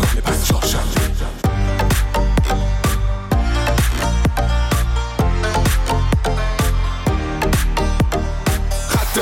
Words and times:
پنج 0.00 0.50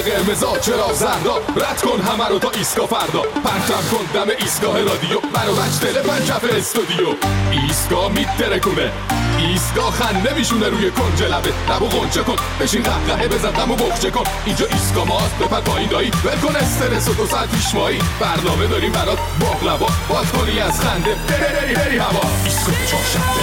قرمزا 0.08 0.58
چرا 0.58 0.92
زردا 0.92 1.36
رد 1.36 1.82
کن 1.82 2.00
همه 2.00 2.28
رو 2.28 2.38
تا 2.38 2.50
ایسکا 2.50 2.86
فردا. 2.86 3.22
پرتم 3.22 3.96
کن 3.96 4.04
دم 4.14 4.30
ایستگاه 4.38 4.78
رادیو. 4.78 5.20
منو 5.34 5.52
بچ 5.52 5.80
دل 5.80 6.02
پنجف 6.02 6.44
استودیو. 6.56 7.08
ایستگاه 7.52 8.12
میترکونه 8.12 8.92
ایستگاه 9.38 9.90
خنده 9.90 10.34
میشونه 10.34 10.68
روی 10.68 10.90
کنج 10.90 11.22
لبه. 11.22 11.52
لبو 11.70 11.86
غنچه 11.86 12.22
کن 12.22 12.36
بشین 12.60 12.82
قهقهه 12.82 13.28
بزن 13.28 13.50
غمو 13.50 13.76
بخچه 13.76 14.10
کن. 14.10 14.24
اینجا 14.44 14.66
ایستگاه 14.66 15.08
ماست 15.08 15.38
بپر 15.38 15.60
پایین 15.60 15.88
دایی. 15.88 16.10
ول 16.24 16.36
کن 16.48 16.56
استرس 16.56 17.08
و 17.08 17.14
دو 17.14 17.26
ساعت 17.26 17.50
پیش 17.50 17.74
مایی 17.74 18.00
برنامه 18.20 18.66
داریم 18.66 18.92
برات 18.92 19.18
باقلبا 19.40 19.88
باز 20.08 20.26
کنی 20.32 20.60
از 20.60 20.80
خنده. 20.80 21.14
بری 21.14 21.54
بری 21.56 21.74
بری 21.74 21.98
هوا. 21.98 22.20
ایستگاه 22.44 22.76
چهارشنبه. 22.90 23.42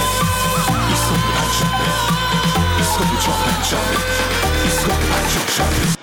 ایستگاه 0.90 1.18
پنجشنبه. 1.34 1.88
ایستگاه 2.78 3.20
چهارشنبه. 3.24 3.96
ایستگاه 4.64 4.96
پنجشنبه. 4.96 5.95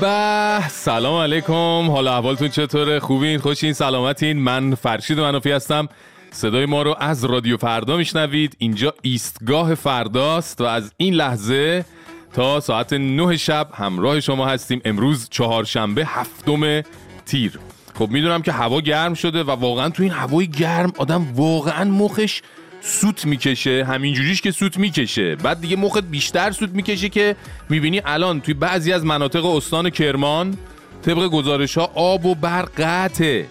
به. 0.00 0.68
سلام 0.68 1.20
علیکم. 1.22 1.90
حالا 1.90 2.16
احوالتون 2.16 2.48
چطوره؟ 2.48 3.00
خوبین؟ 3.00 3.38
خوشین؟ 3.38 3.72
سلامتین؟ 3.72 4.38
من 4.38 4.74
فرشید 4.74 5.20
منافی 5.20 5.50
هستم. 5.50 5.88
صدای 6.30 6.66
ما 6.66 6.82
رو 6.82 6.96
از 7.00 7.24
رادیو 7.24 7.56
فردا 7.56 7.96
میشنوید. 7.96 8.56
اینجا 8.58 8.94
ایستگاه 9.02 9.74
فرداست 9.74 10.60
و 10.60 10.64
از 10.64 10.92
این 10.96 11.14
لحظه 11.14 11.84
تا 12.32 12.60
ساعت 12.60 12.92
نه 12.92 13.36
شب 13.36 13.68
همراه 13.74 14.20
شما 14.20 14.46
هستیم. 14.46 14.80
امروز 14.84 15.28
چهارشنبه 15.30 16.04
هفتم 16.06 16.82
تیر. 17.26 17.58
خب 17.98 18.08
می‌دونم 18.10 18.42
که 18.42 18.52
هوا 18.52 18.80
گرم 18.80 19.14
شده 19.14 19.42
و 19.42 19.50
واقعا 19.50 19.88
تو 19.88 20.02
این 20.02 20.12
هوای 20.12 20.46
گرم 20.46 20.92
آدم 20.98 21.26
واقعا 21.34 21.84
مخش 21.84 22.42
سوت 22.86 23.24
می‌کشه 23.24 23.84
همینجوریش 23.88 24.40
که 24.40 24.50
سوت 24.50 24.78
می‌کشه. 24.78 25.36
بعد 25.36 25.60
دیگه 25.60 25.76
مخت 25.76 26.04
بیشتر 26.04 26.50
سوت 26.50 26.70
می‌کشه 26.70 27.08
که 27.08 27.36
می‌بینی 27.68 28.02
الان 28.04 28.40
توی 28.40 28.54
بعضی 28.54 28.92
از 28.92 29.04
مناطق 29.04 29.44
استان 29.44 29.90
کرمان 29.90 30.56
طبق 31.02 31.26
گزارش 31.26 31.78
ها 31.78 31.90
آب 31.94 32.26
و 32.26 32.34
برق 32.34 32.70
قطعه. 32.78 33.46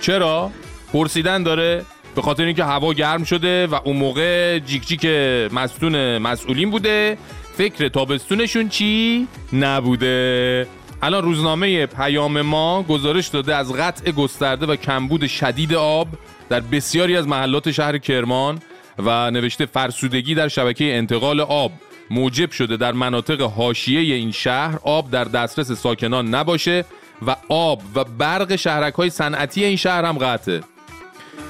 چرا؟ 0.00 0.50
پرسیدن 0.92 1.42
داره 1.42 1.84
به 2.14 2.22
خاطر 2.22 2.44
اینکه 2.44 2.64
هوا 2.64 2.92
گرم 2.92 3.24
شده 3.24 3.66
و 3.66 3.74
اون 3.84 3.96
موقع 3.96 4.58
جیک 4.58 4.86
جیک 4.86 5.04
مستون 5.52 6.18
مسئولین 6.18 6.70
بوده. 6.70 7.18
فکر 7.56 7.88
تابستونشون 7.88 8.68
چی؟ 8.68 9.28
نبوده. 9.52 10.66
الان 11.02 11.22
روزنامه 11.22 11.86
پیام 11.86 12.40
ما 12.40 12.82
گزارش 12.82 13.28
داده 13.28 13.54
از 13.54 13.72
قطع 13.72 14.10
گسترده 14.10 14.66
و 14.66 14.76
کمبود 14.76 15.26
شدید 15.26 15.74
آب 15.74 16.08
در 16.48 16.60
بسیاری 16.60 17.16
از 17.16 17.28
محلات 17.28 17.70
شهر 17.70 17.98
کرمان. 17.98 18.60
و 18.98 19.30
نوشته 19.30 19.66
فرسودگی 19.66 20.34
در 20.34 20.48
شبکه 20.48 20.84
انتقال 20.84 21.40
آب. 21.40 21.72
موجب 22.10 22.50
شده 22.50 22.76
در 22.76 22.92
مناطق 22.92 23.40
حاشیه 23.40 24.14
این 24.14 24.32
شهر 24.32 24.78
آب 24.82 25.10
در 25.10 25.24
دسترس 25.24 25.72
ساکنان 25.72 26.28
نباشه 26.28 26.84
و 27.26 27.36
آب 27.48 27.82
و 27.94 28.04
برق 28.04 28.56
شهرک 28.56 28.94
های 28.94 29.10
صنعتی 29.10 29.64
این 29.64 29.76
شهر 29.76 30.04
هم 30.04 30.18
قطعه. 30.18 30.60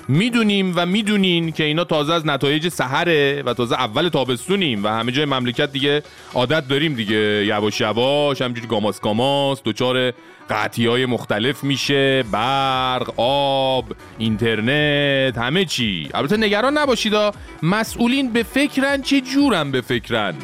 می‌دونیم 0.09 0.73
و 0.77 0.87
می‌دونین 0.87 1.53
که 1.53 1.65
اینا 1.65 1.85
تازه 1.85 2.13
از 2.13 2.27
نتایج 2.27 2.69
سحره 2.69 3.43
و 3.43 3.55
تازه 3.55 3.75
اول 3.75 4.09
تابستونیم 4.09 4.85
و 4.85 4.89
همه 4.89 5.13
جای 5.13 5.25
مملکت 5.25 5.73
دیگه 5.73 6.03
عادت 6.35 6.69
داریم 6.69 6.95
دیگه. 6.95 7.47
یواش 7.47 7.81
یواش 7.81 8.43
همجوری 8.43 8.67
گاماس 8.67 9.01
گاماس 9.01 9.63
دوچار 9.63 10.13
قطعی 10.51 10.87
های 10.87 11.07
مختلف 11.07 11.65
میشه 11.65 12.23
برق 12.23 13.21
آب 13.21 13.85
اینترنت 14.19 15.39
همه 15.39 15.65
چی. 15.65 16.09
البته 16.15 16.37
نگران 16.37 16.79
نباشید 16.79 17.15
مسئولین 17.63 18.33
به 18.33 18.43
فکرن 18.43 19.03
چه 19.03 19.21
جورن 19.21 19.71
به 19.71 19.81
فکرن؟ 19.81 20.35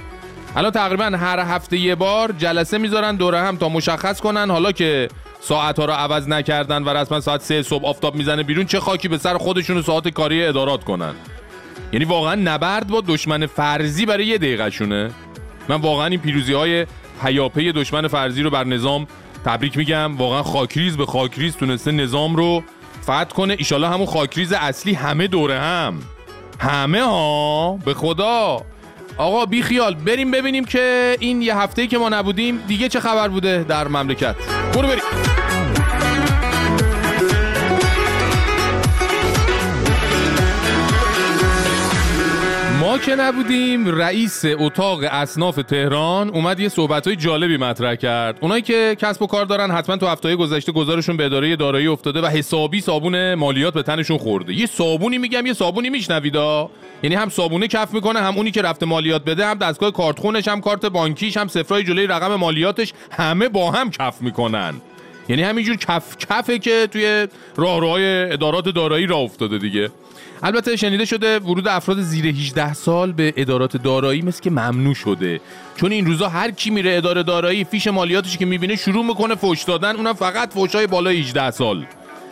الان 0.56 0.71
تقریبا 0.71 1.05
هر 1.05 1.39
هفته 1.39 1.78
یه 1.78 1.94
بار 1.94 2.33
جلسه 2.39 2.78
می‌ذارن 2.78 3.16
دوره 3.16 3.41
هم 3.41 3.56
تا 3.56 3.69
مشخص 3.69 4.21
کنن. 4.21 4.50
حالا 4.50 4.72
که 4.72 5.09
ساعت 5.41 5.78
ها 5.78 5.84
رو 5.84 5.93
عوض 5.93 6.28
نکردن 6.28 6.83
و 6.83 6.89
رسما 6.89 7.21
ساعت 7.21 7.43
سه 7.43 7.62
صبح 7.62 7.87
آفتاب 7.87 8.15
می‌زنه 8.15 8.43
بیرون 8.43 8.66
چه 8.66 8.81
خاکی 8.81 9.09
به 9.09 9.19
سر 9.19 9.39
خودشون 9.39 9.77
و 9.77 9.83
ساعت 9.83 10.09
کاری 10.09 10.44
ادارات 10.44 10.84
کنن؟ 10.84 11.15
یعنی 11.93 12.05
واقعا 12.05 12.34
نبرد 12.34 12.87
با 12.87 13.03
دشمن 13.06 13.47
فرضی 13.47 14.06
برای 14.06 14.27
یه 14.27 14.39
دقیقه 14.39 14.71
شونه 14.71 15.10
من 15.69 15.77
واقعا 15.77 16.06
این 16.06 16.21
پیروزی 16.21 16.53
های 16.53 16.87
پیاپی 17.22 17.72
دشمن 17.72 18.09
فرضی 18.09 18.43
رو 18.43 18.50
بر 18.50 18.65
نظام 18.65 19.06
تبریک 19.45 19.77
میگم. 19.77 20.17
واقعا 20.17 20.43
خاکریز 20.43 20.97
به 20.97 21.06
خاکریز 21.06 21.56
تونسته 21.56 21.93
نظام 21.93 22.37
رو 22.37 22.62
فتح 23.03 23.25
کنه. 23.25 23.55
ایشالا 23.59 23.91
همون 23.91 24.06
خاکریز 24.06 24.53
اصلی 24.53 24.95
همه 24.95 25.27
دوره 25.27 25.59
هم. 25.59 25.95
همه 26.59 27.03
ها؟ 27.03 27.78
به 27.84 27.95
خدا. 27.95 28.62
آقا 29.17 29.47
بی 29.47 29.62
خیال. 29.62 29.95
بریم 29.95 30.31
ببینیم 30.31 30.65
که 30.65 31.17
این 31.21 31.43
یه 31.43 31.56
هفته 31.56 31.87
که 31.87 31.99
ما 31.99 32.09
نبودیم 32.09 32.59
دیگه 32.69 32.89
چه 32.89 33.01
خبر 33.01 33.28
بوده 33.28 33.65
در 33.69 33.89
مملکت. 33.89 34.37
برو 34.75 34.89
بریم. 34.89 35.30
که 43.06 43.16
نبودیم 43.16 43.88
رئیس 43.88 44.44
اتاق 44.44 45.05
اصناف 45.11 45.56
تهران 45.56 46.28
اومد 46.28 46.61
یه 46.61 46.69
صحبت 46.69 47.06
های 47.06 47.16
جالبی 47.16 47.56
مطرح 47.56 47.94
کرد. 47.94 48.38
اونایی 48.41 48.62
که 48.62 48.97
کسب 49.00 49.22
و 49.22 49.27
کار 49.27 49.44
دارن 49.44 49.71
حتما 49.71 49.97
تو 49.97 50.06
هفته 50.06 50.37
گذشته 50.37 50.72
گذارشون 50.72 51.16
به 51.16 51.25
اداره 51.25 51.56
دارایی 51.56 51.87
افتاده 51.87 52.21
و 52.21 52.27
حسابی 52.27 52.81
صابون 52.81 53.34
مالیات 53.34 53.75
به 53.75 53.83
تنشون 53.83 54.19
خورده. 54.19 54.55
یه 54.55 54.66
صابونی 54.66 55.19
میگم 55.19 55.47
یه 55.47 55.53
صابونی 55.53 55.91
میشنویدا 55.91 56.71
یعنی 57.03 57.16
هم 57.16 57.28
صابونه 57.28 57.69
کف 57.69 57.94
می‌کنه 57.94 58.21
هم 58.21 58.37
اونی 58.37 58.50
که 58.50 58.62
رفته 58.62 58.87
مالیات 58.87 59.25
بده 59.25 59.47
هم 59.47 59.55
دستگاه 59.55 59.91
کارتخونش 59.91 60.49
هم 60.49 60.60
کارت 60.60 60.87
بانکیش 60.87 61.37
هم 61.37 61.49
صفرای 61.49 61.84
جلوی 61.84 62.06
رقم 62.06 62.34
مالیاتش 62.34 62.93
همه 63.10 63.49
با 63.49 63.71
هم 63.71 63.91
کف 63.91 64.22
می‌کنن. 64.22 64.75
یعنی 65.28 65.43
همینجور 65.43 65.77
کف 65.77 66.16
کفه 66.16 66.59
که 66.59 66.89
توی 66.93 67.27
راهروهای 67.56 68.33
ادارات 68.33 68.69
دارایی 68.69 69.06
راه 69.06 69.21
افتاده 69.21 69.59
دیگه. 69.59 69.91
البته 70.43 70.77
شنیده 70.77 71.05
شده 71.05 71.39
ورود 71.39 71.69
افراد 71.69 72.01
زیر 72.01 72.27
18 72.27 72.75
سال 72.75 73.12
به 73.12 73.34
ادارات 73.37 73.77
دارایی 73.77 74.23
مثل 74.23 74.43
که 74.43 74.51
ممنوع 74.51 74.95
شده. 74.95 75.41
چون 75.77 75.93
این 75.93 76.06
روزا 76.06 76.28
هر 76.28 76.51
کی 76.51 76.71
میره 76.71 76.97
اداره 76.97 77.23
دارایی 77.23 77.65
فیش 77.65 77.87
مالیاتش 77.87 78.39
که 78.39 78.47
می‌بینه 78.47 78.77
شروع 78.77 79.05
می‌کنه 79.05 79.34
فوش 79.34 79.62
دادن. 79.62 79.97
اونم 79.97 80.12
فقط 80.12 80.53
فوشای 80.53 80.87
بالای 80.87 81.21
18 81.21 81.51
سال. 81.51 81.87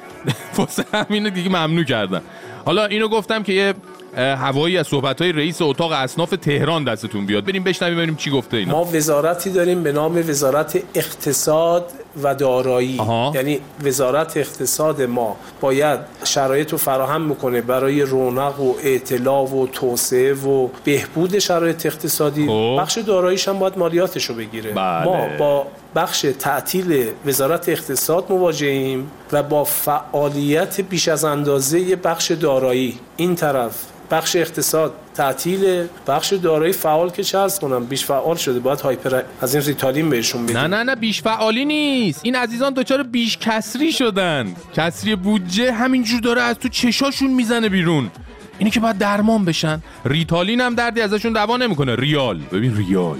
واسه 0.56 0.84
همین 0.92 1.28
دیگه 1.28 1.48
ممنوع 1.48 1.84
کردن. 1.84 2.22
حالا 2.64 2.86
اینو 2.86 3.08
گفتم 3.08 3.42
که 3.42 3.52
یه 3.52 3.74
هوایی 4.18 4.78
از 4.78 4.86
صحبت 4.86 5.22
های 5.22 5.32
رئیس 5.32 5.62
اتاق 5.62 5.92
اصناف 5.92 6.30
تهران 6.30 6.84
دستتون 6.84 7.26
بیاد 7.26 7.44
بریم 7.44 7.64
بشنویم 7.64 7.96
ببینیم 7.96 8.16
چی 8.16 8.30
گفته 8.30 8.56
اینا 8.56 8.72
ما 8.72 8.84
وزارتی 8.84 9.50
داریم 9.50 9.82
به 9.82 9.92
نام 9.92 10.16
وزارت 10.16 10.82
اقتصاد 10.94 11.92
و 12.22 12.34
دارایی. 12.34 13.00
یعنی 13.34 13.60
وزارت 13.84 14.36
اقتصاد 14.36 15.02
ما 15.02 15.36
باید 15.60 16.00
شرایط 16.24 16.72
رو 16.72 16.78
فراهم 16.78 17.22
می‌کنه 17.22 17.60
برای 17.60 18.02
رونق 18.02 18.60
و 18.60 18.74
اعتلاع 18.82 19.42
و 19.42 19.66
توسعه 19.66 20.34
و 20.34 20.68
بهبود 20.84 21.38
شرایط 21.38 21.86
اقتصادی 21.86 22.46
خب. 22.46 22.76
بخش 22.80 22.98
داراییش 22.98 23.48
هم 23.48 23.58
باید 23.58 23.78
مالیاتش 23.78 24.24
رو 24.24 24.34
بگیره 24.34 24.72
بله. 24.72 25.04
ما 25.04 25.28
با 25.38 25.66
بخش 25.94 26.26
تعطیل 26.38 27.08
وزارت 27.26 27.68
اقتصاد 27.68 28.24
مواجهیم 28.28 29.10
و 29.32 29.42
با 29.42 29.64
فعالیت 29.64 30.80
بیش 30.80 31.08
از 31.08 31.24
اندازه 31.24 31.96
بخش 31.96 32.30
دارایی 32.30 32.98
این 33.16 33.34
طرف 33.34 33.74
بخش 34.10 34.36
اقتصاد 34.36 34.94
تعطیل 35.14 35.86
بخش 36.06 36.32
دارایی 36.32 36.72
فعال 36.72 37.10
که 37.10 37.24
چه 37.24 37.38
کنم 37.60 37.84
بیش 37.84 38.04
فعال 38.04 38.36
شده 38.36 38.60
باید 38.60 38.80
هایپر 38.80 39.22
از 39.40 39.54
این 39.54 39.64
ریتالین 39.64 40.10
بهشون 40.10 40.46
بدیم. 40.46 40.58
نه 40.58 40.66
نه 40.66 40.82
نه 40.82 40.94
بیش 40.94 41.22
فعالی 41.22 41.64
نیست. 41.64 42.20
این 42.24 42.36
عزیزان 42.36 42.72
دچار 42.74 43.02
بیش 43.02 43.38
کسری 43.38 43.92
شدن. 43.92 44.54
کسری 44.74 45.16
بودجه 45.16 45.72
همینجور 45.72 46.20
داره 46.20 46.42
از 46.42 46.58
تو 46.58 46.68
چشاشون 46.68 47.30
می‌زنه 47.30 47.68
بیرون. 47.68 48.10
اینی 48.58 48.70
که 48.70 48.80
باید 48.80 48.98
درمان 48.98 49.44
بشن. 49.44 49.82
ریتالین 50.04 50.60
هم 50.60 50.74
دردی 50.74 51.00
ازشون 51.00 51.32
دوا 51.32 51.56
نمی‌کنه. 51.56 51.96
ریال. 51.96 52.38
ببین 52.52 52.76
ریال. 52.76 53.18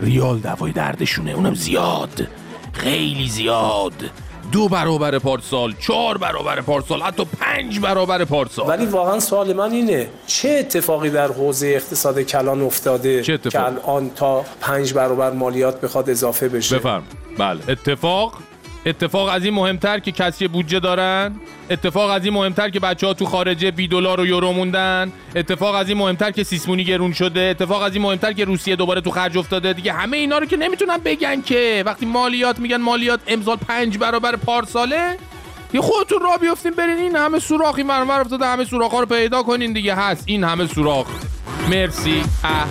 ریال 0.00 0.38
دوای 0.38 0.72
دردشونه. 0.72 1.30
اونم 1.30 1.54
زیاد. 1.54 2.28
خیلی 2.72 3.28
زیاد. 3.28 4.10
دو 4.52 4.68
برابر 4.68 5.18
پارسال 5.18 5.74
چهار 5.80 6.18
برابر 6.18 6.60
پارسال 6.60 7.02
حتی 7.02 7.24
پنج 7.40 7.80
برابر 7.80 8.24
پارسال. 8.24 8.68
ولی 8.68 8.86
واقعا 8.86 9.20
سوال 9.20 9.52
من 9.52 9.72
اینه 9.72 10.08
چه 10.26 10.48
اتفاقی 10.48 11.10
در 11.10 11.32
حوزه 11.32 11.66
اقتصاد 11.66 12.20
کلان 12.20 12.62
افتاده 12.62 13.22
چه 13.22 13.38
که 13.38 13.64
الان 13.64 14.10
تا 14.10 14.44
پنج 14.60 14.94
برابر 14.94 15.30
مالیات 15.30 15.80
بخواد 15.80 16.10
اضافه 16.10 16.48
بشه؟ 16.48 16.78
بفرم. 16.78 17.02
بله. 17.38 17.60
اتفاق 17.68 18.32
اتفاق 18.86 19.28
از 19.28 19.44
این 19.44 19.54
مهمتر 19.54 19.98
که 19.98 20.12
کسی 20.12 20.48
بودجه 20.48 20.80
دارن؟ 20.80 21.34
اتفاق 21.70 22.10
از 22.10 22.24
این 22.24 22.34
مهمتر 22.34 22.70
که 22.70 22.80
بچه 22.80 23.06
ها 23.06 23.14
تو 23.14 23.24
خارجه 23.24 23.70
بی 23.70 23.88
دلار 23.88 24.20
و 24.20 24.26
یورو 24.26 24.52
موندن؟ 24.52 25.12
اتفاق 25.36 25.74
از 25.74 25.88
این 25.88 25.98
مهمتر 25.98 26.30
که 26.30 26.44
سیسمونی 26.44 26.84
گرون 26.84 27.12
شده؟ 27.12 27.40
اتفاق 27.40 27.82
از 27.82 27.94
این 27.94 28.02
مهمتر 28.02 28.32
که 28.32 28.44
روسیه 28.44 28.76
دوباره 28.76 29.00
تو 29.00 29.10
خرج 29.10 29.38
افتاده؟ 29.38 29.72
دیگه 29.72 29.92
همه 29.92 30.16
اینا 30.16 30.38
رو 30.38 30.46
که 30.46 30.56
نمی‌تونن 30.56 30.98
بگن 31.04 31.42
که. 31.42 31.82
وقتی 31.86 32.06
مالیات 32.06 32.58
میگن 32.58 32.76
مالیات 32.76 33.20
امسال 33.26 33.56
پنج 33.56 33.98
برابر 33.98 34.36
پارساله. 34.36 35.16
یه 35.72 35.80
خودتون 35.80 36.20
را 36.20 36.36
بیفتین 36.36 36.72
برین 36.72 36.98
این 36.98 37.16
همه 37.16 37.38
سوراخی 37.38 37.82
مرمر 37.82 38.20
افتاده 38.20 38.46
همه 38.46 38.64
سوراخ 38.64 38.92
ها 38.92 39.00
رو 39.00 39.06
پیدا 39.06 39.42
کنین 39.42 39.72
دیگه. 39.72 39.94
هست 39.94 40.22
این 40.26 40.44
همه 40.44 40.66
سوراخ. 40.66 41.06
مرسی. 41.70 42.22
اه. 42.44 42.66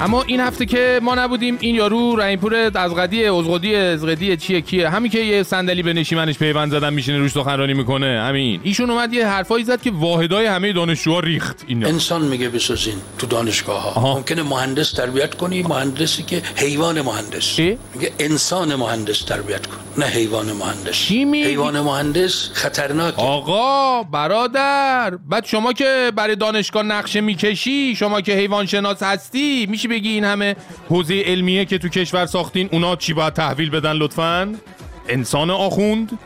اما 0.00 0.22
این 0.22 0.40
هفته 0.40 0.66
که 0.66 1.00
ما 1.02 1.14
نبودیم 1.14 1.56
این 1.60 1.74
یارو 1.74 2.16
رحیمپور 2.16 2.54
از 2.74 2.94
قدی 2.94 3.24
ازغدی 3.24 3.74
ازغدی 3.74 4.36
چیه 4.36 4.60
کیه؟ 4.60 4.88
همین 4.88 5.10
که 5.10 5.18
یه 5.18 5.42
صندلی 5.42 5.82
به 5.82 5.92
نشیمنش 5.92 6.38
پیوند 6.38 6.70
زدن 6.70 6.92
میشینه 6.92 7.18
روش 7.18 7.30
سخنرانی 7.30 7.74
می‌کنه. 7.74 8.20
همین. 8.22 8.60
ایشون 8.62 8.90
اومد 8.90 9.12
یه 9.12 9.26
حرفایی 9.26 9.64
زد 9.64 9.82
که 9.82 9.90
واحدای 9.90 10.46
همه 10.46 10.72
دانشجوها 10.72 11.20
ریخت 11.20 11.64
این 11.66 11.86
انسان 11.86 12.22
میگه 12.22 12.48
بسازین 12.48 12.94
تو 13.18 13.26
دانشگاه 13.26 13.94
ها 13.94 14.14
ممکنه 14.14 14.42
مهندس 14.42 14.92
تربیت 14.92 15.34
کنی 15.34 15.62
مهندسی 15.62 16.22
که 16.22 16.42
حیوان 16.56 17.00
مهندس. 17.02 17.58
میگه 17.58 18.12
انسان 18.18 18.74
مهندس 18.74 19.22
تربیت 19.22 19.66
کن 19.66 19.76
نه 19.98 20.06
حیوان 20.06 20.52
مهندس. 20.52 21.10
حیوان 21.10 21.80
مهندس 21.80 22.50
خطرناک 22.52 23.18
آقا 23.18 24.02
برادر 24.02 25.16
بعد 25.28 25.44
شما 25.44 25.72
که 25.72 26.12
برای 26.16 26.36
دانشگاه 26.36 26.82
نقشه 26.82 27.20
می‌کشی 27.20 27.96
شما 27.96 28.20
که 28.20 28.32
حیوان 28.32 28.66
شناس 28.66 29.02
هستی 29.02 29.66
میشه 29.66 29.89
بگی 29.90 30.08
این 30.08 30.24
همه 30.24 30.56
حوزه 30.88 31.22
علمیه 31.26 31.64
که 31.64 31.78
تو 31.78 31.88
کشور 31.88 32.26
ساختین 32.26 32.68
اونا 32.72 32.96
چی 32.96 33.12
باید 33.12 33.32
تحویل 33.32 33.70
بدن 33.70 33.92
لطفا؟ 33.92 34.54
انسان 35.08 35.50
آخوند؟ 35.50 36.18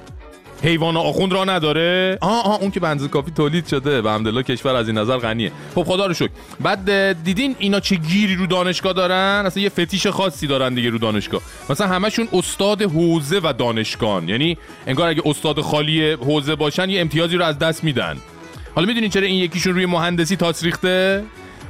حیوان 0.62 0.96
آخوند 0.96 1.32
را 1.32 1.44
نداره؟ 1.44 2.18
آه 2.20 2.44
آه 2.46 2.60
اون 2.60 2.70
که 2.70 2.80
بنز 2.80 3.08
کافی 3.08 3.30
تولید 3.30 3.66
شده. 3.66 4.02
به 4.02 4.10
همدلله 4.10 4.42
کشور 4.42 4.74
از 4.74 4.88
این 4.88 4.98
نظر 4.98 5.16
غنیه. 5.16 5.52
خب 5.74 5.82
خدا 5.82 6.06
رو 6.06 6.14
شکر. 6.14 6.30
بعد 6.60 7.22
دیدین 7.24 7.56
اینا 7.58 7.80
چه 7.80 7.96
گیری 7.96 8.36
رو 8.36 8.46
دانشگاه 8.46 8.92
دارن؟ 8.92 9.42
اصلا 9.46 9.62
یه 9.62 9.68
فتیش 9.68 10.06
خاصی 10.06 10.46
دارن 10.46 10.74
دیگه 10.74 10.90
رو 10.90 10.98
دانشگاه. 10.98 11.40
مثلا 11.70 11.86
همشون 11.86 12.28
استاد 12.32 12.82
حوزه 12.82 13.40
و 13.42 13.52
دانشگان. 13.58 14.28
یعنی 14.28 14.58
انگار 14.86 15.08
اگه 15.08 15.22
استاد 15.24 15.60
خالی 15.60 16.12
حوزه 16.12 16.54
باشن 16.54 16.90
یه 16.90 17.00
امتیازی 17.00 17.36
رو 17.36 17.44
از 17.44 17.58
دست 17.58 17.84
میدن. 17.84 18.16
حالا 18.74 18.86
می‌دونین 18.86 19.10
چرا 19.10 19.26
این 19.26 19.36
یکیشون 19.36 19.74
روی 19.74 19.86
مهندسی 19.86 20.36
تاس 20.36 20.64
ریخته؟ 20.64 21.24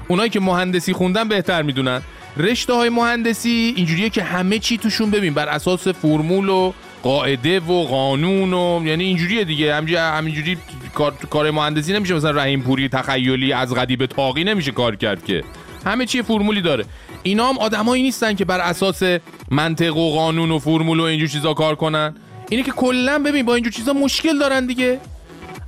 اونایی 0.09 0.31
که 0.31 0.41
مهندسی 0.41 0.93
خوندن 0.93 1.29
بهتر 1.29 1.63
می‌دونن. 1.63 2.03
رشته 2.37 2.73
های 2.73 2.89
مهندسی 2.89 3.75
اینجوریه 3.77 4.11
که 4.11 4.23
همه 4.23 4.59
چی 4.59 4.79
توشون 4.79 5.11
ببین. 5.11 5.35
بر 5.35 5.49
اساس 5.49 5.89
فرمول 5.89 6.49
و 6.49 6.73
قاعده 7.03 7.61
و 7.61 7.85
قانون 7.85 8.53
و 8.53 8.87
یعنی 8.87 9.05
اینجوریه 9.05 9.45
دیگه. 9.45 9.75
همینجوری 9.75 10.59
کار 10.95 11.15
کار 11.31 11.51
مهندسی 11.51 11.93
نمیشه. 11.93 12.15
مثلا 12.15 12.31
رحیم 12.31 12.63
پوری 12.63 12.89
تخیلی 12.89 13.53
از 13.53 13.75
قدی 13.75 13.97
به 13.97 14.07
تاقی 14.07 14.45
نمیشه 14.45 14.71
کار 14.71 14.97
کرد 14.97 15.25
که. 15.25 15.45
همه 15.87 16.07
چی 16.07 16.23
فرمولی 16.23 16.63
داره. 16.63 16.85
اینا 17.23 17.49
هم 17.49 17.59
آدمایی 17.59 18.03
نیستن 18.03 18.35
که 18.35 18.45
بر 18.45 18.61
اساس 18.61 19.03
منطق 19.51 19.97
و 19.97 20.15
قانون 20.15 20.51
و 20.51 20.59
فرمول 20.59 21.01
و 21.01 21.03
اینجور 21.03 21.29
چیزا 21.29 21.55
کار 21.55 21.75
کنن. 21.75 22.15
اینه 22.51 22.63
که 22.63 22.71
کلا 22.71 23.19
ببین 23.19 23.47
با 23.47 23.55
اینجور 23.55 23.73
چیزا 23.73 23.93
مشکل 23.93 24.39
دارن 24.39 24.67
دیگه. 24.67 25.01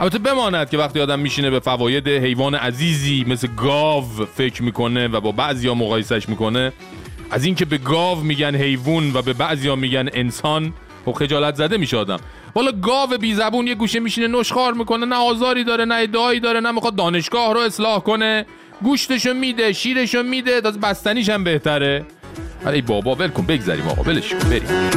البته 0.01 0.19
بماند 0.19 0.71
که 0.71 0.79
وقتی 0.79 1.01
آدم 1.01 1.19
میشینه 1.19 1.51
به 1.51 1.61
فواید 1.61 2.09
حیوان 2.09 2.55
عزیزی 2.55 3.25
مثل 3.29 3.49
گاو 3.57 4.05
فکر 4.35 4.63
می‌کنه 4.63 5.09
و 5.09 5.21
با 5.21 5.33
بعضیا 5.33 5.75
مقایسش 5.75 6.29
می‌کنه 6.29 6.73
از 7.31 7.45
اینکه 7.45 7.65
به 7.65 7.79
گاو 7.79 8.21
میگن 8.21 8.55
حیوان 8.55 9.13
و 9.15 9.23
به 9.23 9.33
بعضیا 9.33 9.77
میگن 9.77 10.09
انسان 10.15 10.73
خب 11.05 11.13
خجالت 11.13 11.55
زده 11.55 11.77
میشه 11.77 11.97
آدم. 11.97 12.19
والا 12.55 12.73
گاو 12.73 13.19
بی 13.21 13.35
زبون 13.35 13.67
یه 13.67 13.75
گوشه 13.75 14.01
میشینه 14.01 14.27
نشخار 14.39 14.75
می‌کنه 14.75 15.07
نه 15.07 15.17
آزاری 15.17 15.65
داره 15.65 15.85
نه 15.85 15.95
ادعایی 15.95 16.41
داره 16.41 16.61
نه 16.61 16.71
می‌خواد 16.71 16.97
دانشگاه 16.97 17.55
رو 17.55 17.61
اصلاح 17.61 18.01
کنه. 18.01 18.47
گوشتشو 18.83 19.35
میده 19.35 19.73
شیرشو 19.73 20.23
میده 20.23 20.61
تازه 20.61 20.79
بستنیش 20.79 21.29
هم 21.29 21.45
بهتره. 21.45 22.05
ای 22.67 22.83
بابا 22.83 23.15
ول 23.15 23.29
کن 23.29 23.47
بگذریم 23.47 23.89
آقا 23.89 24.03
ولش 24.03 24.35
بریم. 24.35 24.91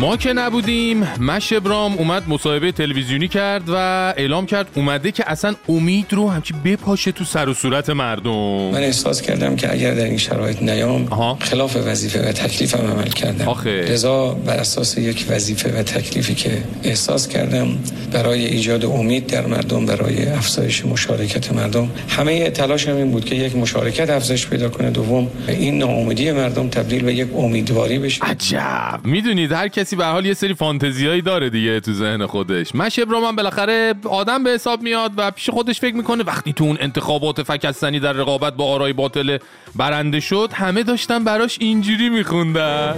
ما 0.00 0.16
که 0.16 0.32
نبودیم 0.32 1.08
مش 1.20 1.52
ابرام 1.52 1.92
اومد 1.92 2.28
مصاحبه 2.28 2.72
تلویزیونی 2.72 3.28
کرد 3.28 3.62
و 3.68 3.74
اعلام 4.16 4.46
کرد 4.46 4.66
اومده 4.74 5.12
که 5.12 5.30
اصلا 5.30 5.54
امید 5.68 6.12
رو 6.12 6.30
همچی 6.30 6.54
بپاشه 6.64 7.12
تو 7.12 7.24
سر 7.24 7.48
و 7.48 7.54
صورت 7.54 7.90
مردم. 7.90 8.30
من 8.72 8.82
احساس 8.82 9.22
کردم 9.22 9.56
که 9.56 9.72
اگر 9.72 9.94
در 9.94 10.04
این 10.04 10.16
شرایط 10.18 10.62
نیام 10.62 11.06
خلاف 11.40 11.76
وظیفه 11.76 12.28
و 12.28 12.32
تکلیفم 12.32 12.78
عمل 12.78 13.08
کردم. 13.08 13.48
آخه. 13.48 13.70
لذا 13.70 14.28
بر 14.34 14.56
اساس 14.56 14.98
یک 14.98 15.26
وظیفه 15.28 15.80
و 15.80 15.82
تکلیفی 15.82 16.34
که 16.34 16.62
احساس 16.82 17.28
کردم 17.28 17.78
برای 18.12 18.46
ایجاد 18.46 18.84
امید 18.84 19.26
در 19.26 19.46
مردم 19.46 19.86
برای 19.86 20.26
افزایش 20.26 20.84
مشارکت 20.84 21.52
مردم 21.52 21.90
همه 22.08 22.50
تلاشم 22.50 22.96
این 22.96 23.10
بود 23.10 23.24
که 23.24 23.34
یک 23.34 23.56
مشارکت 23.56 24.10
افزایش 24.10 24.46
پیدا 24.46 24.68
کنه. 24.68 24.90
دوم 24.90 25.28
این 25.48 25.78
ناامیدی 25.78 26.32
مردم 26.32 26.68
تبدیل 26.68 27.02
به 27.02 27.14
یک 27.14 27.28
امیدواری 27.36 27.98
بشه. 27.98 28.24
عجب. 28.24 29.00
می‌دونید 29.04 29.52
هر 29.52 29.68
کسی 29.68 29.87
به 29.96 30.04
حال 30.04 30.26
یه 30.26 30.34
سری 30.34 30.54
فانتزیایی 30.54 31.22
داره 31.22 31.50
دیگه 31.50 31.80
تو 31.80 31.92
ذهن 31.92 32.26
خودش. 32.26 32.74
مش 32.74 32.98
ابراهیم 32.98 33.36
بالاخره 33.36 33.94
آدم 34.04 34.44
به 34.44 34.50
حساب 34.50 34.82
میاد 34.82 35.12
و 35.16 35.30
پیش 35.30 35.50
خودش 35.50 35.80
فکر 35.80 35.94
می‌کنه 35.94 36.24
وقتی 36.24 36.52
تو 36.52 36.64
اون 36.64 36.76
انتخابات 36.80 37.42
فکستنی 37.42 38.00
در 38.00 38.12
رقابت 38.12 38.52
با 38.54 38.64
آرای 38.64 38.92
باطل 38.92 39.38
برنده 39.76 40.20
شد 40.20 40.50
همه 40.54 40.82
داشتن 40.82 41.24
براش 41.24 41.56
اینجوری 41.60 42.08
میخوندن. 42.08 42.94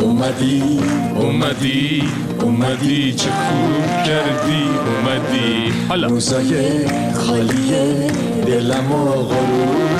اومدی 0.00 0.62
اومدی 1.16 2.02
اومدی 2.40 3.12
چه 3.12 3.30
خوب 3.30 4.04
کردی 4.06 4.62
اومدی. 4.86 5.72
حالا. 5.88 6.08
روزای 6.08 6.88
خالیه 7.14 8.10
دلم 8.46 8.88
غروب. 8.88 9.74
کردی 9.74 9.93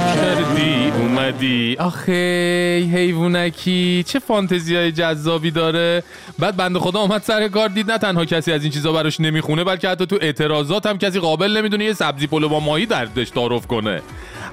اومدی. 1.24 1.76
آخه 1.78 2.88
حیوانکی 2.92 4.04
چه 4.06 4.18
فانتزی 4.18 4.76
های 4.76 4.92
جذابی 4.92 5.50
داره. 5.50 6.02
بعد 6.38 6.56
بنده 6.56 6.78
خدا 6.78 7.00
اومد 7.00 7.22
سر 7.22 7.48
کار 7.48 7.68
دید 7.68 7.90
نه 7.90 7.98
تنها 7.98 8.24
کسی 8.24 8.52
از 8.52 8.62
این 8.62 8.72
چیزا 8.72 8.92
براش 8.92 9.20
نمی‌خونه 9.20 9.64
بلکه 9.64 9.88
حتی 9.88 10.06
تو 10.06 10.18
اعتراضات 10.20 10.86
هم 10.86 10.98
کسی 10.98 11.20
قابل 11.20 11.56
نمی‌دونه 11.56 11.84
یه 11.84 11.92
سبزی 11.92 12.26
پلو 12.26 12.48
با 12.48 12.60
ماهی 12.60 12.86
دردش 12.86 13.30
تعارف 13.30 13.66
کنه. 13.66 14.02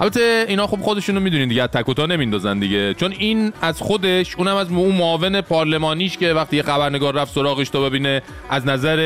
البته 0.01 0.45
اینا 0.47 0.67
خب 0.67 0.81
خودشونو 0.81 1.19
می‌دونین 1.19 1.49
دیگه 1.49 1.67
تکوتا 1.67 2.05
نمیندازن 2.05 2.59
دیگه. 2.59 2.93
چون 2.93 3.11
این 3.11 3.53
از 3.61 3.81
خودش 3.81 4.35
اونم 4.35 4.55
از 4.55 4.67
اون 4.69 4.95
معاون 4.95 5.41
پارلمانیش 5.41 6.17
که 6.17 6.33
وقتی 6.33 6.57
یه 6.57 6.63
خبرنگار 6.63 7.15
رفت 7.15 7.33
سراغش 7.33 7.69
تا 7.69 7.89
ببینه 7.89 8.21
از 8.49 8.65
نظر 8.65 8.99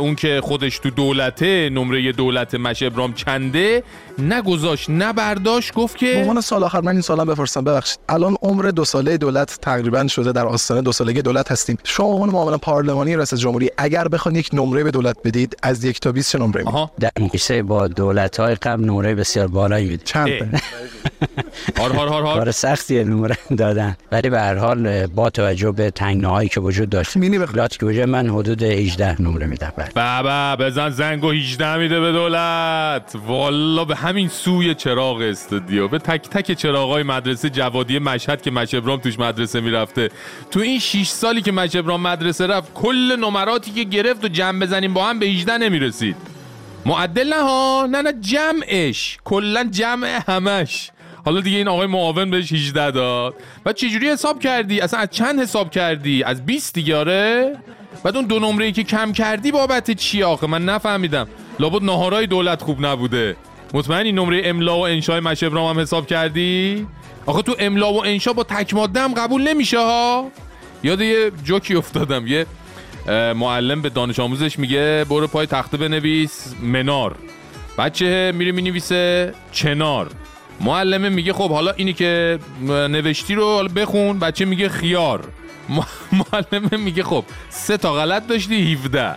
اون 0.00 0.14
که 0.14 0.40
خودش 0.44 0.78
تو 0.78 0.90
دولته 0.90 1.70
نمره 1.70 2.12
دولت 2.12 2.54
مش 2.54 2.82
ابرام 2.82 3.12
چنده 3.12 3.82
نگذاشت 4.18 4.90
نه 4.90 5.12
برداشت 5.12 5.74
گفت 5.74 5.96
که 5.96 6.12
به 6.12 6.20
عنوان 6.20 6.40
سال 6.40 6.64
آخر 6.64 6.80
من 6.80 6.92
این 6.92 7.00
سالم 7.00 7.24
بپرسم. 7.24 7.64
ببخشید 7.64 7.98
الان 8.08 8.36
عمر 8.42 8.62
دو 8.62 8.84
ساله 8.84 9.16
دولت 9.16 9.58
تقریبا 9.62 10.06
شده 10.06 10.32
در 10.32 10.46
آستانه 10.46 10.82
دو 10.82 10.92
سالگی 10.92 11.22
دولت 11.22 11.52
هستیم. 11.52 11.78
شما 11.84 12.06
عنوان 12.06 12.30
معاون 12.30 12.56
پارلمانی 12.56 13.16
رئیس 13.16 13.34
جمهوری 13.34 13.70
اگر 13.78 14.08
بخوان 14.08 14.36
یک 14.36 14.50
نمره 14.52 14.84
به 14.84 14.90
دولت 14.90 15.16
بدید 15.24 15.56
از 15.62 15.84
یک 15.84 16.00
تا 16.00 16.12
20 16.12 16.32
چه 16.32 16.38
نمره 16.38 16.64
در 17.00 17.62
با 17.62 17.88
دولت 17.88 18.40
های 18.40 18.54
قبل 18.54 18.84
نمره 18.84 19.14
بسیار 19.14 19.46
بالایی 19.46 19.98
چند 20.26 20.62
هار 21.78 21.92
هار 21.92 22.08
هار 22.08 22.22
هار. 22.22 22.38
کار 22.38 22.50
سختی 22.50 23.04
نمره 23.04 23.36
دادن. 23.56 23.96
ولی 24.12 24.30
به 24.30 24.40
هر 24.40 24.54
حال 24.54 25.06
با 25.06 25.30
توجه 25.30 25.72
به 25.72 25.90
تنگناهایی 25.90 26.48
که 26.48 26.60
وجود 26.60 26.90
داشت 26.90 27.16
مینی 27.16 27.38
که 27.38 27.86
وجود 27.86 28.00
من 28.00 28.28
حدود 28.30 28.62
18 28.62 29.22
نمره 29.22 29.46
میدم 29.46 29.72
بابا 29.96 30.56
بزن 30.56 30.90
زنگ 30.90 31.24
و 31.24 31.30
18 31.30 31.76
میده 31.76 32.00
به 32.00 32.12
دولت. 32.12 33.16
والا 33.26 33.84
به 33.84 33.96
همین 33.96 34.28
سوی 34.28 34.74
چراغ 34.74 35.20
استودیو. 35.20 35.88
به 35.88 35.98
تک 35.98 36.28
تک 36.28 36.52
چراغای 36.52 37.02
مدرسه 37.02 37.50
جوادی 37.50 37.98
مشهد 37.98 38.42
که 38.42 38.50
مشبرام 38.50 39.00
توش 39.00 39.18
مدرسه 39.18 39.60
می‌رفته. 39.60 40.10
تو 40.50 40.60
این 40.60 40.78
6 40.78 41.08
سالی 41.08 41.42
که 41.42 41.52
مشبرام 41.52 42.02
مدرسه 42.02 42.46
رفت 42.46 42.74
کل 42.74 43.16
نمراتی 43.20 43.70
که 43.70 43.84
گرفت 43.84 44.24
و 44.24 44.28
جمع 44.28 44.60
بزنیم 44.60 44.94
با 44.94 45.06
هم 45.06 45.18
به 45.18 45.26
18 45.26 45.58
نمی‌رسید. 45.58 46.16
معدل 46.88 47.28
نه 47.28 47.42
ها 47.42 47.88
نه 47.90 48.02
نه 48.02 48.12
جمعش. 48.12 49.18
کلا 49.24 49.64
جمع 49.64 50.20
همش. 50.28 50.90
حالا 51.24 51.40
دیگه 51.40 51.58
این 51.58 51.68
آقای 51.68 51.86
معاون 51.86 52.30
بهش 52.30 52.52
18 52.52 52.90
داد. 52.90 53.34
و 53.66 53.72
چجوری 53.72 54.08
حساب 54.08 54.40
کردی؟ 54.40 54.80
اصلا 54.80 55.00
از 55.00 55.08
چند 55.10 55.40
حساب 55.40 55.70
کردی؟ 55.70 56.22
از 56.22 56.46
20 56.46 56.74
دیگه 56.74 56.96
آره؟ 56.96 57.56
بعد 58.04 58.16
اون 58.16 58.24
دو 58.24 58.38
نمره 58.38 58.64
ای 58.64 58.72
که 58.72 58.82
کم 58.82 59.12
کردی 59.12 59.52
بابت 59.52 59.90
چی 59.90 60.22
آخه؟ 60.22 60.46
من 60.46 60.64
نفهمیدم. 60.64 61.28
لابد 61.60 61.82
نهارای 61.82 62.26
دولت 62.26 62.62
خوب 62.62 62.86
نبوده. 62.86 63.36
مطمئن 63.74 64.06
این 64.06 64.18
نمره 64.18 64.42
املا 64.44 64.78
و 64.78 64.86
انشای 64.86 65.20
مشبرام 65.20 65.76
هم 65.76 65.82
حساب 65.82 66.06
کردی؟ 66.06 66.86
آخه 67.26 67.42
تو 67.42 67.56
املا 67.58 67.92
و 67.92 68.06
انشا 68.06 68.32
با 68.32 68.42
تک 68.44 68.74
ماده 68.74 69.00
هم 69.00 69.14
قبول 69.14 69.42
نمیشه 69.42 69.78
ها؟ 69.78 70.30
یاد 70.82 71.00
یه 71.00 71.30
جوکی 71.44 71.74
افتادم. 71.74 72.26
یه 72.26 72.46
معلم 73.36 73.82
به 73.82 73.88
دانش 73.88 74.20
آموزش 74.20 74.58
میگه 74.58 75.06
برو 75.10 75.26
پای 75.26 75.46
تخته 75.46 75.76
بنویس 75.76 76.54
منار. 76.62 77.16
بچه 77.78 78.32
میره 78.34 78.52
می‌نویسه 78.52 79.34
چنار. 79.52 80.10
معلمه 80.60 81.08
میگه 81.08 81.32
خب 81.32 81.50
حالا 81.50 81.70
اینی 81.70 81.92
که 81.92 82.38
نوشتی 82.68 83.34
رو 83.34 83.68
بخون 83.76 84.18
بچه 84.18 84.44
میگه 84.44 84.68
خیار. 84.68 85.28
معلمه 86.12 86.76
میگه 86.76 87.02
خب 87.02 87.24
سه 87.48 87.76
تا 87.76 87.94
غلط 87.94 88.26
داشتی 88.26 88.72
17 88.72 89.14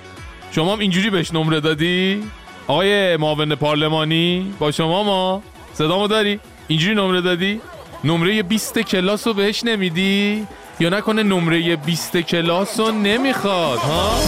شما 0.52 0.74
هم 0.74 0.80
اینجوری 0.80 1.10
بهش 1.10 1.34
نمره 1.34 1.60
دادی؟ 1.60 2.24
آقای 2.68 3.18
معاون 3.18 3.56
پارلمانی 3.56 4.54
با 4.60 4.72
شما 4.72 5.04
ما. 5.04 5.44
صدامو 5.74 6.08
داری؟ 6.08 6.40
اینجوری 6.68 6.96
نمره 6.96 7.22
دادی؟ 7.22 7.62
نمره 8.04 8.44
20 8.44 8.80
کلاس 8.80 9.28
رو 9.28 9.34
بهش 9.34 9.64
نمیدی؟ 9.64 10.48
یا 10.82 10.90
نکنه 10.90 11.24
نمره 11.24 11.76
20 11.76 12.18
کلاس 12.18 12.80
رو 12.80 12.92
نمی‌خواد 12.92 13.80
ها؟ 13.80 14.20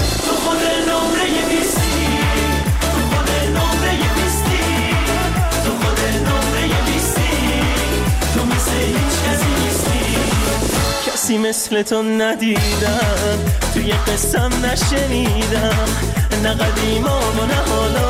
کسی 11.06 11.38
مثل 11.38 11.82
تو 11.82 12.04
ندیدم 12.04 13.40
توی 13.74 13.92
قسم 13.92 14.52
نشنیدم 14.66 15.88
نه 16.44 16.54
قدیما 16.54 17.20
و 17.20 17.46
نه 17.46 17.54
حالا 17.54 18.10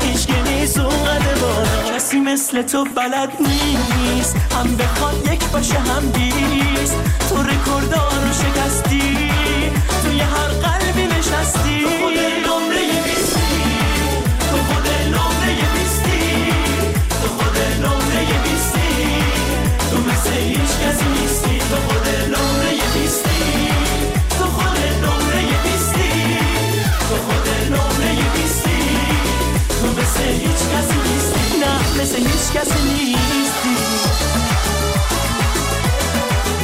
هیچ 0.00 0.26
نیست 0.46 0.78
اونقدر 0.78 1.34
بالا. 1.34 1.91
کسی 2.12 2.20
مثل 2.20 2.62
تو 2.62 2.84
بلد 2.84 3.32
نیست. 3.40 4.36
هم 4.36 4.76
بخواد 4.76 5.32
یک 5.32 5.44
باشه 5.44 5.78
هم 5.78 6.10
بیست. 6.10 6.96
تو 7.28 7.42
رکوردار 7.42 8.12
رو 8.12 8.32
شکستی. 8.32 9.30
توی 10.02 10.20
هر 10.20 10.48
قلبی 10.48 11.06
نشستی. 11.06 11.80
تو 11.82 11.88
خود 11.88 12.12
بیستی. 13.04 13.62
تو 14.50 14.56
خود 14.56 14.88
نمره 15.14 15.54
بیستی. 15.74 16.52
تو 17.22 17.28
خود 17.28 17.56
نمره 17.80 18.24
بیستی. 18.44 18.90
تو 19.90 19.96
مثل 19.96 20.32
هیچ 20.32 20.70
کسی 20.82 21.04
نیستی. 21.20 21.58
تو 21.58 21.76
خود 21.76 22.01
مثل 32.02 32.18
هیچ 32.18 32.52
کسی 32.54 32.82
نیستی. 32.88 33.76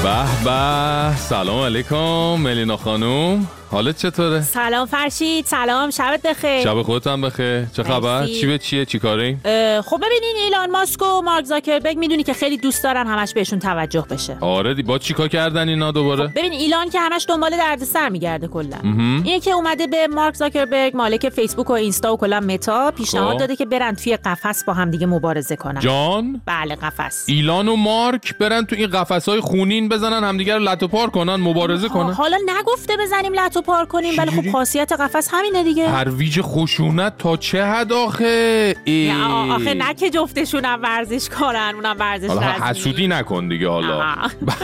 به 0.03 0.45
به. 0.45 1.17
سلام 1.17 1.61
علیکم 1.65 2.37
ملینا 2.39 2.77
خانوم 2.77 3.47
حالت 3.71 3.97
چطوره؟ 3.97 4.43
سلام 4.43 4.87
فرشید 4.87 5.45
سلام 5.45 5.91
شبت 5.91 6.23
بخیر 6.23 6.63
شب 6.63 6.83
خودت 6.83 7.07
هم 7.07 7.21
بخیر 7.21 7.65
چه 7.65 7.83
خبر؟ 7.83 8.27
چی 8.27 8.47
به 8.47 8.59
چیه؟ 8.59 8.85
چی 8.85 8.99
کاری؟ 8.99 9.37
خب 9.85 9.97
ببینین 9.97 10.37
ایلان 10.45 10.71
ماسک 10.71 11.03
و 11.03 11.23
مارک 11.23 11.45
زاکربرگ 11.45 11.99
می‌دونی 11.99 12.23
که 12.23 12.33
خیلی 12.33 12.57
دوست 12.57 12.85
دارن 12.85 13.07
همش 13.07 13.35
بهشون 13.35 13.59
توجه 13.59 14.07
بشه 14.11 14.37
آره 14.41 14.75
دی 14.75 14.83
با 14.83 14.99
چیکار 14.99 15.29
کردن 15.29 15.69
اینا 15.69 15.93
دوباره؟ 15.93 16.29
خب 16.29 16.39
ببین 16.39 16.53
ایلان 16.53 16.91
که 16.91 17.01
همش 17.01 17.27
دنبال 17.29 17.51
دردسر 17.51 18.09
میگرده 18.09 18.49
کلا 18.49 18.77
اینه 18.83 19.41
که 19.41 19.51
اومده 19.51 19.87
به 19.87 20.07
مارک 20.07 20.35
زاکربرگ 20.35 20.97
مالک 20.97 21.29
فیسبوک 21.29 21.71
و 21.71 21.73
اینستا 21.73 22.15
و 22.15 22.17
کلا 22.17 22.41
متا 22.41 22.91
پیشنهاد 22.91 23.33
خب. 23.33 23.39
داده 23.39 23.57
که 23.57 23.67
برن 23.67 23.95
توی 23.95 24.17
قفس 24.17 24.65
با 24.65 24.73
هم 24.73 24.91
دیگه 24.91 25.07
مبارزه 25.07 25.57
کنن 25.57 25.81
جان؟ 25.81 26.43
بله 26.47 26.75
قفس 26.75 27.25
ایلان 27.29 27.69
و 27.69 27.77
مارک 27.77 28.39
برن 28.39 28.67
تو 28.67 28.77
این 28.77 28.87
قفس‌های 28.87 29.41
خونین 29.41 29.89
بزنن 29.89 30.25
همدیگه 30.25 30.55
رو 30.55 30.61
لتو 30.61 30.89
پار 30.89 31.11
کنن 31.11 31.37
مبارزه 31.37 31.89
کنن 31.89 32.13
حالا 32.13 32.39
نگفته 32.47 32.97
بزنیم 32.97 33.33
لتو 33.33 33.58
و 33.59 33.63
پار 33.63 33.85
کنیم. 33.87 34.15
ولی 34.19 34.31
خب 34.31 34.51
خاصیت 34.53 34.93
قفس 34.93 35.29
همینه 35.33 35.63
دیگه. 35.65 35.87
ترویج 35.87 36.41
خشونت 36.43 37.19
تا 37.19 37.37
چه 37.37 37.65
حد 37.65 37.93
آخه؟ 37.93 38.75
ای... 38.85 39.13
آخه 39.51 39.75
نه 39.75 39.95
که 39.95 40.11
جفتشون 40.11 40.65
هم 40.65 40.83
ورزش 40.83 41.29
کارن 41.29 41.73
اونم 41.75 41.97
ورزش 41.99 42.27
حالا 42.29 42.41
حسودی 42.43 43.07
نکن 43.07 43.49
دیگه 43.49 43.69
حالا. 43.69 44.03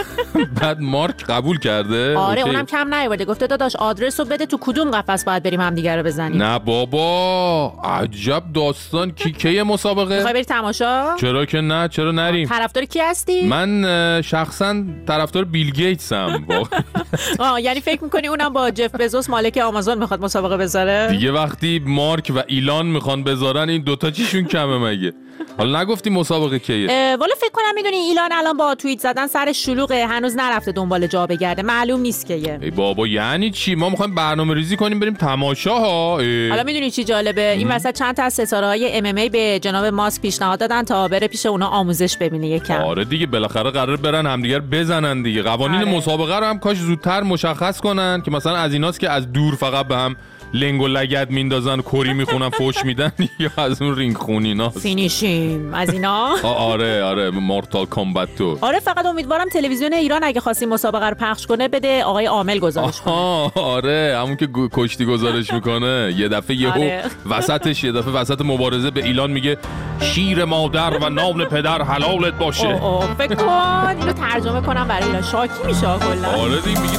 بعد 0.60 0.80
مارک 0.80 1.24
قبول 1.24 1.58
کرده؟ 1.58 2.16
آره 2.18 2.42
اونم 2.42 2.66
کم 2.66 2.94
نیورده 2.94 3.24
گفته 3.24 3.46
داداش 3.46 3.76
آدرس 3.76 4.20
رو 4.20 4.26
بده 4.26 4.46
تو 4.46 4.58
کدوم 4.60 4.90
قفس 4.90 5.24
باید 5.24 5.42
بریم 5.42 5.60
هم 5.60 5.74
دیگه 5.74 5.96
رو 5.96 6.02
بزنیم. 6.02 6.42
نه 6.42 6.58
بابا 6.58 7.72
عجب 7.84 8.42
داستان. 8.54 9.10
کی 9.10 9.32
کی 9.42 9.62
مسابقه؟ 9.62 10.14
می‌خوای 10.16 10.34
بری 10.34 10.44
تماشا؟ 10.44 11.16
چرا 11.16 11.44
که 11.46 11.60
نه 11.60 11.88
چرا 11.88 12.12
نریم؟ 12.12 12.48
طرفدار 12.48 12.84
کی 12.84 13.00
هستی؟ 13.00 13.46
من 13.46 14.22
شخصا 14.24 14.76
طرفدار 15.08 15.44
بیل 15.44 15.70
گیتسم 15.70 16.44
آه 17.38 17.60
یعنی 17.60 17.80
فکر 17.80 18.04
می‌کنی 18.04 18.28
اونم 18.28 18.48
با 18.52 18.70
جف 18.84 18.94
بزوس 19.00 19.30
مالک 19.30 19.58
آمازون 19.58 19.98
می‌خواد 19.98 20.24
مسابقه 20.24 20.56
بذاره؟ 20.56 21.08
دیگه 21.10 21.32
وقتی 21.32 21.82
مارک 21.86 22.32
و 22.36 22.42
ایلان 22.46 22.86
می‌خوان 22.86 23.24
بذارن 23.24 23.68
این 23.68 23.82
دوتا 23.82 24.10
چیشون 24.10 24.44
کمه 24.44 24.78
مگه؟ 24.78 25.12
حالا 25.58 25.82
نگفتی 25.82 26.10
مسابقه 26.10 26.58
کیه؟ 26.58 27.16
والا 27.20 27.34
فکر 27.40 27.50
کنم 27.52 27.74
می‌دونی 27.74 27.96
ایلان 27.96 28.32
الان 28.32 28.56
با 28.56 28.74
توییت 28.74 29.00
زدن 29.00 29.26
سر 29.26 29.52
شلوغه 29.52 30.06
هنوز 30.06 30.36
نرفته 30.36 30.72
دنبال 30.72 31.06
جا 31.06 31.26
بگرده. 31.26 31.62
معلوم 31.62 32.00
نیست 32.00 32.26
که 32.26 32.58
ای 32.62 32.70
بابا 32.70 33.06
یعنی 33.06 33.50
چی؟ 33.50 33.74
ما 33.74 33.88
می‌خوایم 33.88 34.14
برنامه 34.14 34.54
ریزی 34.54 34.76
کنیم 34.76 35.00
بریم 35.00 35.14
تماشا 35.14 35.74
ها. 35.74 36.16
حالا 36.50 36.62
می‌دونی 36.62 36.90
چی 36.90 37.04
جالبه؟ 37.04 37.50
این 37.50 37.68
وسط 37.68 37.98
چند 37.98 38.16
تا 38.16 38.22
از 38.22 38.34
ستاره 38.34 38.66
های 38.66 38.96
ام 38.96 39.16
ای 39.16 39.28
به 39.28 39.58
جناب 39.62 39.84
ماسک 39.84 40.22
پیشنهاد 40.22 40.58
دادن 40.58 40.82
تا 40.82 41.08
بره 41.08 41.28
پیش 41.28 41.46
اونا 41.46 41.66
آموزش 41.66 42.16
ببینه 42.16 42.48
یکم. 42.48 42.80
آره 42.80 43.04
دیگه 43.04 43.26
بالاخره 43.26 43.70
قرار 43.70 43.96
برن 43.96 44.26
همدیگر 44.26 44.60
بزنن 44.60 45.22
دیگه. 45.22 45.42
قوانین 45.42 45.80
آره. 45.80 45.96
مسابقه 45.96 46.38
رو 46.38 46.44
هم 46.44 46.58
کاش 46.58 46.76
زودتر 46.76 47.22
مشخص 47.22 47.80
کنن 47.80 48.22
که 48.24 48.30
مثلا 48.30 48.56
از 48.56 48.73
ایناست 48.74 49.00
که 49.00 49.10
از 49.10 49.32
دور 49.32 49.54
فقط 49.54 49.86
به 49.86 49.96
هم 49.96 50.16
لنگ 50.54 50.80
و 50.80 50.86
لگد 50.88 51.30
میندازن 51.30 51.80
کری 51.80 52.12
می‌خونن 52.12 52.48
فوش 52.50 52.84
میدن 52.84 53.12
یا 53.38 53.50
از 53.56 53.82
اون 53.82 53.96
رینگ 53.96 54.16
خونینا 54.16 54.68
finish 54.70 55.33
him. 55.33 55.74
از 55.74 55.92
اینا؟ 55.92 56.36
آره 56.44 57.02
آره 57.04 57.30
Mortal 57.30 57.86
Kombat 57.86 58.34
تو. 58.36 58.58
آره 58.60 58.80
فقط 58.80 59.06
امیدوارم 59.06 59.48
تلویزیون 59.48 59.92
ایران 59.92 60.24
اگه 60.24 60.40
خواستیم 60.40 60.68
مسابقه 60.68 61.06
رو 61.08 61.14
پخش 61.20 61.46
کنه 61.46 61.68
بده 61.68 62.04
آقای 62.04 62.26
عامل 62.26 62.58
گزارش 62.58 63.00
کنه 63.00 63.14
آره 63.54 64.18
همون 64.22 64.36
که 64.36 64.48
کشتی 64.72 65.04
گزارش 65.04 65.52
می‌کنه. 65.56 66.14
یه 66.16 66.28
دفعه 66.28 66.56
یهو 66.56 66.72
آره. 66.72 67.02
وسطش 67.30 67.84
یه 67.84 67.92
دفعه 67.92 68.12
وسط 68.12 68.40
مبارزه 68.40 68.90
به 68.90 69.04
ایلان 69.04 69.30
میگه 69.30 69.58
شیر 70.00 70.44
مادر 70.44 70.98
و 71.02 71.08
نام 71.10 71.44
پدر 71.44 71.82
حلالت 71.82 72.34
باشه. 72.34 72.80
فکر 73.18 73.34
کن. 73.34 73.96
اینو 74.00 74.12
ترجمه 74.12 74.60
کنم 74.60 74.88
برای 74.88 75.06
ایران 75.06 75.22
شاکی 75.22 75.52
میشه 75.66 75.80
کلا. 75.80 76.28
آره 76.28 76.60
دیگه 76.60 76.80
میگی 76.80 76.96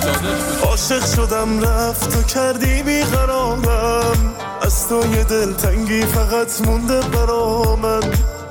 عاشق 0.69 1.05
شدم 1.15 1.59
رفت 1.61 2.11
تو 2.13 2.23
کردی 2.33 2.83
بیقرارم 3.53 4.33
از 4.61 4.87
تو 4.87 5.15
یه 5.15 5.23
دلتنگی 5.23 6.01
فقط 6.01 6.67
مونده 6.67 7.01
برا 7.01 7.75
من. 7.75 8.01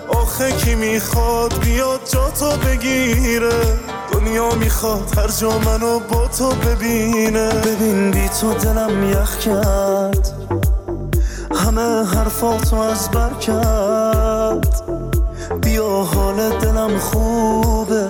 آخه 0.09 0.53
کی 0.53 0.75
می‌خواد 0.75 1.59
بیاد 1.59 2.01
جا 2.13 2.31
تو 2.31 2.57
بگیره. 2.57 3.79
دنیا 4.13 4.55
می‌خواد 4.55 5.19
هر 5.19 5.29
جا 5.29 5.59
منو 5.59 5.99
با 5.99 6.29
تو 6.39 6.51
ببینه. 6.51 7.49
ببین 7.49 8.11
بی 8.11 8.29
تو 8.29 8.55
دلم 8.55 9.11
یخ 9.11 9.39
کرد. 9.39 10.33
همه 11.55 12.05
حرفاتو 12.05 12.77
از 12.77 13.11
بر 13.11 13.35
کرد. 13.41 14.83
بیا 15.63 15.89
حال 15.89 16.59
دلم 16.59 16.99
خوبه. 16.99 18.09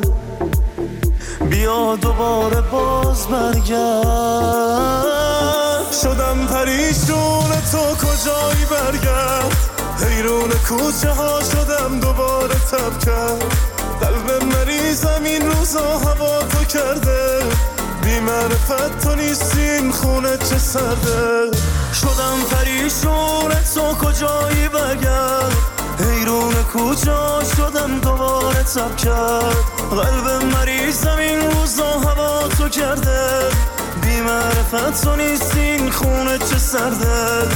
بیا 1.50 1.96
دوباره 1.96 2.60
باز 2.60 3.26
برگرد. 3.26 5.63
شدم 6.02 6.46
پریشون 6.46 7.50
تو 7.72 7.78
کجایی 7.78 8.64
برگرد؟ 8.64 9.56
حیرون 9.98 10.50
کوچه 10.68 11.10
ها 11.10 11.40
شدم 11.40 12.00
دوباره 12.00 12.54
تب 12.54 12.98
کرد 12.98 13.54
قلب 14.00 14.42
مریضم 14.42 15.22
این 15.24 15.50
روزا 15.50 15.98
هوا 15.98 16.38
تو 16.38 16.64
کرده. 16.64 17.38
بی 18.04 18.20
معرفت 18.20 18.98
تو 19.04 19.14
نیستین 19.14 19.92
خونه 19.92 20.36
چه 20.36 20.58
سرده؟ 20.58 21.50
شدم 21.92 22.38
پریشون 22.50 23.54
تو 23.74 23.94
کجایی 23.94 24.68
بگرد 24.68 25.52
حیرون 26.00 26.54
کجا 26.74 27.42
شدم 27.56 27.98
دوباره 27.98 28.62
تب 28.62 28.96
کرد 28.96 29.56
قلب 29.90 30.44
مریضم 30.56 31.16
این 31.18 31.50
روزا 31.50 31.90
هوا 31.98 32.48
تو 32.48 32.68
کرده. 32.68 33.50
معرفت 34.24 35.04
تو 35.04 35.16
نیستین 35.16 35.90
خونه 35.90 36.38
چه 36.38 36.58
سرده 36.58 37.48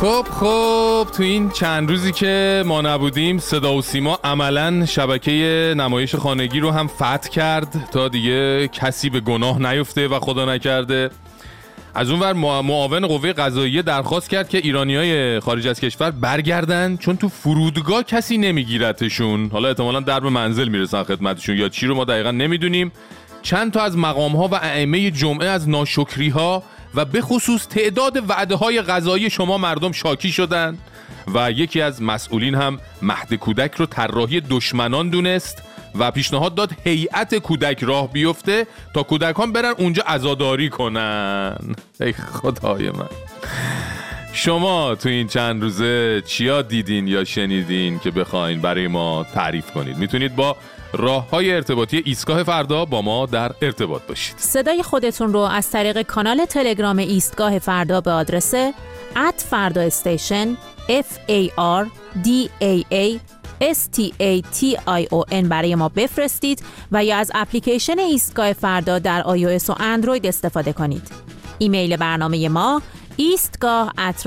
خب 0.00 0.26
خب 0.40 1.06
تو 1.16 1.22
این 1.22 1.50
چند 1.50 1.90
روزی 1.90 2.12
که 2.12 2.62
ما 2.66 2.80
نبودیم 2.80 3.38
صدا 3.38 3.74
و 3.74 3.82
سیما 3.82 4.18
عملا 4.24 4.86
شبکه 4.86 5.74
نمایش 5.76 6.14
خانگی 6.14 6.60
رو 6.60 6.70
هم 6.70 6.86
فتح 6.86 7.28
کرد 7.28 7.88
تا 7.92 8.08
دیگه 8.08 8.68
کسی 8.68 9.10
به 9.10 9.20
گناه 9.20 9.72
نیفته 9.72 10.08
و 10.08 10.20
خدا 10.20 10.54
نکرده. 10.54 11.10
از 11.94 12.10
اونور 12.10 12.32
معاون 12.32 13.06
قوه 13.06 13.32
قضاییه 13.32 13.82
درخواست 13.82 14.30
کرد 14.30 14.48
که 14.48 14.58
ایرانی 14.58 14.96
های 14.96 15.40
خارج 15.40 15.66
از 15.66 15.80
کشور 15.80 16.10
برگردن 16.10 16.96
چون 16.96 17.16
تو 17.16 17.28
فرودگاه 17.28 18.02
کسی 18.02 18.38
نمیگیرتشون. 18.38 19.50
حالا 19.52 19.68
احتمالا 19.68 20.00
درب 20.00 20.26
منزل 20.26 20.68
می‌رسن 20.68 21.02
خدمتشون 21.02 21.56
یا 21.56 21.68
چی 21.68 21.86
رو 21.86 21.94
ما 21.94 22.04
دقیقا 22.04 22.30
نمی‌دونیم. 22.30 22.92
چند 23.44 23.72
تا 23.72 23.82
از 23.82 23.96
مقام 23.96 24.36
ها 24.36 24.48
و 24.48 24.54
ائمه 24.54 25.10
جمعه 25.10 25.48
از 25.48 25.68
ناشکری 25.68 26.28
ها 26.28 26.62
و 26.94 27.04
به 27.04 27.20
خصوص 27.20 27.66
تعداد 27.68 28.30
وعده 28.30 28.54
های 28.54 28.82
غذایی 28.82 29.30
شما 29.30 29.58
مردم 29.58 29.92
شاکی 29.92 30.32
شدند 30.32 30.78
و 31.34 31.50
یکی 31.50 31.80
از 31.80 32.02
مسئولین 32.02 32.54
هم 32.54 32.78
مهد 33.02 33.34
کودک 33.34 33.74
رو 33.74 33.86
طراحی 33.86 34.40
دشمنان 34.40 35.08
دونست 35.08 35.62
و 35.98 36.10
پیشنهاد 36.10 36.54
داد 36.54 36.70
هیئت 36.84 37.34
کودک 37.34 37.84
راه 37.84 38.12
بیفته 38.12 38.66
تا 38.94 39.02
کودکان 39.02 39.52
برن 39.52 39.74
اونجا 39.78 40.02
عزاداری 40.06 40.68
کنن. 40.68 41.56
ای 42.00 42.12
خدای 42.12 42.90
من. 42.90 43.08
شما 44.32 44.94
تو 44.94 45.08
این 45.08 45.28
چند 45.28 45.62
روزه 45.62 46.22
چیا 46.26 46.62
دیدین 46.62 47.08
یا 47.08 47.24
شنیدین 47.24 47.98
که 47.98 48.10
بخواین 48.10 48.60
برای 48.60 48.88
ما 48.88 49.26
تعریف 49.34 49.70
کنید؟ 49.70 49.96
می‌تونید 49.96 50.36
با 50.36 50.56
راه 50.96 51.30
های 51.30 51.52
ارتباطی 51.52 52.02
ایستگاه 52.06 52.42
فردا 52.42 52.84
با 52.84 53.02
ما 53.02 53.26
در 53.26 53.52
ارتباط 53.62 54.02
باشید 54.02 54.34
صدای 54.38 54.82
خودتون 54.82 55.32
رو 55.32 55.38
از 55.38 55.70
طریق 55.70 56.02
کانال 56.02 56.44
تلگرام 56.44 56.98
ایستگاه 56.98 57.58
فردا 57.58 58.00
به 58.00 58.10
آدرس 58.10 58.54
ات 59.16 59.44
فردا 59.50 59.80
استیشن 59.80 60.56
F 60.88 61.30
A 61.30 61.48
R 61.82 61.86
D 62.24 62.48
A 62.60 62.94
A 62.94 63.18
S 63.60 63.78
T 63.96 64.00
A 64.20 64.42
T 64.42 64.76
I 64.86 65.06
O 65.12 65.32
N 65.32 65.44
برای 65.48 65.74
ما 65.74 65.88
بفرستید 65.88 66.62
و 66.92 67.04
یا 67.04 67.16
از 67.16 67.30
اپلیکیشن 67.34 67.98
ایستگاه 67.98 68.52
فردا 68.52 68.98
در 68.98 69.22
iOS 69.22 69.70
و 69.70 69.74
اندروید 69.80 70.26
استفاده 70.26 70.72
کنید. 70.72 71.08
ایمیل 71.58 71.96
برنامه 71.96 72.48
ما 72.48 72.82
ایستگاه 73.16 73.92
ات 73.98 74.26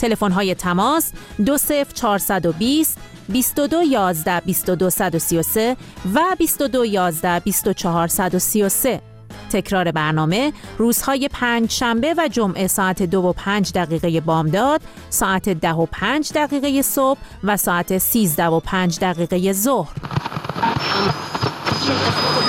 تلفن 0.00 0.32
های 0.32 0.54
تماس 0.54 1.12
20420 1.44 2.98
22 3.30 3.82
11 3.82 4.40
22 4.40 4.90
133 4.90 5.76
و 6.14 6.20
22 6.38 6.84
11 6.84 7.40
24 7.40 8.08
133 8.08 9.00
تکرار 9.52 9.90
برنامه 9.90 10.52
روزهای 10.78 11.28
پنج 11.32 11.70
شنبه 11.70 12.14
و 12.18 12.28
جمعه 12.28 12.66
ساعت 12.66 13.02
دو 13.02 13.18
و 13.18 13.32
پنج 13.32 13.72
دقیقه 13.72 14.20
بامداد 14.20 14.80
ساعت 15.10 15.48
ده 15.48 15.72
و 15.72 15.86
پنج 15.86 16.32
دقیقه 16.32 16.82
صبح 16.82 17.18
و 17.44 17.56
ساعت 17.56 17.98
سیزده 17.98 18.46
و 18.46 18.60
پنج 18.60 18.98
دقیقه 18.98 19.52
ظهر. 19.52 19.94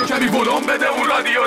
کمی 0.08 0.28
بده 0.28 0.88
اون 0.88 1.08
رادیو 1.08 1.40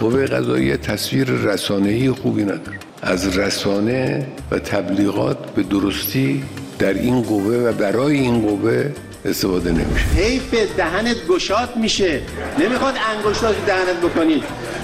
قوه 0.00 0.26
قضایی 0.26 0.76
تصویر 0.76 1.30
رسانه‌ای 1.30 2.10
خوبی 2.10 2.42
نداره. 2.42 2.78
از 3.02 3.38
رسانه 3.38 4.26
و 4.50 4.58
تبلیغات 4.58 5.50
به 5.50 5.62
درستی 5.62 6.42
در 6.78 6.94
این 6.94 7.22
قوه 7.22 7.54
و 7.54 7.72
برای 7.72 8.18
این 8.18 8.42
قوه 8.42 8.92
استفاده 9.24 9.70
نمیشه. 9.70 10.06
حیف 10.16 10.54
دهنت 10.76 11.16
گشاد 11.28 11.76
میشه. 11.76 12.20
نمی‌خواد 12.58 12.94
انگشتات 13.14 13.66
دهنت 13.66 13.96
بکنید 14.02 14.42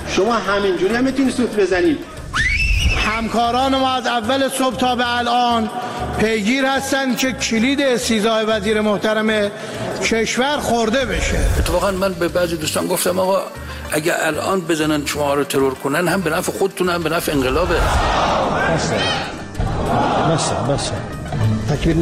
شما 0.09 0.35
همینجوری 0.35 0.95
هم 0.95 1.05
می‌تونید 1.05 1.35
سوت 1.35 1.57
بزنید 1.57 1.99
همکاران 2.97 3.77
ما 3.77 3.90
از 3.90 4.07
اول 4.07 4.49
صبح 4.49 4.77
تا 4.77 4.97
به 4.97 5.19
الان 5.19 5.71
پیگیر 6.19 6.64
هستن 6.64 7.14
که 7.14 7.33
کلید 7.33 7.81
استیزای 7.81 8.45
وزیر 8.45 8.81
محترم 8.81 9.51
کشور 10.05 10.57
خورده 10.57 11.05
بشه. 11.05 11.38
اتفاقا 11.59 11.90
من 11.90 12.12
به 12.12 12.29
بعضی 12.29 12.57
دوستان 12.57 12.87
گفتم 12.87 13.19
آقا 13.19 13.43
اگه 13.92 14.12
الان 14.20 14.61
بزنن 14.61 15.07
شما 15.07 15.35
رو 15.35 15.44
ترور 15.44 15.75
کنن 15.75 16.09
هم 16.09 16.20
به 16.20 16.31
نفع 16.31 16.53
خودتون 16.53 16.88
هم 16.88 17.03
به 17.03 17.11
نفع 17.11 17.33
انقلابه. 17.33 17.75
بسه. 17.75 18.94
بسه 20.33 20.55
بسه. 20.55 20.92
تکبیر 21.70 21.96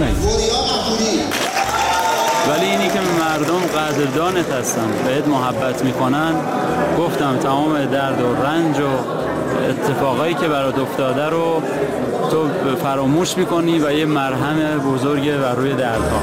ولی 2.49 2.67
اینی 2.67 2.89
که 2.89 3.01
مردم 3.01 3.61
قدردانت 3.61 4.53
هستن 4.53 4.87
بهت 5.07 5.29
محبت 5.29 5.85
می‌کنن. 5.85 6.35
گفتم 6.99 7.37
تمام 7.37 7.85
درد 7.85 8.21
و 8.21 8.35
رنج 8.35 8.77
و 8.79 8.89
اتفاقایی 9.71 10.35
که 10.35 10.49
برات 10.49 10.79
افتاده 10.79 11.29
رو 11.29 11.63
تو 12.31 12.49
فراموش 12.83 13.37
می‌کنی 13.37 13.79
و 13.79 13.93
یه 13.93 14.05
مرهم 14.05 14.79
بزرگ 14.79 15.37
بر 15.37 15.55
روی 15.55 15.73
دردها. 15.73 16.23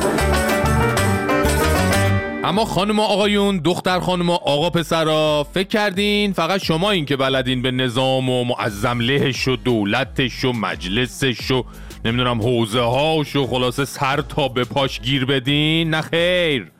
اما 2.43 2.65
خانم 2.65 2.99
آقایون 2.99 3.57
دختر 3.57 3.99
خانم 3.99 4.29
آقا 4.29 4.69
پسرا 4.69 5.47
فکر 5.53 5.67
کردین 5.67 6.33
فقط 6.33 6.63
شما 6.63 6.91
این 6.91 7.05
که 7.05 7.15
بلدین 7.15 7.61
به 7.61 7.71
نظام 7.71 8.29
و 8.29 8.43
معظم 8.43 8.99
لهش 8.99 9.47
و 9.47 9.55
دولتش 9.55 10.45
و 10.45 10.51
مجلسش 10.53 11.51
و 11.51 11.65
نمی‌دونم 12.05 12.41
حوزه 12.41 12.81
هاش 12.81 13.35
و 13.35 13.47
خلاصه 13.47 13.85
سر 13.85 14.21
تا 14.21 14.47
به 14.47 14.63
پاش 14.63 14.99
گیر 15.01 15.25
بدین؟ 15.25 15.89
نه 15.89 16.01
خیر. 16.01 16.71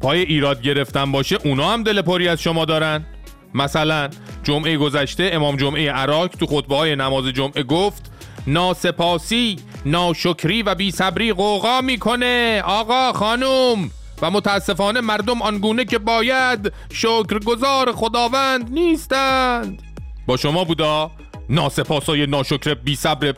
پای 0.00 0.20
ایراد 0.20 0.62
گرفتن 0.62 1.12
باشه 1.12 1.38
اونا 1.44 1.72
هم 1.72 1.82
دل 1.82 2.02
پری 2.02 2.28
از 2.28 2.42
شما 2.42 2.64
دارن. 2.64 3.06
مثلا 3.54 4.08
جمعه 4.44 4.76
گذشته 4.76 5.30
امام 5.32 5.56
جمعه 5.56 5.92
عراق 5.92 6.26
تو 6.26 6.46
خطبه 6.46 6.76
های 6.76 6.96
نماز 6.96 7.24
جمعه 7.24 7.62
گفت 7.62 8.10
ناسپاسی 8.46 9.56
ناشکری 9.86 10.62
و 10.62 10.74
بیصبری 10.74 11.32
قوقا 11.32 11.80
می‌کنه. 11.80 12.62
آقا 12.64 13.12
خانوم 13.12 13.90
و 14.22 14.30
متاسفانه 14.30 15.00
مردم 15.00 15.42
آنگونه 15.42 15.84
که 15.84 15.98
باید 15.98 16.72
شکرگزار 16.92 17.92
خداوند 17.92 18.70
نیستند 18.70 19.82
با 20.26 20.36
شما 20.36 20.64
بودا 20.64 21.10
ناسپاسای 21.48 22.26
ناشکر 22.26 22.74
بی 22.74 22.96
صبر 22.96 23.34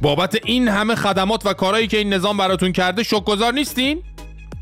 بابت 0.00 0.38
این 0.44 0.68
همه 0.68 0.94
خدمات 0.94 1.46
و 1.46 1.52
کارهایی 1.52 1.86
که 1.86 1.98
این 1.98 2.12
نظام 2.12 2.36
براتون 2.36 2.72
کرده 2.72 3.02
شکرگزار 3.02 3.52
نیستین؟ 3.52 4.02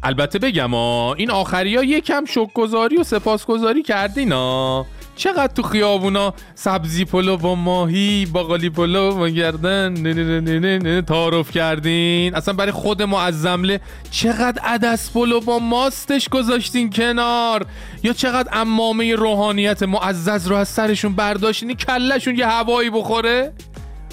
البته 0.03 0.39
بگم 0.39 0.75
ها 0.75 1.15
این 1.15 1.31
آخری 1.31 1.77
ها 1.77 1.85
یکم 1.85 2.25
شکرگزاری 2.25 2.97
و 2.97 3.05
سپاسگزاری 3.05 3.83
کردین 3.83 4.33
ها 4.33 4.87
چقدر 5.21 5.53
تو 5.55 5.63
خیابونا 5.63 6.35
سبزی 6.55 7.05
پلو 7.05 7.37
با 7.37 7.55
ماهی 7.55 8.27
باقالی 8.27 8.71
پلو 8.71 9.15
با 9.15 9.29
گردن 9.29 11.01
تعارف 11.01 11.51
کردین. 11.51 12.35
اصلا 12.35 12.55
برای 12.55 12.73
خود 12.73 13.03
معظمله 13.03 13.81
چقدر 14.11 14.63
عدس 14.63 15.11
پلو 15.11 15.41
با 15.41 15.59
ماستش 15.59 16.29
گذاشتین 16.29 16.91
کنار. 16.91 17.67
یا 18.03 18.13
چقدر 18.13 18.49
امامه 18.53 19.15
روحانیت 19.15 19.83
معزز 19.83 20.47
رو 20.47 20.57
از 20.57 20.69
سرشون 20.69 21.15
برداشتین 21.15 21.75
کلشون 21.75 22.39
یه 22.39 22.47
هوایی 22.47 22.91
بخوره؟ 22.91 23.53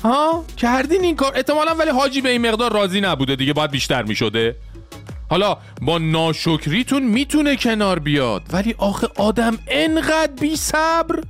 ها؟ 0.03 0.45
کردین 0.57 1.03
این 1.03 1.15
کار؟ 1.15 1.31
احتمالا 1.35 1.71
ولی 1.71 1.89
حاجی 1.89 2.21
به 2.21 2.29
این 2.29 2.47
مقدار 2.47 2.73
راضی 2.73 3.01
نبوده 3.01 3.35
دیگه 3.35 3.53
باید 3.53 3.71
بیشتر 3.71 4.03
می‌شده. 4.03 4.55
حالا 5.29 5.57
با 5.81 5.97
ناشکریتون 5.97 7.03
می‌تونه 7.03 7.55
کنار 7.55 7.99
بیاد. 7.99 8.43
ولی 8.53 8.75
آخه 8.77 9.07
آدم 9.17 9.57
انقدر 9.67 10.31
بی 10.41 10.55
صبر. 10.55 11.23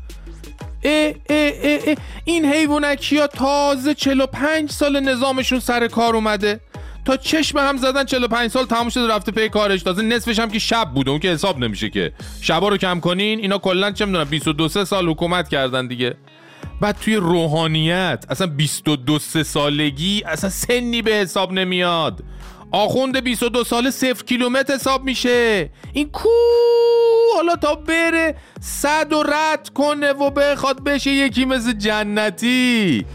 اه 0.84 1.14
اه 1.30 1.52
اه 1.64 1.96
این 2.26 2.46
حیوانکی 2.46 3.18
ها 3.18 3.28
تازه 3.28 3.94
45 3.94 4.72
سال 4.72 5.00
نظامشون 5.00 5.60
سر 5.60 5.88
کار 5.88 6.16
اومده. 6.16 6.60
تا 7.06 7.18
چشم 7.18 7.58
هم 7.58 7.78
زدن 7.78 8.06
45 8.06 8.52
سال 8.52 8.66
تموم 8.66 8.90
شده 8.90 9.16
رفته 9.16 9.32
پی 9.32 9.50
کارش. 9.50 9.84
تازه 9.84 10.02
نصفش 10.02 10.40
هم 10.40 10.52
که 10.52 10.60
شب 10.60 10.92
بوده. 10.96 11.12
اون 11.12 11.20
که 11.20 11.30
حساب 11.30 11.60
نمیشه 11.60 11.90
که. 11.90 12.14
شبا 12.42 12.70
رو 12.70 12.78
کم 12.78 13.00
کنین. 13.00 13.40
اینا 13.40 13.58
کلا 13.58 13.92
چه 13.92 14.06
می‌دونم 14.06 14.24
22 14.24 14.70
سال 14.70 15.10
حکومت 15.10 15.50
کردن 15.50 15.88
دیگه. 15.88 16.18
بعد 16.82 16.98
توی 17.02 17.16
روحانیت 17.16 18.26
اصلا 18.30 18.48
22 18.48 19.20
سالگی 19.20 20.24
اصلا 20.26 20.50
سنی 20.50 21.02
به 21.02 21.12
حساب 21.12 21.52
نمیاد. 21.52 22.24
آخوند 22.71 23.23
22 23.23 23.63
ساله 23.63 23.91
صفر 23.91 24.23
کیلومتر 24.23 24.73
حساب 24.73 25.03
میشه. 25.03 25.69
این 25.93 26.10
کو 26.10 26.30
حالا 27.36 27.56
تا 27.56 27.75
بره 27.75 28.36
صد 28.60 29.13
و 29.13 29.23
رد 29.23 29.69
کنه 29.69 30.12
و 30.12 30.30
بخواد 30.30 30.84
بشه 30.84 31.12
یکی 31.12 31.45
مثل 31.45 31.73
جنتی. 31.73 33.06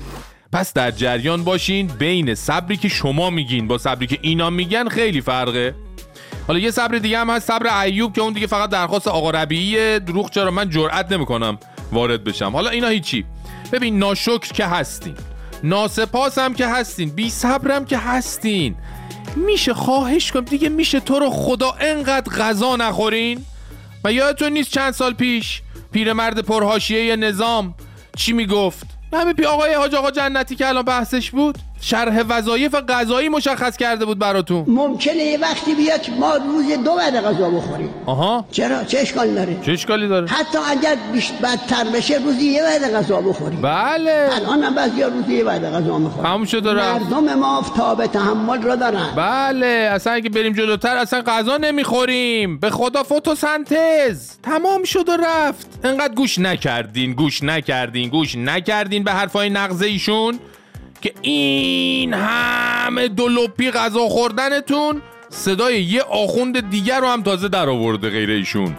پس 0.52 0.72
در 0.72 0.90
جریان 0.90 1.44
باشین 1.44 1.86
بین 1.86 2.34
صبری 2.34 2.76
که 2.76 2.88
شما 2.88 3.30
میگین 3.30 3.68
با 3.68 3.78
صبری 3.78 4.06
که 4.06 4.18
اینا 4.22 4.50
میگن 4.50 4.88
خیلی 4.88 5.20
فرقه. 5.20 5.74
حالا 6.46 6.58
یه 6.58 6.70
صبر 6.70 6.98
دیگه 6.98 7.18
هم 7.18 7.30
هست 7.30 7.46
صبر 7.46 7.82
ایوب 7.82 8.12
که 8.12 8.20
اون 8.20 8.32
دیگه 8.32 8.46
فقط 8.46 8.70
درخواست 8.70 9.08
آقا 9.08 9.30
ربیعیه. 9.30 9.98
دروغ 9.98 10.30
چرا؟ 10.30 10.50
من 10.50 10.70
جرئت 10.70 11.12
نمی‌کنم 11.12 11.58
وارد 11.92 12.24
بشم. 12.24 12.50
حالا 12.50 12.70
اینا 12.70 12.88
هیچی. 12.88 13.24
ببین 13.72 13.98
ناشکر 13.98 14.52
که 14.52 14.66
هستین. 14.66 15.14
ناسپاس 15.62 16.38
هم 16.38 16.54
که 16.54 16.66
هستین. 16.66 17.10
بی 17.10 17.30
صبرم 17.30 17.84
که 17.84 17.98
هستین. 17.98 18.76
میشه 19.36 19.74
خواهش 19.74 20.32
کنم 20.32 20.44
دیگه 20.44 20.68
میشه 20.68 21.00
تو 21.00 21.18
رو 21.18 21.30
خدا 21.30 21.74
انقدر 21.80 22.36
غذا 22.36 22.76
نخورین؟ 22.76 23.44
و 24.04 24.12
یادتون 24.12 24.52
نیست 24.52 24.70
چند 24.70 24.92
سال 24.92 25.14
پیش 25.14 25.62
پیرمرد 25.92 26.38
پرهاشیه 26.38 27.16
نظام 27.16 27.74
چی 28.16 28.32
می‌گفت؟ 28.32 28.86
همه 29.12 29.32
پی 29.32 29.44
آقای 29.44 29.74
حاج 29.74 29.94
آقا 29.94 30.10
جنتی 30.10 30.56
که 30.56 30.68
الان 30.68 30.82
بحثش 30.84 31.30
بود؟ 31.30 31.58
شرح 31.84 32.22
وظایف 32.28 32.74
غذایی 32.74 33.28
مشخص 33.28 33.76
کرده 33.76 34.04
بود 34.04 34.18
براتون. 34.18 34.64
ممکنه 34.68 35.14
یه 35.14 35.38
وقتی 35.38 35.74
بیاد 35.74 36.00
ما 36.20 36.36
روز 36.36 36.84
دو 36.84 36.90
وعده 36.90 37.20
غذا 37.20 37.50
بخوریم. 37.50 37.90
آها. 38.06 38.44
چرا؟ 38.50 38.84
چه 38.84 38.98
اشکالی 38.98 39.34
داره؟ 39.34 39.56
چه 39.66 39.72
اشکالی 39.72 40.08
داره؟ 40.08 40.26
حتی 40.26 40.58
اگر 40.70 40.96
بیشتر 41.12 41.34
بدتر 41.42 41.84
بشه 41.84 42.18
روزی 42.24 42.44
یه 42.44 42.62
وعده 42.62 42.96
غذا 42.96 43.20
بخوریم. 43.20 43.60
بله. 43.62 44.28
الان 44.36 44.62
هم 44.62 44.74
بعضی 44.74 45.02
روزی 45.02 45.34
یه 45.34 45.44
وعده 45.44 45.70
غذا 45.70 45.98
می‌خوریم 45.98 46.32
همون 46.32 46.46
شده 46.46 46.72
مردم 46.72 47.34
ما 47.34 47.64
تاب 47.76 48.06
تحمل 48.06 48.62
را 48.62 48.76
دارن. 48.76 49.08
بله. 49.16 49.90
اصلا 49.92 50.12
اگه 50.12 50.30
بریم 50.30 50.52
جلوتر 50.52 50.96
اصلا 50.96 51.22
غذا 51.26 51.56
نمی‌خوریم. 51.56 52.58
به 52.58 52.70
خدا 52.70 53.02
فتوسنتز. 53.02 54.30
تمام 54.42 54.84
شد 54.84 55.08
و 55.08 55.16
رفت. 55.16 55.66
انقدر 55.84 56.14
گوش 56.14 56.38
نکردین 56.38 57.12
گوش 57.12 57.42
نکردین 57.42 58.08
گوش 58.08 58.36
نکردین 58.36 59.04
به 59.04 59.12
حرفای 59.12 59.50
نغزه 59.50 59.86
ایشون. 59.86 60.38
که 61.02 61.12
این 61.22 62.14
همه 62.14 63.08
دلوپی 63.08 63.70
غذا 63.70 64.08
خوردنتون 64.08 65.02
صدای 65.28 65.82
یه 65.82 66.02
آخوند 66.02 66.70
دیگر 66.70 67.00
رو 67.00 67.06
هم 67.06 67.22
تازه 67.22 67.48
در 67.48 67.68
آورده 67.68 68.10
غیر 68.10 68.30
ایشون. 68.30 68.76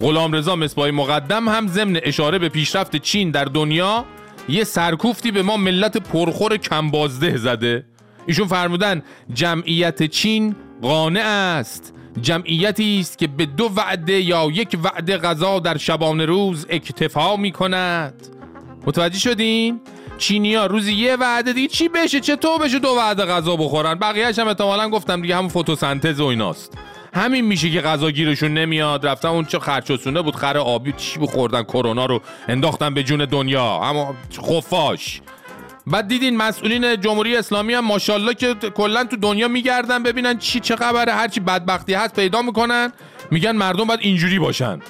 غلام 0.00 0.32
رضا 0.32 0.56
مصباحی 0.56 0.90
مقدم 0.90 1.48
هم 1.48 1.68
ضمن 1.68 2.00
اشاره 2.02 2.38
به 2.38 2.48
پیشرفت 2.48 2.96
چین 2.96 3.30
در 3.30 3.44
دنیا 3.44 4.04
یه 4.48 4.64
سرکوفتی 4.64 5.30
به 5.30 5.42
ما 5.42 5.56
ملت 5.56 5.96
پرخور 5.96 6.56
کمبازده 6.56 7.36
زده. 7.36 7.86
ایشون 8.26 8.46
فرمودن 8.46 9.02
جمعیت 9.34 10.02
چین 10.02 10.56
قانع 10.82 11.24
است. 11.24 11.94
جمعیتی 12.22 13.00
است 13.00 13.18
که 13.18 13.26
به 13.26 13.46
دو 13.46 13.70
وعده 13.76 14.20
یا 14.20 14.48
یک 14.52 14.78
وعده 14.84 15.18
غذا 15.18 15.58
در 15.58 15.76
شبانه 15.76 16.26
روز 16.26 16.66
اکتفا 16.70 17.36
می 17.36 17.52
کند 17.52 18.14
متوجه 18.86 19.18
شدین؟ 19.18 19.80
چینیا 20.18 20.66
روزی 20.66 20.92
یه 20.92 21.16
وعده 21.16 21.52
دیگه 21.52 21.68
چی 21.68 21.88
بشه؟ 21.88 22.20
چطور 22.20 22.58
بشه 22.58 22.78
دو 22.78 22.88
وعده 22.88 23.24
غذا 23.24 23.56
بخورن؟ 23.56 23.94
بقیه‌اش 23.94 24.38
هم 24.38 24.48
احتمالاً 24.48 24.90
گفتم 24.90 25.22
دیگه 25.22 25.36
همون 25.36 25.48
فتوسنتز 25.48 26.20
و 26.20 26.24
ایناست. 26.24 26.72
همین 27.14 27.44
میشه 27.44 27.70
که 27.70 27.80
غذا 27.80 28.10
گیرشون 28.10 28.54
نمیاد. 28.54 29.06
رفتن 29.06 29.28
اون 29.28 29.44
چه 29.44 29.58
خرچسونه 29.58 30.22
بود 30.22 30.36
خر 30.36 30.58
آبی 30.58 30.92
چی 30.96 31.18
بخوردن 31.18 31.62
کرونا 31.62 32.06
رو 32.06 32.20
انداختن 32.48 32.94
به 32.94 33.02
جون 33.02 33.24
دنیا. 33.24 33.80
اما 33.82 34.14
خفاش. 34.42 35.20
بعد 35.86 36.08
دیدین 36.08 36.36
مسئولین 36.36 37.00
جمهوری 37.00 37.36
اسلامی 37.36 37.74
هم 37.74 37.84
ماشاءالله 37.84 38.34
که 38.34 38.54
کلا 38.54 39.04
تو 39.04 39.16
دنیا 39.16 39.48
میگردن 39.48 40.02
ببینن 40.02 40.38
چی 40.38 40.60
چه 40.60 40.76
خبره 40.76 41.12
هرچی 41.12 41.40
بدبختی 41.40 41.94
هست 41.94 42.14
پیدا 42.14 42.42
می‌کنن. 42.42 42.92
میگن 43.30 43.52
مردم 43.52 43.84
باید 43.84 44.00
اینجوری 44.02 44.38
باشن. 44.38 44.80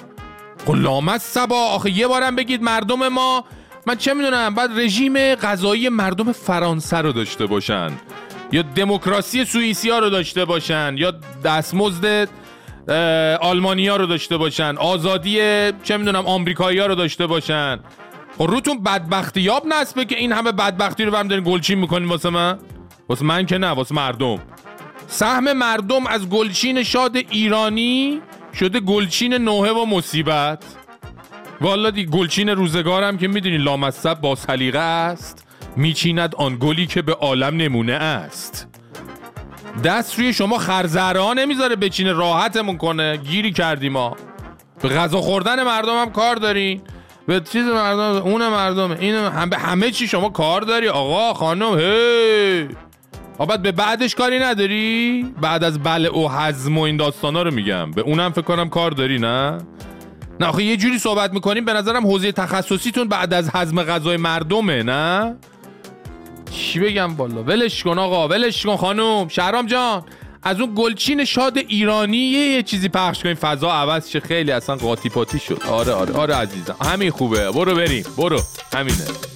غلامت 0.67 1.21
سبا 1.21 1.55
آخه 1.55 1.97
یه 1.97 2.07
بارم 2.07 2.35
بگید 2.35 2.61
مردم 2.63 3.07
ما 3.07 3.45
من 3.87 3.95
چه 3.95 4.13
می‌دونم 4.13 4.55
بعد 4.55 4.79
رژیم 4.79 5.35
غذایی 5.35 5.89
مردم 5.89 6.31
فرانسه 6.31 6.97
رو 6.97 7.11
داشته 7.11 7.45
باشن 7.45 7.91
یا 8.51 8.61
دموکراسی 8.61 9.45
سوئیسیا 9.45 9.99
رو 9.99 10.09
داشته 10.09 10.45
باشن 10.45 10.95
یا 10.97 11.13
دستمزد 11.43 12.29
آلمانیا 13.41 13.95
رو 13.95 14.05
داشته 14.05 14.37
باشن 14.37 14.77
آزادی 14.77 15.37
چه 15.83 15.97
می‌دونم 15.97 16.25
آمریکایی‌ها 16.25 16.85
رو 16.85 16.95
داشته 16.95 17.27
باشن. 17.27 17.79
خب 18.37 18.43
روتون 18.43 18.83
بدبختی 18.83 19.41
یاب 19.41 19.63
نسبه 19.67 20.05
که 20.05 20.17
این 20.17 20.31
همه 20.31 20.51
بدبختی 20.51 21.05
رو 21.05 21.11
برم 21.11 21.27
دارین 21.27 21.43
گلچین 21.43 21.79
می‌کنین 21.79 22.09
واسه 22.09 22.29
من؟ 22.29 22.59
واسه 23.09 23.25
من 23.25 23.45
که 23.45 23.57
نه 23.57 23.67
واسه 23.67 23.95
مردم. 23.95 24.39
سهم 25.07 25.53
مردم 25.53 26.07
از 26.07 26.29
گلچین 26.29 26.83
شاد 26.83 27.15
ایرانی 27.15 28.21
شده 28.59 28.79
گلچین 28.79 29.33
نوحه 29.33 29.71
و 29.71 29.85
مصیبت. 29.85 30.63
والا 31.61 31.89
دی 31.89 32.05
گلچین 32.05 32.49
روزگارم 32.49 33.17
که 33.17 33.27
می‌دونی 33.27 33.57
لامصب 33.57 34.21
با 34.21 34.35
سلیقه 34.35 34.79
است 34.79 35.47
میچیند 35.75 36.35
آن 36.35 36.57
گلی 36.59 36.85
که 36.85 37.01
به 37.01 37.13
عالم 37.13 37.57
نمونه 37.57 37.93
است. 37.93 38.67
دست 39.83 40.19
روی 40.19 40.33
شما 40.33 40.57
خرزره 40.57 41.33
نمی‌ذاره 41.33 41.75
بچینه 41.75 42.11
راحتمون 42.11 42.77
کنه. 42.77 43.17
گیری 43.17 43.51
کردیم 43.51 43.91
ما. 43.91 44.15
به 44.81 44.89
غذا 44.89 45.21
خوردن 45.21 45.63
مردم 45.63 46.01
هم 46.01 46.11
کار 46.11 46.35
دارین 46.35 46.81
به 47.27 47.39
چیز 47.39 47.65
مردم 47.65 48.27
اون 48.27 48.47
مردم 48.47 48.91
این 48.91 49.15
هم 49.15 49.49
به 49.49 49.57
همه 49.57 49.91
چی 49.91 50.07
شما 50.07 50.29
کار 50.29 50.61
داری. 50.61 50.87
آقا 50.87 51.33
خانم 51.33 51.79
هی! 51.79 52.67
بعد 53.47 53.61
به 53.61 53.71
بعدش 53.71 54.15
کاری 54.15 54.39
نداری؟ 54.39 55.25
بعد 55.41 55.63
از 55.63 55.79
بله 55.79 56.09
و 56.09 56.27
حزم 56.27 56.77
و 56.77 56.81
این 56.81 56.97
داستانا 56.97 57.41
رو 57.41 57.51
میگم. 57.51 57.91
به 57.91 58.01
اونم 58.01 58.31
فکر 58.31 58.41
کنم 58.41 58.69
کار 58.69 58.91
داری 58.91 59.19
نه؟ 59.19 59.57
نه 60.39 60.45
آخه 60.47 60.63
یه 60.63 60.77
جوری 60.77 60.99
صحبت 60.99 61.33
می‌کنیم 61.33 61.65
به 61.65 61.73
نظرم 61.73 62.07
حوزه 62.07 62.31
تخصصیتون 62.31 63.07
بعد 63.07 63.33
از 63.33 63.49
حزم 63.49 63.83
غذای 63.83 64.17
مردمه 64.17 64.83
نه؟ 64.83 65.35
چی 66.51 66.79
بگم 66.79 67.15
بالا 67.15 67.43
ولش 67.43 67.83
کن 67.83 67.99
آقا 67.99 68.27
ولش 68.27 68.65
کن 68.65 68.75
خانم. 68.77 69.27
شهرام 69.27 69.65
جان 69.65 70.03
از 70.43 70.59
اون 70.59 70.71
گلچین 70.75 71.25
شاد 71.25 71.57
ایرانی 71.57 72.17
یه, 72.17 72.63
چیزی 72.63 72.89
پخش 72.89 73.23
کنیم. 73.23 73.35
فضا 73.35 73.71
عوض 73.71 74.09
شه. 74.09 74.19
خیلی 74.19 74.51
اصلا 74.51 74.75
قاطی 74.75 75.09
پاتی 75.09 75.39
شد. 75.39 75.61
آره 75.69 75.93
آره 75.93 76.13
آره 76.13 76.35
عزیزم. 76.35 76.75
همین 76.81 77.11
خوبه. 77.11 77.51
برو 77.51 77.75
بریم. 77.75 78.05
برو. 78.17 78.41
همینه. 78.73 79.34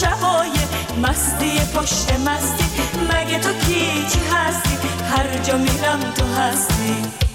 شبای 0.00 0.50
مستی 1.02 1.58
پشت 1.74 2.12
مستی. 2.12 2.64
مگه 3.10 3.38
تو 3.38 3.48
کی 3.52 4.06
چی 4.12 4.20
هستی؟ 4.32 4.76
هر 5.10 5.38
جا 5.42 5.56
میرم 5.58 6.00
تو 6.16 6.24
هستی. 6.26 7.33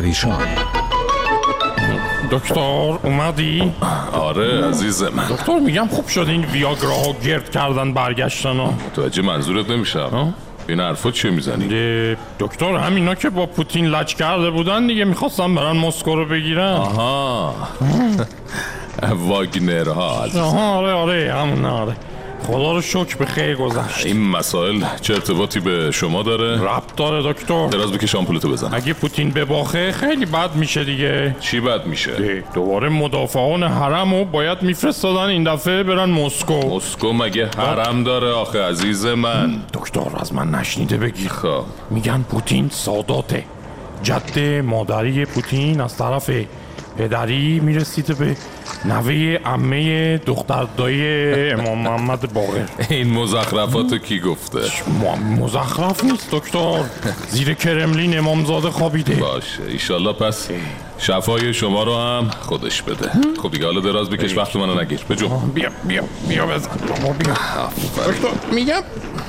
پریشان. 0.00 0.38
دکتر 2.30 2.98
اومدی؟ 3.02 3.72
آره 4.12 4.68
عزیز 4.68 5.02
من. 5.02 5.24
دکتر 5.30 5.58
میگم 5.58 5.86
خوب 5.86 6.08
شد 6.08 6.26
این 6.28 6.44
ویاگرا 6.44 6.94
ها 6.94 7.12
گرد 7.24 7.50
کردن 7.50 7.92
برگشتن 7.92 8.56
ها 8.56 8.74
متوجه 8.86 9.22
منظورت 9.22 9.70
نمیشم. 9.70 10.34
این 10.68 10.80
حرفا 10.80 11.10
چه 11.10 11.30
می‌زنی؟ 11.30 12.16
دکتر 12.38 12.76
همینا 12.76 13.14
که 13.14 13.30
با 13.30 13.46
پوتین 13.46 13.86
لچ 13.86 14.14
کرده 14.14 14.50
بودن 14.50 14.86
دیگه 14.86 15.04
می‌خواستم 15.04 15.54
برن 15.54 15.76
مسکو 15.76 16.16
رو 16.16 16.26
بگیرن. 16.26 16.72
آها. 16.72 17.54
واگنر 19.28 19.88
ها 19.88 20.26
آها 20.40 20.74
آره 20.76 20.92
آره 20.92 21.34
همون 21.34 21.64
آره. 21.64 21.96
خدا 22.46 22.72
رو 22.72 22.80
شکر 22.80 23.16
به 23.16 23.26
خیر 23.26 23.56
گذشت. 23.56 24.06
این 24.06 24.30
مسائل 24.30 24.84
چه 25.00 25.14
ارتباطی 25.14 25.60
به 25.60 25.90
شما 25.90 26.22
داره؟ 26.22 26.62
ربط 26.62 26.94
داره 26.96 27.32
دکتر. 27.32 27.66
دراز 27.66 27.92
بکش 27.92 28.14
آمپولتو 28.14 28.50
بزن. 28.50 28.68
اگه 28.72 28.92
پوتین 28.92 29.30
بباخه 29.30 29.92
خیلی 29.92 30.26
بد 30.26 30.54
میشه 30.54 30.84
دیگه. 30.84 31.36
چی 31.40 31.60
بد 31.60 31.86
میشه؟ 31.86 32.44
دوباره 32.54 32.88
مدافعان 32.88 33.62
حرم 33.62 34.14
رو 34.14 34.24
باید 34.24 34.62
میفرستادن 34.62 35.28
این 35.28 35.44
دفعه 35.44 35.82
برن 35.82 36.10
مسکو. 36.10 36.76
مسکو 36.76 37.12
مگه 37.12 37.48
حرم 37.58 38.04
داره 38.04 38.30
آخه 38.30 38.62
عزیز 38.62 39.06
من؟ 39.06 39.62
دکتر 39.74 40.10
از 40.16 40.34
من 40.34 40.50
نشنیده 40.50 40.96
بگی. 40.96 41.28
خب. 41.28 41.64
میگن 41.90 42.24
پوتین 42.30 42.68
ساداته. 42.72 43.44
جد 44.02 44.38
مادری 44.64 45.24
پوتین 45.24 45.80
از 45.80 45.96
طرف 45.96 46.30
پدری 47.00 47.60
می‌رسید 47.60 48.18
به 48.18 48.36
نوه 48.84 49.38
عمه 49.44 50.18
دختر 50.18 50.66
دایی 50.76 51.02
امام 51.52 51.78
محمد 51.78 52.32
باقر. 52.32 52.64
این 52.90 53.10
مزخرفاتو 53.10 53.98
کی 53.98 54.20
گفته؟ 54.20 54.58
مزخرف 55.38 56.04
نیست 56.04 56.30
دکتر. 56.30 56.80
زیر 57.28 57.54
کرملین 57.54 58.18
امامزاده 58.18 58.70
خوابیده. 58.70 59.14
باشه 59.14 59.62
ایشالله 59.68 60.12
پس 60.12 60.48
شفای 60.98 61.54
شما 61.54 61.82
رو 61.82 61.96
هم 61.96 62.30
خودش 62.40 62.82
بده. 62.82 63.10
خب 63.42 63.50
دیگه 63.50 63.64
حالا 63.64 63.80
دراز 63.80 64.10
بکش 64.10 64.36
وقت 64.36 64.56
منو 64.56 64.80
نگیر. 64.80 65.00
بجو. 65.10 65.28
بیا 65.28 65.70
بیا 65.84 66.04
بیا 66.28 66.46
بزن. 66.46 66.68
بیا. 67.18 67.34
میگم 68.52 68.82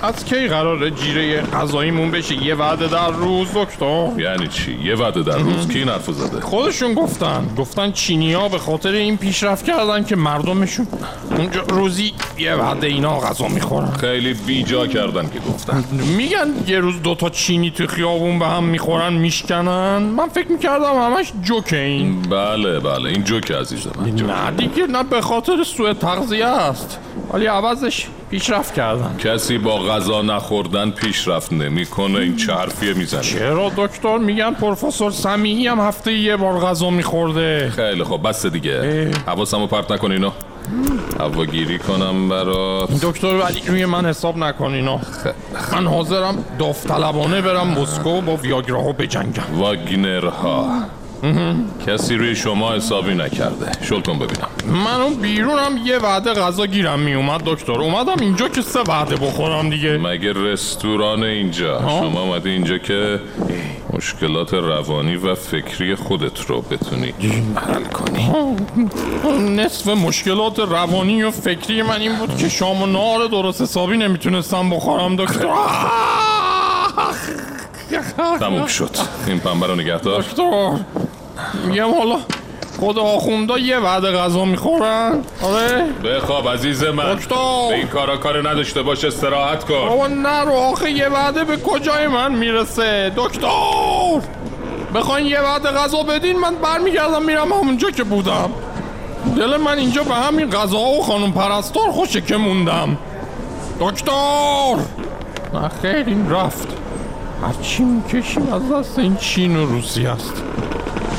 از 0.03 0.25
کی 0.25 0.47
قراره 0.47 0.91
جیره 0.91 1.41
غذاییمون 1.41 2.11
بشه؟ 2.11 2.43
یه 2.43 2.55
وعده 2.55 2.87
در 2.87 3.11
روز 3.11 3.47
دکتر. 3.55 4.09
یعنی 4.17 4.47
چی؟ 4.47 4.79
یه 4.83 4.95
وعده 4.95 5.23
در 5.23 5.37
روز؟ 5.37 5.67
کی 5.67 5.79
این 5.79 5.89
حرفو 5.89 6.13
زده؟ 6.13 6.41
خودشون 6.41 6.93
گفتن. 6.93 7.49
گفتن 7.57 7.91
چینی 7.91 8.33
ها 8.33 8.49
به 8.49 8.57
خاطر 8.57 8.91
این 8.91 9.17
پیشرفت 9.17 9.65
کردن 9.65 10.03
که 10.03 10.15
مردمشون 10.15 10.87
اونجا 11.37 11.61
روزی 11.61 12.13
یه 12.37 12.55
وعده 12.55 12.87
اینا 12.87 13.19
غذا 13.19 13.47
می‌خورن. 13.47 13.91
خیلی 13.91 14.33
بیجا 14.33 14.87
کردن 14.87 15.29
که 15.29 15.39
گفتن. 15.39 15.83
میگن 16.17 16.47
یه 16.67 16.79
روز 16.79 17.01
دوتا 17.01 17.29
چینی 17.29 17.71
تو 17.71 17.87
خیابون 17.87 18.39
به 18.39 18.47
هم 18.47 18.63
می‌خورن 18.63 19.13
میشکنن. 19.13 19.97
من 19.97 20.29
فکر 20.29 20.47
می‌کردم 20.51 20.95
همش 20.95 21.33
جوکه 21.41 21.79
این. 21.79 22.21
بله 22.21 22.79
بله. 22.79 23.09
این 23.09 23.23
جوک 23.23 23.51
عزیز 23.51 23.87
من 23.99 24.15
جوک. 24.15 24.29
نه 24.29 24.51
دیگه 24.51 24.87
نه 24.87 25.03
به 25.03 25.21
خاطر 25.21 25.63
سوء 25.63 25.93
تغذیه 25.93 26.45
است. 26.45 26.99
ولی 27.33 27.45
عوضش 27.45 28.07
پیشرفت 28.31 28.73
کردن. 28.73 29.17
کسی 29.17 29.57
با 29.57 29.77
غذا 29.79 30.21
نخوردن 30.21 30.91
پیشرفت 30.91 31.53
نمی‌کنه. 31.53 32.19
این 32.19 32.35
چه 32.35 32.53
حرفیه 32.53 32.93
می‌زنی؟ 32.93 33.23
چرا 33.23 33.71
دکتر؟ 33.77 34.17
میگن 34.17 34.53
پروفسور 34.53 35.11
سمیعی 35.11 35.67
هم 35.67 35.79
هفته 35.79 36.13
یه 36.13 36.35
بار 36.35 36.59
غذا 36.59 36.89
میخورده. 36.89 37.71
خیلی 37.75 38.03
خب 38.03 38.27
بس 38.29 38.45
دیگه. 38.45 39.11
حواسمو 39.27 39.67
پرت 39.67 39.91
نکن 39.91 40.11
اینو. 40.11 40.31
هواگیری 41.19 41.79
کنم 41.79 42.29
برات. 42.29 43.05
دکتر 43.05 43.27
ولی 43.27 43.61
روی 43.67 43.85
من 43.85 44.05
حساب 44.05 44.37
نکن 44.37 44.73
اینا 44.73 44.99
من 45.73 45.87
حاضرم 45.87 46.45
داوطلبانه 46.59 47.41
برم 47.41 47.67
مسکو 47.67 48.21
با 48.21 48.35
ویاگراها 48.35 48.91
بجنگم. 48.91 49.43
واگنرها. 49.57 50.67
کسی 51.87 52.15
روی 52.15 52.35
شما 52.35 52.73
حسابی 52.73 53.13
نکرده. 53.13 53.71
شل 53.81 54.01
کن 54.01 54.19
ببینم. 54.19 54.47
من 54.85 55.01
اون 55.01 55.13
بیرونم 55.13 55.79
یه 55.85 55.97
وعده 55.97 56.33
غذا 56.33 56.65
گیرم 56.65 56.99
میومد 56.99 57.41
دکتر. 57.45 57.71
اومدم 57.71 58.19
اینجا 58.19 58.47
که 58.47 58.61
سه 58.61 58.79
وعده 58.79 59.15
بخورم 59.15 59.69
دیگه. 59.69 59.97
مگه 59.97 60.33
رستوران 60.35 61.23
اینجا؟ 61.23 61.79
شما 61.79 62.21
اومدی 62.21 62.49
اینجا 62.49 62.77
که 62.77 63.19
مشکلات 63.93 64.53
روانی 64.53 65.15
و 65.15 65.35
فکری 65.35 65.95
خودت 65.95 66.45
رو 66.47 66.61
بتونی 66.61 67.13
حل 67.55 67.83
کنی. 67.83 68.29
نصف 69.55 69.87
مشکلات 69.87 70.59
روانی 70.59 71.23
و 71.23 71.31
فکری 71.31 71.81
من 71.81 72.01
این 72.01 72.15
بود 72.15 72.37
که 72.37 72.49
شام 72.49 72.81
و 72.81 72.85
نهار 72.85 73.27
درست 73.27 73.61
حسابی 73.61 73.97
نمی‌تونستم 73.97 74.69
بخورم 74.69 75.15
دکتر. 75.15 75.47
تموم 78.39 78.67
شد. 78.67 78.97
این 79.27 79.39
پنبه 79.39 79.67
رو 79.67 79.75
نگه 79.75 79.97
دار 79.97 80.21
دکتر. 80.21 80.71
میگم 81.65 81.93
حالا 81.93 82.17
خود 82.79 82.99
آخوندا 82.99 83.59
یه 83.59 83.77
وعده 83.79 84.11
غذا 84.11 84.45
می‌خورن. 84.45 85.23
آره؟ 85.41 85.85
بخواب 86.03 86.49
عزیز 86.49 86.83
من. 86.83 87.13
دکتر. 87.13 87.35
به 87.69 87.75
این 87.75 87.87
کارا 87.87 88.17
کار 88.17 88.49
نداشته 88.49 88.81
باش 88.81 89.05
استراحت 89.05 89.63
کن. 89.63 89.89
بابا 89.89 90.07
نرو 90.07 90.53
آخه 90.53 90.91
یه 90.91 91.09
وعده 91.09 91.43
به 91.43 91.57
کجای 91.57 92.07
من 92.07 92.35
می‌رسه؟ 92.35 93.11
دکتر! 93.15 94.21
بخواین 94.95 95.25
یه 95.25 95.41
وعده 95.41 95.69
غذا 95.69 96.03
بدین 96.03 96.39
من 96.39 96.55
برمیگردم 96.55 97.25
میرم 97.25 97.53
همونجا 97.53 97.91
که 97.91 98.03
بودم. 98.03 98.49
دل 99.37 99.57
من 99.57 99.77
اینجا 99.77 100.03
به 100.03 100.13
همین 100.13 100.49
غذا 100.49 100.79
و 100.79 101.03
خانم 101.03 101.31
پرستار 101.31 101.91
خوشه 101.91 102.21
که 102.21 102.37
موندم. 102.37 102.97
دکتر! 103.79 104.75
نه 105.53 105.71
خیر 105.81 106.05
این 106.05 106.31
رفت. 106.31 106.67
هرچی 107.41 107.83
می‌کشیم 107.83 108.53
از 108.53 108.73
دست 108.73 108.99
این 108.99 109.15
چین 109.15 109.57
و 109.57 109.65
روسی 109.65 110.07
است. 110.07 110.43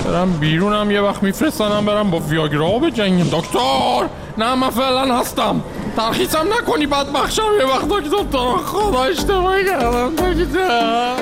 برم 0.04 0.32
بیرونم 0.32 0.90
یه 0.90 1.00
وقت 1.00 1.22
میفرستنم 1.22 1.84
برم 1.84 2.10
با 2.10 2.18
ویاگرا 2.18 2.78
بجنگم 2.78 3.38
دکتر! 3.38 4.08
نه 4.38 4.54
من 4.54 4.70
فعلا 4.70 5.18
هستم. 5.18 5.60
ترخیصم 5.96 6.46
نکنی 6.58 6.86
بعد 6.86 7.12
بخشم 7.12 7.42
یه 7.60 7.66
وقت 7.66 7.88
دکتر 7.88 8.56
خدا 8.64 9.02
اشتباهی 9.02 9.64
کردم 9.64 10.16
دکتر. 10.16 11.14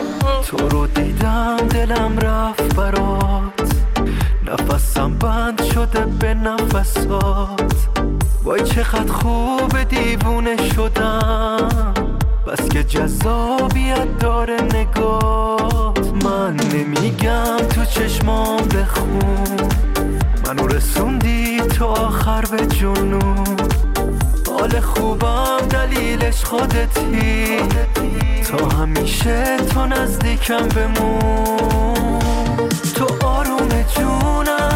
تو 0.46 0.68
رو 0.68 0.86
دیدم 0.86 1.56
دلم 1.56 2.18
رفت 2.18 2.76
برات. 2.76 3.72
نفسم 4.46 5.14
بند 5.18 5.62
شده 5.64 6.04
به 6.04 6.34
نفسات. 6.34 7.74
وای 8.44 8.62
چقدر 8.62 9.12
خوب 9.12 9.82
دیوونه 9.82 10.56
شدم. 10.68 12.09
بس 12.50 12.68
که 12.68 12.84
جذابیت 12.84 14.18
داره 14.18 14.56
نگات. 14.74 16.24
من 16.24 16.56
نمیگم 16.56 17.56
تو 17.56 17.84
چشمام 17.84 18.56
بخون. 18.56 19.68
منو 20.46 20.66
رسوندی 20.66 21.60
تو 21.60 21.84
آخر 21.84 22.44
به 22.44 22.66
جنون. 22.66 23.56
حال 24.48 24.80
خوبم 24.80 25.58
دلیلش 25.70 26.44
خودتی 26.44 27.56
تا 28.50 28.68
همیشه 28.68 29.56
تو 29.56 29.86
نزدیکم 29.86 30.68
بمون. 30.68 32.18
تو 32.94 33.26
آروم 33.26 33.68
جونم. 33.96 34.69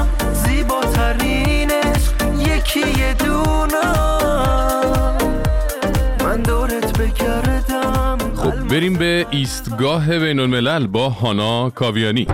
بریم 8.75 8.93
به 8.93 9.27
ایستگاه 9.31 10.19
بین 10.19 10.41
الملل 10.41 10.87
با 10.87 11.09
هانا 11.09 11.71
کاویانی. 11.71 12.27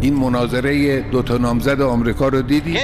این 0.00 0.14
مناظره 0.14 1.00
دو 1.00 1.22
تا 1.22 1.36
نامزد 1.36 1.80
آمریکا 1.80 2.28
رو 2.28 2.42
دیدی؟ 2.42 2.78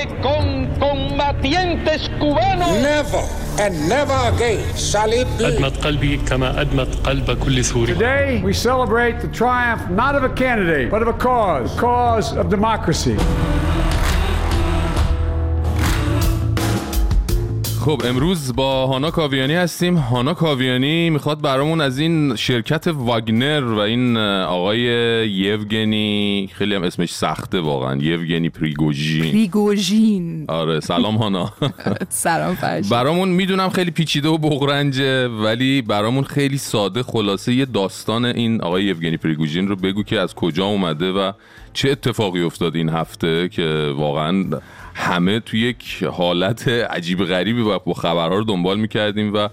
ادمت 5.45 5.87
قلبی 5.87 6.17
کما 6.17 6.47
ادمت 6.47 7.09
قلب 7.09 7.39
کل 7.41 7.63
سوری. 7.63 7.95
Today 7.95 8.43
we 8.45 8.53
celebrate 8.53 9.21
the 9.21 9.29
triumph 9.39 9.83
not 9.91 10.15
of 10.15 10.25
a 10.25 10.35
candidate 10.35 10.91
but 10.91 11.03
of 11.03 11.09
a 11.09 11.13
cause 11.13 11.75
the 11.75 11.81
cause 11.81 12.37
of 12.41 12.49
democracy. 12.49 13.17
خب 17.81 18.03
امروز 18.05 18.57
با 18.57 18.87
هانا 18.87 19.11
کاویانی 19.11 19.55
هستیم. 19.55 19.97
هانا 19.97 20.35
کاویانی 20.35 21.11
می‌خواد 21.11 21.41
برامون 21.41 21.81
از 21.81 21.99
این 21.99 22.37
شرکت 22.37 22.87
واگنر 22.87 23.65
و 23.65 23.79
این 23.79 24.17
آقای 24.17 24.79
یوگنی 25.29 26.51
خیلی 26.53 26.75
هم 26.75 26.83
اسمش 26.83 27.15
سخته 27.15 27.61
واقعا 27.61 27.97
یوگنی 27.97 28.49
پریگوژین. 28.51 29.31
پریگوژین. 29.31 30.45
آره 30.49 30.81
سلام 30.81 31.17
هانا. 31.17 31.53
سلام 32.09 32.55
فرشید. 32.55 32.93
برامون 32.93 33.29
می‌دونم 33.29 33.69
خیلی 33.69 33.91
پیچیده 33.91 34.29
و 34.29 34.39
بغرنجه 34.39 35.29
ولی 35.29 35.83
برامون 35.83 36.25
خیلی 36.25 36.59
ساده 36.59 37.03
خلاصه 37.03 37.55
یه 37.55 37.65
داستان 37.65 38.25
این 38.25 38.61
آقای 38.63 38.85
یوگنی 38.85 39.17
پریگوژین 39.17 39.69
رو 39.69 39.77
بگو 39.77 40.03
که 40.03 40.21
از 40.21 40.35
کجا 40.35 40.65
اومده 40.65 41.13
و 41.13 41.33
چه 41.73 41.91
اتفاقی 41.91 42.43
افتاد 42.43 42.77
این 42.77 42.89
هفته 42.89 43.49
که 43.49 43.93
واقعا 43.97 44.45
همه 44.95 45.41
توی 45.41 45.61
یک 45.61 46.05
حالت 46.05 46.69
عجیب 46.69 47.25
غریبی 47.25 47.61
و 47.61 47.79
با 47.79 47.95
خبرها 47.95 48.37
رو 48.37 48.45
دنبال 48.45 48.81
می‌کردیم 48.81 49.35
و 49.35 49.49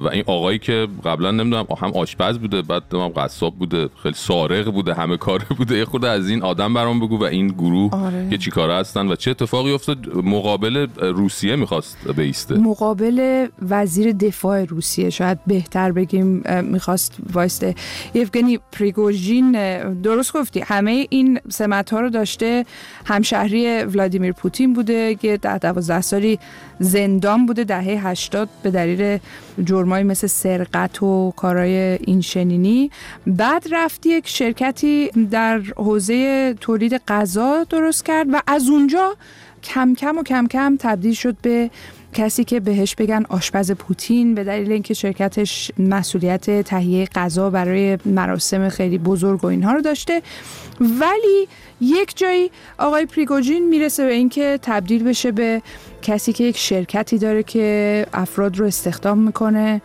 و 0.00 0.08
این 0.08 0.24
آقایی 0.26 0.58
که 0.58 0.88
قبلا 1.04 1.30
نمی‌دونم 1.30 1.66
هم 1.78 1.90
آشپز 1.90 2.38
بوده 2.38 2.62
بعد 2.62 2.82
هم 2.92 3.08
قصاب 3.08 3.54
بوده 3.54 3.88
خیلی 4.02 4.14
سارق 4.14 4.70
بوده 4.70 4.94
همه 4.94 5.16
کاره 5.16 5.46
بوده. 5.58 5.78
یه 5.78 5.84
خورده 5.84 6.08
از 6.08 6.28
این 6.28 6.42
آدم 6.42 6.74
برام 6.74 7.00
بگو 7.00 7.18
و 7.18 7.22
این 7.24 7.48
گروه 7.48 7.94
آره. 7.94 8.26
که 8.30 8.38
چی 8.38 8.50
کاره 8.50 8.74
هستن 8.74 9.08
و 9.08 9.16
چه 9.16 9.30
اتفاقی 9.30 9.72
افتاد. 9.72 10.16
مقابل 10.16 10.86
روسیه 11.00 11.56
می‌خواست 11.56 12.08
بیسته. 12.16 12.54
مقابل 12.54 13.46
وزیر 13.68 14.12
دفاع 14.12 14.64
روسیه 14.64 15.10
شاید 15.10 15.38
بهتر 15.46 15.92
بگیم 15.92 16.42
می‌خواست 16.62 17.16
وایسته. 17.32 17.74
یفگنی 18.14 18.58
پریگوژین 18.72 19.52
درست 19.92 20.32
گفتی 20.32 20.60
همه 20.60 21.06
این 21.10 21.40
سمت 21.48 21.90
ها 21.90 22.00
رو 22.00 22.10
داشته. 22.10 22.66
همشهری 23.04 23.82
ولادیمیر 23.82 24.32
پوتین 24.32 24.72
بوده 24.72 25.14
که 25.14 25.36
ده 25.36 25.58
دوازده 25.58 26.00
سالی 26.00 26.38
زندان 26.78 27.46
بوده 27.46 27.64
دهه 27.64 28.06
80 28.08 28.48
به 28.62 28.70
دلیل 28.70 29.18
جرم 29.64 29.89
جرمایی 29.90 30.04
مثل 30.04 30.26
سرقت 30.26 31.02
و 31.02 31.32
کارهای 31.36 31.76
این 31.76 32.20
شنینی. 32.20 32.90
بعد 33.26 33.66
رفت 33.70 34.06
یک 34.06 34.28
شرکتی 34.28 35.10
در 35.30 35.58
حوزه 35.58 36.54
تولید 36.60 36.96
غذا 37.08 37.64
درست 37.64 38.04
کرد 38.04 38.26
و 38.32 38.40
از 38.46 38.68
اونجا 38.68 39.16
کم 39.62 39.94
کم 39.94 40.18
و 40.18 40.22
کم 40.22 40.46
کم 40.46 40.76
تبدیل 40.80 41.14
شد 41.14 41.36
به 41.42 41.70
کسی 42.14 42.44
که 42.44 42.60
بهش 42.60 42.94
بگن 42.94 43.24
آشپز 43.28 43.72
پوتین 43.72 44.34
به 44.34 44.44
دلیل 44.44 44.72
اینکه 44.72 44.94
شرکتش 44.94 45.70
مسئولیت 45.78 46.60
تهیه 46.60 47.04
غذا 47.04 47.50
برای 47.50 47.98
مراسم 48.04 48.68
خیلی 48.68 48.98
بزرگ 48.98 49.44
و 49.44 49.46
اینها 49.46 49.72
رو 49.72 49.80
داشته. 49.80 50.22
ولی 50.80 51.48
یک 51.80 52.16
جایی 52.16 52.50
آقای 52.78 53.06
پریگوژین 53.06 53.68
می‌رسه 53.68 54.06
به 54.06 54.12
اینکه 54.12 54.58
تبدیل 54.62 55.04
بشه 55.04 55.32
به 55.32 55.62
کسی 56.02 56.32
که 56.32 56.44
یک 56.44 56.58
شرکتی 56.58 57.18
داره 57.18 57.42
که 57.42 58.06
افراد 58.12 58.58
رو 58.58 58.66
استخدام 58.66 59.18
می‌کنه. 59.18 59.82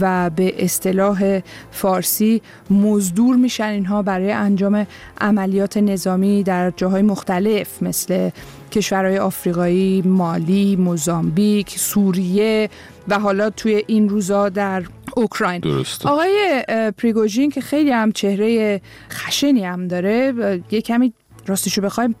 و 0.00 0.30
به 0.30 0.64
اصطلاح 0.64 1.40
فارسی 1.70 2.42
مزدور 2.70 3.36
میشن 3.36 3.64
اینها 3.64 4.02
برای 4.02 4.32
انجام 4.32 4.86
عملیات 5.20 5.76
نظامی 5.76 6.42
در 6.42 6.72
جاهای 6.76 7.02
مختلف 7.02 7.82
مثل 7.82 8.30
کشورهای 8.72 9.18
آفریقایی، 9.18 10.02
مالی، 10.02 10.76
موزامبیک، 10.76 11.70
سوریه 11.78 12.68
و 13.08 13.18
حالا 13.18 13.50
توی 13.50 13.84
این 13.86 14.08
روزا 14.08 14.48
در 14.48 14.84
اوکراین 15.16 15.60
درسته. 15.60 16.08
آقای 16.08 16.64
پریگوژین 16.98 17.50
که 17.50 17.60
خیلی 17.60 17.90
هم 17.90 18.12
چهره 18.12 18.80
خشنی 19.10 19.64
هم 19.64 19.88
داره 19.88 20.32
یه 20.70 20.80
کمی 20.80 21.12
راستشو 21.46 21.80
بخوایم 21.82 22.14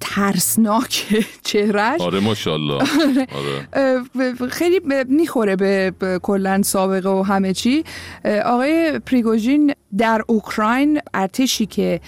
ترسناک 0.00 1.04
چهرش 1.44 2.00
آره 2.00 2.20
ماشاءالله. 2.20 2.74
آره. 3.38 3.68
اه، 3.72 4.48
خیلی 4.48 4.80
می‌خوره 5.08 5.56
به 5.56 5.92
کلا 6.22 6.62
سابقه 6.62 7.08
و 7.08 7.22
همه 7.22 7.52
چی. 7.54 7.84
آقای 8.44 8.98
پریگوژین 8.98 9.74
در 9.98 10.22
اوکراین 10.26 11.00
ارتشی 11.14 11.66
که 11.66 12.00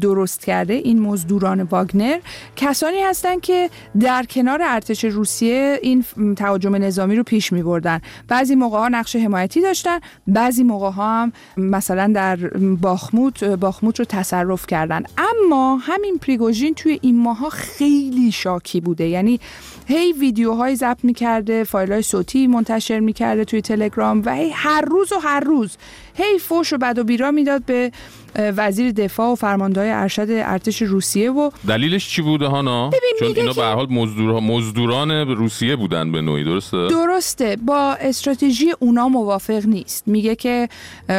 درست 0.00 0.44
کرده 0.44 0.74
این 0.74 1.00
مزدوران 1.00 1.62
واگنر 1.62 2.18
کسانی 2.56 3.00
هستند 3.00 3.40
که 3.40 3.70
در 4.00 4.24
کنار 4.24 4.62
ارتش 4.62 5.04
روسیه 5.04 5.78
این 5.82 6.04
تهاجم 6.36 6.74
نظامی 6.74 7.16
رو 7.16 7.22
پیش 7.22 7.52
می 7.52 7.62
بردن 7.62 8.00
بعضی 8.28 8.54
موقع 8.54 8.78
ها 8.78 8.88
نقش 8.88 9.16
حمایتی 9.16 9.60
داشتن 9.60 9.98
بعضی 10.26 10.62
موقع 10.62 10.90
ها 10.90 11.22
هم 11.22 11.32
مثلا 11.56 12.12
در 12.14 12.36
باخموت 12.80 13.44
باخموت 13.44 13.98
رو 13.98 14.04
تصرف 14.04 14.66
کردن. 14.66 15.02
اما 15.18 15.76
همین 15.76 16.18
پریگوژین 16.18 16.74
توی 16.74 16.98
این 17.02 17.18
ماها 17.18 17.48
خیلی 17.48 18.32
شاکی 18.32 18.80
بوده. 18.80 19.04
یعنی 19.04 19.40
هی 19.86 20.12
ویدیوهای 20.12 20.76
ضبط 20.76 21.04
می‌کرده 21.04 21.64
فایل 21.64 21.92
های 21.92 22.02
صوتی 22.02 22.46
منتشر 22.46 23.00
می‌کرده 23.00 23.44
توی 23.44 23.60
تلگرام 23.60 24.22
و 24.24 24.34
هی 24.34 24.50
هر 24.50 24.80
روز 24.80 25.12
و 25.12 25.18
هر 25.18 25.40
روز 25.40 25.76
هی 26.14 26.38
فوش 26.38 26.72
و 26.72 26.78
بد 26.78 26.98
و 26.98 27.04
بیرا 27.04 27.30
می‌داد 27.30 27.64
به 27.64 27.92
وزیر 28.36 28.92
دفاع 28.92 29.32
و 29.32 29.34
فرماندهای 29.34 29.90
ارشد 29.90 30.26
ارتش 30.30 30.82
روسیه 30.82 31.30
و 31.30 31.50
دلیلش 31.68 32.08
چی 32.08 32.22
بوده 32.22 32.46
هانا؟ 32.46 32.90
چون 33.18 33.28
اینا 33.36 33.52
به 33.52 33.64
حال 33.64 33.86
مزدور 33.90 34.40
مزدوران 34.40 35.10
روسیه 35.10 35.76
بودن 35.76 36.12
به 36.12 36.20
نوعی 36.20 36.44
درسته؟ 36.44 36.88
درسته. 36.88 37.56
با 37.56 37.96
استراتژی 38.00 38.72
اونا 38.78 39.08
موافق 39.08 39.66
نیست. 39.66 40.08
میگه 40.08 40.34
که 40.34 40.68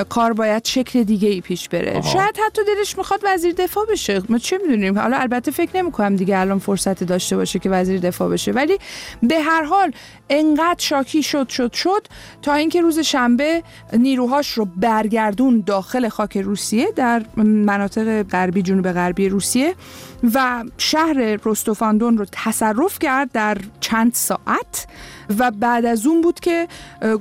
کار 0.10 0.34
باید 0.34 0.66
شکل 0.66 1.04
دیگه 1.04 1.30
ای 1.30 1.42
پیش 1.42 1.70
بره. 1.70 1.92
آها. 1.98 2.14
شاید 2.14 2.40
حتی 2.46 2.62
دلش 2.68 2.98
می‌خواد 2.98 3.20
وزیر 3.24 3.54
دفاع 3.54 3.86
بشه. 3.92 4.22
ما 4.30 4.38
چه 4.38 4.58
می‌دونیم؟ 4.58 5.00
حالا 5.00 5.18
البته 5.18 5.52
فکر 5.52 5.78
نمی‌کنم 5.78 6.16
دیگه 6.16 6.40
الان 6.40 6.60
فرصت 6.60 7.04
داشته 7.04 7.36
باشه 7.36 7.60
که 7.60 7.70
وزیر 7.70 8.00
دفاع 8.00 8.30
بشه. 8.30 8.52
ولی 8.52 8.78
به 9.24 9.40
هر 9.40 9.64
حال 9.64 9.92
انقدر 10.30 10.80
شاکی 10.80 11.24
شد 11.24 11.50
شد 11.50 11.74
شد 11.74 12.08
تا 12.42 12.54
اینکه 12.54 12.82
روز 12.82 13.00
شنبه 13.00 13.64
نیروهاش 13.94 14.50
رو 14.50 14.68
برگردون 14.78 15.64
داخل 15.66 16.10
خاک 16.10 16.38
روسیه. 16.38 16.88
در 17.04 17.24
مناطق 17.44 18.24
غربی 18.24 18.62
جنوب 18.62 18.92
غربی 18.92 19.30
روسیه 19.30 19.76
و 20.34 20.64
شهر 20.78 21.40
رستوفاندون 21.46 22.18
رو 22.18 22.26
تصرف 22.32 23.00
کرد 23.00 23.32
در 23.32 23.58
چند 23.80 24.14
ساعت 24.14 24.88
و 25.40 25.52
بعد 25.52 25.86
از 25.86 26.08
اون 26.08 26.22
بود 26.22 26.40
که 26.40 26.68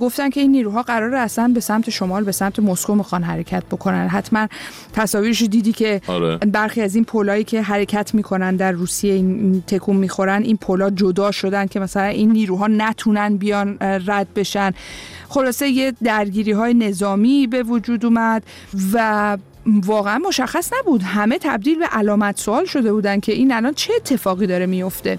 گفتن 0.00 0.30
که 0.30 0.40
این 0.40 0.50
نیروها 0.50 0.82
قراره 0.82 1.18
اصلا 1.18 1.48
به 1.54 1.60
سمت 1.60 1.90
شمال 1.90 2.24
به 2.24 2.32
سمت 2.32 2.58
مسکو 2.58 2.94
می‌خوان 2.94 3.22
حرکت 3.22 3.64
بکنن 3.64 4.08
حتما 4.08 4.48
تصاویرش 4.92 5.42
دیدی 5.42 5.72
که 5.72 6.00
آره. 6.06 6.36
برخی 6.36 6.80
از 6.80 6.94
این 6.94 7.04
پولایی 7.04 7.44
که 7.44 7.62
حرکت 7.62 8.14
می‌کنن 8.14 8.56
در 8.56 8.72
روسیه 8.72 9.14
این 9.14 9.62
تکون 9.66 9.96
می‌خورن 9.96 10.42
این 10.42 10.56
پولا 10.56 10.90
جدا 10.90 11.30
شدن 11.30 11.66
که 11.66 11.80
مثلا 11.80 12.04
این 12.04 12.32
نیروها 12.32 12.66
نتونن 12.66 13.36
بیان 13.36 13.76
رد 13.80 14.34
بشن 14.34 14.72
خلاصه 15.28 15.68
یه 15.68 15.92
درگیری 16.04 16.52
های 16.52 16.74
نظامی 16.74 17.46
به 17.46 17.62
وجود 17.62 18.04
اومد 18.04 18.42
و 18.92 19.38
واقعا 19.66 20.18
مشخص 20.18 20.72
نبود. 20.78 21.02
همه 21.02 21.38
تبدیل 21.38 21.78
به 21.78 21.86
علامت 21.86 22.38
سوال 22.40 22.64
شده 22.64 22.92
بودن 22.92 23.20
که 23.20 23.32
این 23.32 23.52
الان 23.52 23.74
چه 23.74 23.92
اتفاقی 23.96 24.46
داره 24.46 24.66
میفته. 24.66 25.18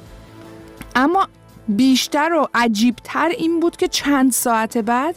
اما 0.96 1.28
بیشتر 1.68 2.34
و 2.34 2.48
عجیبتر 2.54 3.30
این 3.30 3.60
بود 3.60 3.78
که 3.78 3.88
چند 3.88 4.32
ساعت 4.32 4.78
بعد 4.78 5.16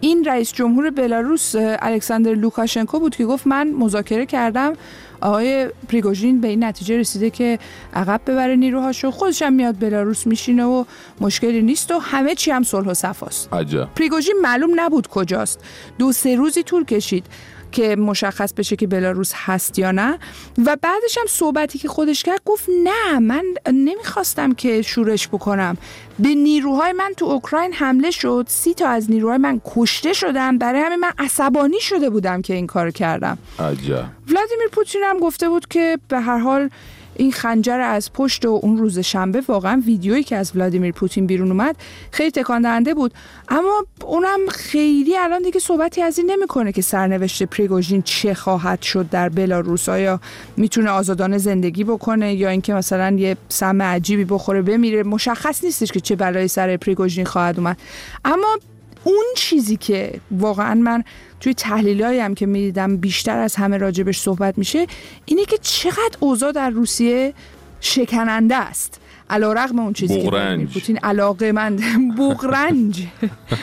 این 0.00 0.24
رئیس 0.24 0.52
جمهور 0.52 0.90
بلاروس 0.90 1.54
الکساندر 1.58 2.34
لوکاشنکو 2.34 2.98
بود 2.98 3.16
که 3.16 3.26
گفت 3.26 3.46
من 3.46 3.72
مذاکره 3.72 4.26
کردم 4.26 4.72
آقای 5.20 5.68
پریگوژین 5.88 6.40
به 6.40 6.48
این 6.48 6.64
نتیجه 6.64 6.98
رسیده 6.98 7.30
که 7.30 7.58
عقب 7.94 8.20
ببره 8.26 8.56
نیروهاشو. 8.56 9.10
خودش 9.10 9.42
هم 9.42 9.52
میاد 9.52 9.78
بلاروس 9.78 10.26
میشینه 10.26 10.64
و 10.64 10.84
مشکلی 11.20 11.62
نیست 11.62 11.90
و 11.90 11.98
همه 11.98 12.34
چی 12.34 12.50
هم 12.50 12.62
صلح 12.62 12.86
و 12.86 12.94
صفاست. 12.94 13.52
عجب. 13.52 13.88
پریگوژین 13.94 14.36
معلوم 14.42 14.70
نبود 14.80 15.06
کجاست. 15.06 15.60
دو 15.98 16.12
سه 16.12 16.36
روزی 16.36 16.62
طول 16.62 16.84
کشید. 16.84 17.26
که 17.72 17.96
مشخص 17.96 18.52
بشه 18.52 18.76
که 18.76 18.86
بلاروس 18.86 19.32
هست 19.34 19.78
یا 19.78 19.90
نه. 19.90 20.18
و 20.66 20.76
بعدش 20.82 21.18
هم 21.18 21.26
صحبتی 21.28 21.78
که 21.78 21.88
خودش 21.88 22.22
کرد 22.22 22.40
گفت 22.44 22.68
نه 22.84 23.18
من 23.18 23.44
نمی‌خواستم 23.66 24.52
که 24.52 24.82
شورش 24.82 25.28
بکنم. 25.28 25.76
به 26.18 26.28
نیروهای 26.34 26.92
من 26.92 27.12
تو 27.16 27.24
اوکراین 27.24 27.72
حمله 27.72 28.10
شد. 28.10 28.44
سی 28.48 28.74
تا 28.74 28.88
از 28.88 29.10
نیروهای 29.10 29.38
من 29.38 29.60
کشته 29.64 30.12
شدن. 30.12 30.58
برای 30.58 30.80
همین 30.80 30.98
من 31.00 31.12
عصبانی 31.18 31.80
شده 31.80 32.10
بودم 32.10 32.42
که 32.42 32.54
این 32.54 32.66
کار 32.66 32.90
کردم. 32.90 33.38
عجب. 33.58 34.04
ولادیمیر 34.28 34.68
پوتین 34.72 35.02
هم 35.04 35.18
گفته 35.18 35.48
بود 35.48 35.68
که 35.68 35.98
به 36.08 36.20
هر 36.20 36.38
حال 36.38 36.70
این 37.18 37.32
خنجر 37.32 37.80
از 37.80 38.12
پشت 38.12 38.44
و 38.44 38.60
اون 38.62 38.76
روز 38.76 38.98
شنبه 38.98 39.42
واقعا 39.48 39.82
ویدیویی 39.86 40.22
که 40.22 40.36
از 40.36 40.56
ولادیمیر 40.56 40.92
پوتین 40.92 41.26
بیرون 41.26 41.50
اومد 41.50 41.76
خیلی 42.10 42.30
تکان 42.30 42.62
دهنده 42.62 42.94
بود. 42.94 43.14
اما 43.48 43.84
اونم 44.04 44.38
خیلی 44.48 45.18
الان 45.18 45.42
دیگه 45.42 45.60
صحبتی 45.60 46.02
از 46.02 46.18
این 46.18 46.30
نمی‌کنه 46.30 46.72
که 46.72 46.82
سرنوشت 46.82 47.42
پریگوژین 47.42 48.02
چه 48.02 48.34
خواهد 48.34 48.82
شد 48.82 49.08
در 49.10 49.28
بلاروس. 49.28 49.88
آیا 49.88 50.20
می‌تونه 50.56 50.90
آزادانه 50.90 51.38
زندگی 51.38 51.84
بکنه 51.84 52.34
یا 52.34 52.48
اینکه 52.48 52.74
مثلا 52.74 53.16
یه 53.16 53.36
سم 53.48 53.82
عجیبی 53.82 54.24
بخوره 54.24 54.62
بمیره؟ 54.62 55.02
مشخص 55.02 55.64
نیستش 55.64 55.92
که 55.92 56.00
چه 56.00 56.16
بلایی 56.16 56.48
سر 56.48 56.76
پریگوژین 56.76 57.24
خواهد 57.24 57.58
اومد. 57.58 57.76
اما 58.24 58.58
اون 59.06 59.24
چیزی 59.36 59.76
که 59.76 60.20
واقعا 60.30 60.74
من 60.74 61.04
توی 61.40 61.54
تحلیل 61.54 62.02
هم 62.02 62.34
که 62.34 62.46
می‌دیدم 62.46 62.96
بیشتر 62.96 63.38
از 63.38 63.56
همه 63.56 63.76
راجبش 63.76 64.20
صحبت 64.20 64.58
میشه 64.58 64.86
اینه 65.24 65.44
که 65.44 65.58
چقدر 65.58 66.16
اوضاع 66.20 66.52
در 66.52 66.70
روسیه 66.70 67.34
شکننده 67.80 68.56
است. 68.56 69.00
علا 69.30 69.52
رقم 69.52 69.78
اون 69.78 69.92
چیزی 69.92 70.20
که 70.20 70.26
بغرنج. 70.26 70.34
ولادیمیر 70.34 70.68
پوتین 70.68 70.98
علاقه 70.98 71.52
من 71.52 71.76
بغرنج. 72.18 73.06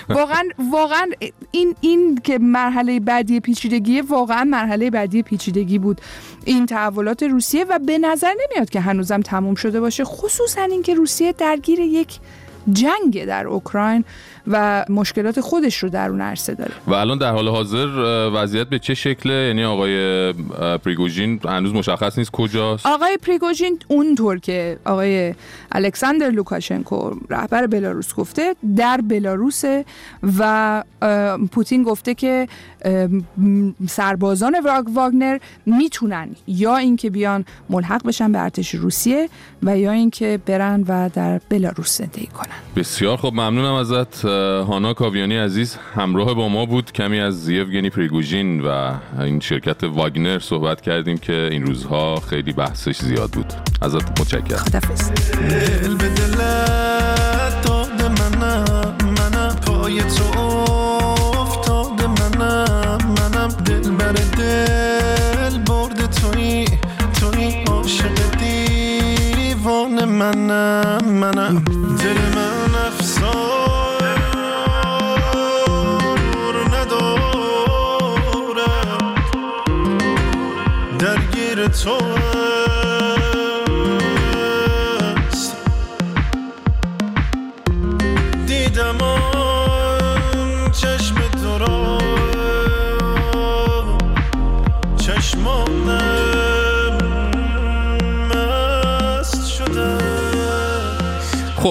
واقعا 0.10 0.44
واقعا 0.72 1.08
این 1.52 1.76
این 1.82 2.20
که 2.24 2.40
مرحله 2.40 3.00
بعدی 3.00 3.40
پیچیدگی 3.40 4.02
واقعا 4.02 4.44
مرحله 4.44 4.90
بعدی 4.90 5.24
پیچیدگی 5.24 5.80
بود 5.80 6.02
این 6.46 6.66
تحولات 6.66 7.24
روسیه 7.24 7.64
و 7.64 7.80
به 7.80 7.98
نظر 7.98 8.34
نمیاد 8.50 8.70
که 8.70 8.80
هنوزم 8.80 9.22
تموم 9.22 9.56
شده 9.56 9.80
باشه 9.80 10.04
خصوصا 10.04 10.62
اینکه 10.62 10.94
روسیه 10.94 11.34
درگیر 11.34 11.80
یک 11.80 12.20
جنگ 12.72 13.26
در 13.26 13.48
اوکراین 13.48 14.06
و 14.48 14.86
مشکلات 14.90 15.42
خودش 15.42 15.78
رو 15.78 15.90
در 15.90 16.10
اون 16.10 16.22
عرصه 16.22 16.54
داره. 16.56 16.72
و 16.88 16.94
الان 16.94 17.18
در 17.18 17.32
حال 17.32 17.48
حاضر 17.48 17.88
وضعیت 18.34 18.68
به 18.68 18.80
چه 18.80 18.94
شکله 18.94 19.34
یعنی 19.34 19.64
آقای 19.64 20.34
پریگوژین 20.78 21.40
هنوز 21.46 21.74
مشخص 21.74 22.18
نیست 22.18 22.32
کجاست؟ 22.32 22.86
آقای 22.86 23.18
پریگوژین 23.18 23.80
اونطور 23.88 24.40
که 24.40 24.78
آقای 24.86 25.34
الکساندر 25.72 26.30
لوکاشنکو 26.30 27.12
رهبر 27.30 27.68
بلاروس 27.68 28.14
گفته 28.16 28.56
در 28.78 29.02
بلاروسه 29.10 29.86
و 30.40 30.84
پوتین 31.52 31.84
گفته 31.84 32.14
که 32.14 32.48
سربازان 33.88 34.56
واگ- 34.62 34.90
واگنر 34.96 35.38
می‌تونن 35.66 36.30
یا 36.48 36.78
اینکه 36.78 37.10
بیان 37.10 37.46
ملحق 37.70 38.04
بشن 38.08 38.32
به 38.32 38.40
ارتش 38.40 38.76
روسیه 38.76 39.30
و 39.64 39.78
یا 39.78 39.92
اینکه 39.92 40.40
برن 40.46 40.84
و 40.88 41.10
در 41.14 41.42
بلاروس 41.50 41.98
زندگی 41.98 42.28
کنن. 42.28 42.56
بسیار 42.76 43.18
خب 43.18 43.32
ممنونم 43.34 43.74
ازت. 43.74 44.26
هانا 44.68 44.94
کاویانی 44.94 45.38
عزیز 45.38 45.78
همراه 45.96 46.34
با 46.34 46.50
ما 46.50 46.66
بود 46.66 46.92
کمی 46.92 47.20
از 47.20 47.50
یوگنی 47.50 47.90
پریگوژین 47.90 48.62
و 48.62 48.94
این 49.20 49.40
شرکت 49.40 49.84
واگنر 49.84 50.40
صحبت 50.40 50.82
کردیم 50.82 51.18
که 51.18 51.50
این 51.52 51.66
روزها 51.66 52.16
خیلی 52.16 52.54
بحثش 52.54 52.98
زیاد 52.98 53.32
بود 53.32 53.54
ازت 53.82 54.22
متشکرم 54.22 54.58
خدافظ 54.58 55.12
درگیر 81.86 82.13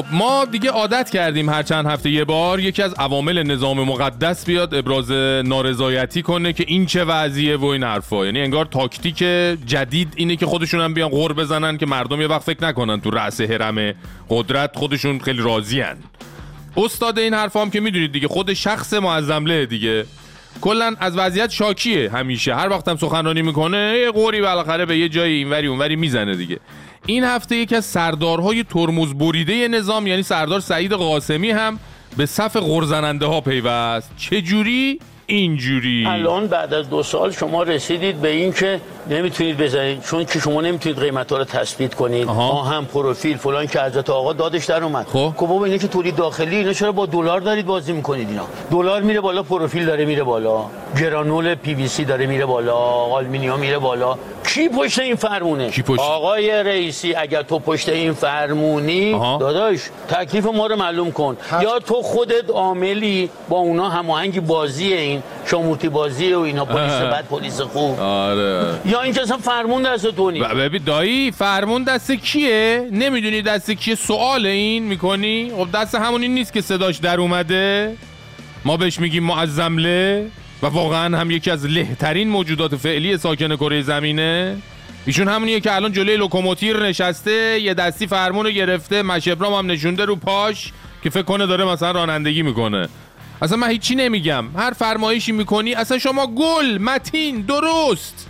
خب 0.03 0.15
ما 0.15 0.45
دیگه 0.45 0.71
عادت 0.71 1.11
کردیم 1.11 1.49
هر 1.49 1.63
چند 1.63 1.87
هفته 1.87 2.11
یه 2.11 2.25
بار 2.25 2.61
یکی 2.61 2.83
از 2.83 2.95
عوامل 2.95 3.43
نظام 3.43 3.81
مقدس 3.81 4.47
بیاد 4.47 4.75
ابراز 4.75 5.11
نارضایتی 5.45 6.23
کنه 6.23 6.53
که 6.53 6.65
این 6.69 6.87
چه 6.87 7.05
وضعیه 7.05 7.57
و 7.57 7.65
این 7.65 7.83
حرفا. 7.83 8.27
یعنی 8.27 8.41
انگار 8.41 8.65
تاکتیک 8.65 9.19
جدید 9.67 10.13
اینه 10.17 10.37
که 10.37 10.47
خودشون 10.47 10.81
هم 10.81 10.95
بیان 10.95 11.09
غور 11.09 11.33
بزنن 11.33 11.79
که 11.79 11.87
مردم 11.87 12.21
یه 12.21 12.27
وقت 12.27 12.43
فکر 12.43 12.65
نکنن 12.65 13.01
تو 13.01 13.11
رأس 13.11 13.41
هرم 13.41 13.95
قدرت 14.29 14.77
خودشون 14.77 15.19
خیلی 15.19 15.43
راضیان 15.43 15.97
استاد 16.77 17.19
این 17.19 17.35
حرفا 17.35 17.61
هم 17.63 17.71
که 17.71 17.81
می‌دونید 17.81 18.13
دیگه 18.13 18.29
خود 18.29 18.53
شخص 18.53 18.95
معظمله 18.95 19.67
دیگه. 19.67 20.05
کلا 20.61 20.95
از 21.01 21.19
وضعیت 21.19 21.51
شاکیه 21.51 22.11
همیشه. 22.11 22.55
هر 22.55 22.69
وقت 22.69 22.89
هم 22.89 22.97
سخنرانی 22.97 23.43
می‌کنه 23.43 23.99
یه 24.05 24.11
قوری 24.11 24.41
بالاخره 24.41 24.87
به 24.87 24.99
یه 24.99 25.09
جایی 25.09 25.37
اینوری 25.37 25.67
اونوری 25.67 25.97
می‌زنه 25.97 26.37
دیگه. 26.37 26.59
این 27.07 27.25
هفته 27.25 27.57
یکی 27.57 27.77
از 27.77 27.85
سردارهای 27.85 28.65
ترمز 28.65 29.15
بریده 29.15 29.69
نظام 29.69 30.07
یعنی 30.07 30.23
سردار 30.23 30.61
سعید 30.61 30.93
قاسمی 30.93 31.51
هم 31.51 31.79
به 32.17 32.27
صف 32.27 32.57
غرزننده 32.57 33.27
ها 33.27 33.41
پیوست. 33.41 34.11
چجوری؟ 34.17 34.99
اینجوری. 35.27 36.05
الان 36.07 36.47
بعد 36.47 36.75
از 36.75 36.91
دو 36.91 37.03
سال 37.03 37.31
شما 37.31 37.63
رسیدید 37.63 38.17
به 38.17 38.29
این 38.29 38.53
که 38.53 38.81
نمی‌تونید 39.11 39.57
بزنید 39.57 40.03
چون 40.03 40.25
که 40.25 40.39
شما 40.39 40.61
نمی‌تونید 40.61 40.99
قیمت 40.99 41.33
ها 41.33 41.39
رو 41.39 41.45
تثبیت 41.45 41.95
کنید. 41.95 42.27
ما 42.27 42.65
هم 42.65 42.85
پروفیل 42.87 43.37
فلان 43.37 43.67
که 43.67 43.81
حضرت 43.81 44.11
آقا 44.11 44.33
دادش 44.33 44.65
در 44.65 44.85
اومد. 44.85 45.07
خب. 45.07 45.33
بابا 45.39 45.65
اینه 45.65 45.79
که 45.79 45.89
تولید 45.89 46.17
داخلی 46.17 46.57
اینا 46.57 46.73
چرا 46.73 46.93
با 46.93 47.07
دلار 47.07 47.41
دارید 47.41 47.67
بازی 47.67 47.93
می‌کنید 47.93 48.29
اینا؟ 48.29 48.47
دلار 48.71 49.03
میره 49.03 49.21
بالا 49.21 49.43
پروفیل 49.43 49.85
داره 49.85 50.05
میره 50.05 50.23
بالا. 50.23 50.65
گرانول 51.01 51.55
پی 51.55 51.75
وی 51.75 51.89
سی 51.89 52.05
داره 52.05 52.27
میره 52.27 52.47
بالا 52.47 52.77
آلومینیوم 52.77 53.61
میره 53.61 53.79
بالا. 53.79 54.19
کی 54.47 54.69
پشت 54.69 54.99
این 54.99 55.15
فرمونه؟ 55.15 55.71
کی 55.71 55.83
پشت؟ 55.83 56.01
آقای 56.01 56.51
رئیسی 56.51 57.15
اگر 57.15 57.43
تو 57.43 57.59
پشت 57.59 57.89
این 57.89 58.13
فرمونی 58.13 59.13
آها. 59.15 59.39
داداش 59.39 59.81
تکلیف 60.09 60.47
ما 60.47 60.67
رو 60.67 60.77
معلوم 60.77 61.13
کن. 61.13 61.37
یا 61.63 61.79
تو 61.79 61.95
خودت 62.03 62.51
عاملی 62.51 63.31
با 63.49 63.59
اونا 63.59 63.89
هماهنگ 63.89 64.47
بازی 64.47 64.93
این 64.93 65.23
شامورتی 65.47 65.89
بازی 65.89 66.33
و 66.35 66.39
اینا 66.41 66.65
پلیس. 66.65 66.93
بد 66.93 67.25
پلیس 67.31 67.61
خوب. 67.61 68.01
آره. 68.01 68.75
یا 68.85 69.01
اینکه 69.01 69.23
اصلا 69.23 69.37
فرمون 69.37 69.83
دست 69.83 70.07
تو 70.07 70.31
نیست. 70.31 70.47
ب- 70.47 70.61
ببین 70.65 70.83
دایی 70.85 71.31
فرمون 71.31 71.83
دست 71.83 72.13
کیه؟ 72.13 72.89
نمی‌دونی 72.93 73.43
دست 73.43 73.71
کیه؟ 73.71 73.95
سوال 73.95 74.47
این 74.47 74.83
می‌کنی؟ 74.83 75.53
خب 75.57 75.69
دست 75.75 75.95
همونی 75.95 76.29
نیست 76.29 76.53
که 76.53 76.61
صداش 76.61 76.97
در 76.97 77.21
اومده. 77.21 77.97
ما 78.65 78.77
بهش 78.77 79.01
میگیم 79.01 79.25
معظمله. 79.25 80.27
و 80.63 80.67
واقعا 80.67 81.19
هم 81.19 81.31
یکی 81.31 81.51
از 81.51 81.67
لهترین 81.67 82.29
موجودات 82.29 82.77
فعلی 82.77 83.19
ساکن 83.19 83.57
کره 83.57 83.83
زمینه. 83.83 84.57
ایشون 85.07 85.29
همونیه 85.29 85.61
که 85.61 85.75
الان 85.75 85.93
جلوی 85.93 86.17
لوکوموتیر 86.17 86.83
نشسته 86.83 87.61
یه 87.61 87.75
دستی 87.75 88.07
فرمون 88.07 88.47
رو 88.47 88.53
گرفته 88.53 89.03
مشبرام 89.03 89.53
هم 89.53 89.71
نشونده 89.71 90.05
رو 90.05 90.17
پاش 90.17 90.73
که 91.03 91.11
فکر 91.11 91.23
کنه 91.23 91.47
داره 91.47 91.65
مثلا 91.65 91.91
رانندگی 91.91 92.43
می‌کنه. 92.43 92.89
اصلا 93.43 93.57
من 93.57 93.71
هیچی 93.71 93.95
نمیگم. 93.95 94.45
هر 94.57 94.71
فرمایشی 94.71 95.33
می‌کنی 95.33 95.75
اصلا 95.75 95.99
شما 95.99 96.27
گل 96.27 96.79
متین 96.79 97.41
درست. 97.41 98.29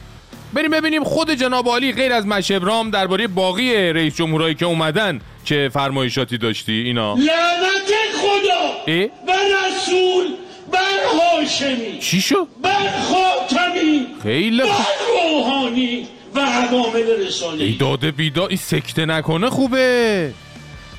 بریم 0.52 0.70
ببینیم 0.70 1.04
خود 1.04 1.30
جناب 1.30 1.68
عالی 1.68 1.92
غیر 1.92 2.12
از 2.12 2.26
مشبرام 2.26 2.90
درباره 2.90 3.26
باقی 3.26 3.92
رئیس 3.92 4.16
جمهورایی 4.16 4.54
که 4.54 4.66
اومدن 4.66 5.20
چه 5.44 5.68
فرمایشاتی 5.68 6.38
داشتی 6.38 6.72
اینا. 6.72 7.14
لعنت 7.14 7.92
خدا؟ 8.22 8.94
بر 9.26 9.68
رسول! 9.68 10.41
بر 10.72 10.78
هاشمی 11.18 11.98
چی 12.00 12.20
شد؟ 12.20 12.46
بر 12.62 12.90
خاتمی 13.02 14.06
خیلی 14.22 14.62
بر. 14.62 14.68
روحانی 15.08 16.08
و 16.34 16.40
عوامل 16.40 17.26
رسانه 17.26 17.64
ای 17.64 17.72
داده 17.72 18.10
بیدا 18.10 18.46
این 18.46 18.58
سکته 18.58 19.06
نکنه 19.06 19.50
خوبه. 19.50 20.32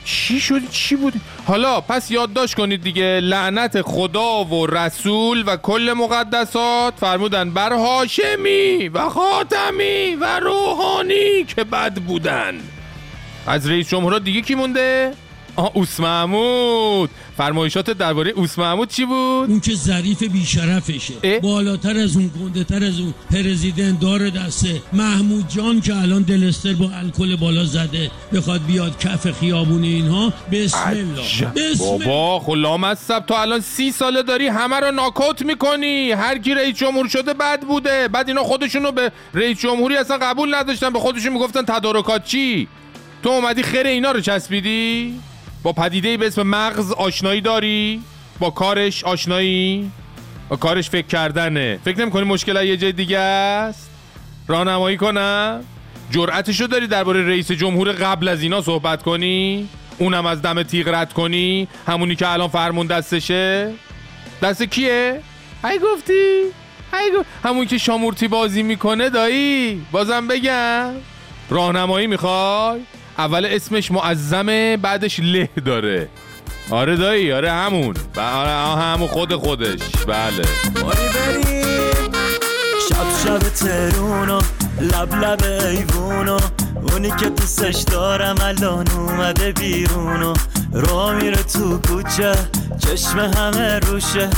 چی 0.05 0.39
شد؟ 0.39 0.69
چی 0.71 0.95
بود؟ 0.95 1.13
حالا 1.47 1.81
پس 1.81 2.11
یادداشت 2.11 2.55
کنید 2.55 2.83
دیگه 2.83 3.19
لعنت 3.19 3.81
خدا 3.81 4.45
و 4.45 4.67
رسول 4.67 5.43
و 5.47 5.57
کل 5.57 5.93
مقدسات 5.97 6.93
فرمودن 6.97 7.49
بر 7.49 7.73
هاشمی 7.73 8.89
و 8.93 9.09
خاتمی 9.09 10.15
و 10.15 10.39
روحانی 10.39 11.43
که 11.55 11.63
بد 11.63 11.93
بودن. 11.93 12.59
از 13.47 13.69
رئیس 13.69 13.89
جمهورها 13.89 14.19
دیگه 14.19 14.41
کی 14.41 14.55
مونده؟ 14.55 15.13
آه 15.55 15.71
اوس 15.73 15.99
محمود. 15.99 17.09
فرمایشات 17.37 17.89
درباره 17.89 18.31
اوس 18.31 18.59
محمود 18.59 18.89
چی 18.89 19.05
بود؟ 19.05 19.49
اون 19.49 19.59
که 19.59 19.75
ظریف 19.75 20.23
بیشرفشه. 20.23 21.39
بالاتر 21.39 21.97
از 21.97 22.17
اون 22.17 22.31
گنده 22.41 22.63
تر 22.63 22.85
از 22.85 22.99
اون 22.99 23.13
پرزیدنت 23.31 23.99
دار 23.99 24.29
دسته. 24.29 24.81
محمود 24.93 25.49
جان 25.49 25.81
که 25.81 25.95
الان 25.95 26.21
دلستر 26.21 26.73
با 26.73 26.89
الکل 26.89 27.35
بالا 27.35 27.65
زده. 27.65 28.11
بخواد 28.33 28.65
بیاد 28.65 28.99
کف 28.99 29.31
خیابون 29.31 29.83
اینها. 29.83 30.33
بسم 30.51 30.89
الله. 30.89 31.51
بسم 31.55 31.83
الله 31.85 32.05
بابا 32.05 32.39
خلام 32.39 32.83
از 32.83 32.99
سب 32.99 33.25
تو 33.25 33.33
الان 33.33 33.59
سی 33.61 33.91
ساله 33.91 34.23
داری 34.23 34.47
همه 34.47 34.79
رو 34.79 34.91
ناکوت 34.91 35.41
می‌کنی. 35.41 36.11
هر 36.11 36.37
کی 36.37 36.53
رئیس 36.53 36.77
جمهور 36.77 37.07
شده 37.07 37.33
بد 37.33 37.61
بوده. 37.61 38.07
بعد 38.07 38.27
اینا 38.27 38.43
خودشونو 38.43 38.91
به 38.91 39.11
رئیس 39.33 39.59
جمهوری 39.59 39.97
اصلا 39.97 40.17
قبول 40.17 40.55
نداشتن. 40.55 40.89
به 40.89 40.99
خودشون 40.99 41.33
می‌گفتن 41.33 41.61
تدارکات 41.61 42.23
چی؟ 42.25 42.67
تو 43.23 43.29
اومدی 43.29 43.63
خیر 43.63 43.87
اینا 43.87 44.11
رو 44.11 44.21
چسبیدی؟ 44.21 45.13
با 45.63 45.73
پدیده 45.73 46.17
به 46.17 46.27
اسم 46.27 46.43
مغز 46.43 46.91
آشنایی 46.91 47.41
داری؟ 47.41 48.01
با 48.39 48.49
کارش 48.49 49.03
آشنایی؟ 49.03 49.91
با 50.49 50.55
کارش 50.55 50.89
فکر 50.89 51.07
کردنه. 51.07 51.79
فکر 51.85 51.99
نمی‌کنی 51.99 52.23
مشکل 52.23 52.57
از 52.57 52.65
یه 52.65 52.77
جای 52.77 52.91
دیگه 52.91 53.19
است؟ 53.19 53.89
راهنمایی 54.47 54.97
کنم؟ 54.97 55.63
جرأتشو 56.11 56.67
داری 56.67 56.87
درباره 56.87 57.27
رئیس 57.27 57.51
جمهور 57.51 57.91
قبل 57.91 58.27
از 58.27 58.41
اینا 58.41 58.61
صحبت 58.61 59.03
کنی؟ 59.03 59.69
اونم 59.97 60.25
از 60.25 60.41
دم 60.41 60.63
تیغ 60.63 60.87
رد 60.87 61.13
کنی؟ 61.13 61.67
همونی 61.87 62.15
که 62.15 62.27
الان 62.27 62.47
فرمون 62.47 62.87
دستشه؟ 62.87 63.73
دست 64.41 64.63
کیه؟ 64.63 65.21
ای 65.63 65.79
گفتی؟ 65.79 66.41
ای 66.93 67.11
گفت 67.17 67.29
همون 67.43 67.65
که 67.65 67.77
شامورتی 67.77 68.27
بازی 68.27 68.63
می‌کنه 68.63 69.09
دایی 69.09 69.85
بازم 69.91 70.27
بگم. 70.27 70.91
راهنمایی 71.49 72.07
می‌خوای؟ 72.07 72.79
اول 73.17 73.45
اسمش 73.45 73.91
معظمه 73.91 74.77
بعدش 74.77 75.19
له 75.19 75.49
داره. 75.65 76.09
آره 76.71 76.95
دایی 76.95 77.31
آره 77.33 77.51
همون. 77.51 77.93
ب- 78.15 78.19
آره 78.19 78.81
همون 78.83 79.07
خود 79.07 79.35
خودش. 79.35 79.79
بله. 80.07 80.43
باری 80.83 81.07
بریم 81.15 82.11
شب 82.89 83.23
شب 83.25 83.39
ترونو 83.39 84.39
لب 84.81 85.15
لب 85.15 85.43
ایوونو 85.43 86.39
اونی 86.91 87.11
که 87.19 87.29
دوستش 87.29 87.75
دارم 87.75 88.35
الان 88.41 88.87
اومده 88.91 89.51
بیرونو 89.51 90.33
را 90.73 91.13
میره 91.13 91.43
تو 91.43 91.77
کوچه. 91.87 92.33
چشم 92.79 93.19
همه 93.19 93.79
روشه. 93.79 94.29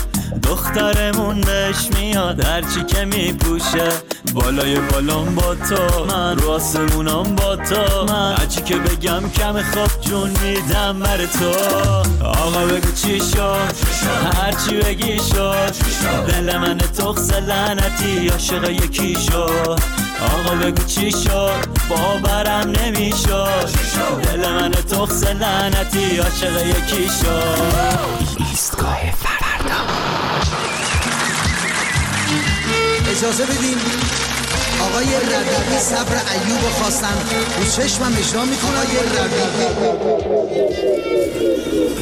دخترمون 0.44 1.42
بهش 1.42 1.90
میاد 2.00 2.46
هرچی 2.46 2.84
که 2.84 3.06
میپوشه. 3.06 3.90
بالای 4.34 4.80
بالام 4.80 5.36
با 5.36 5.56
تو 5.56 6.06
من 6.06 6.38
رو 6.38 6.52
آسمونام 6.52 7.36
با 7.36 7.56
تو. 7.56 8.06
من 8.10 8.36
هرچی 8.40 8.62
که 8.62 8.76
بگم 8.76 9.30
کم 9.30 9.62
خواب 9.62 10.02
جون 10.02 10.30
میدم 10.30 11.00
بر 11.00 11.18
تو. 11.18 11.50
آقا 12.26 12.66
بگو 12.66 12.92
چی 12.92 13.20
شد؟ 13.20 13.74
هرچی 14.42 14.76
بگی 14.78 15.18
شد. 15.18 15.74
دل 16.28 16.58
من 16.58 16.78
تخص 16.78 17.34
لعنتی 17.34 18.28
عاشق 18.28 18.70
یکی 18.70 19.16
شد. 19.16 19.80
آقا 20.22 20.56
بگو 20.56 20.84
چی 20.84 21.12
شد؟ 21.12 21.68
باورم 21.90 22.74
نمی‌شد. 22.82 23.70
دل 24.24 24.50
من 24.50 24.72
تخص 24.72 25.24
لعنتی 25.24 26.18
عاشق 26.18 26.68
یکی 26.68 27.10
شد. 27.22 28.46
ایستگاه 28.50 29.00
فردا 29.66 29.82
اجازه 33.12 33.46
بدین؟ 33.46 33.78
آقای 34.82 35.06
ربیعی 35.06 35.80
صبر 35.80 36.16
ایوب 36.34 36.62
رو 36.64 36.70
خواستن 36.70 37.14
رو 37.58 37.64
چشمم 37.66 38.14
اجرا 38.18 38.46
می‌کنه 38.46 38.78
آقای 38.78 38.98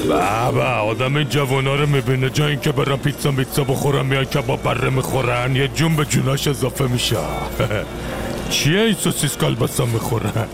بابا 0.09 0.63
آدم 0.63 1.23
جوانا 1.23 1.75
رو 1.75 1.87
می‌بینه. 1.87 2.29
جا 2.29 2.47
اینکه 2.47 2.71
برن 2.71 2.97
پیتزا 2.97 3.31
میتزا 3.31 3.63
بخورن 3.63 4.05
میان 4.05 4.25
کباب 4.25 4.63
بره 4.63 4.89
می‌خورن. 4.89 5.55
یه 5.55 5.67
جون 5.67 5.95
به 5.95 6.05
جوناش 6.05 6.47
اضافه 6.47 6.87
میشه. 6.87 7.17
چیه 8.49 8.81
این 8.81 8.95
سوسیس 8.95 9.37
کالباسا 9.37 9.85
می‌خورن 9.85 10.47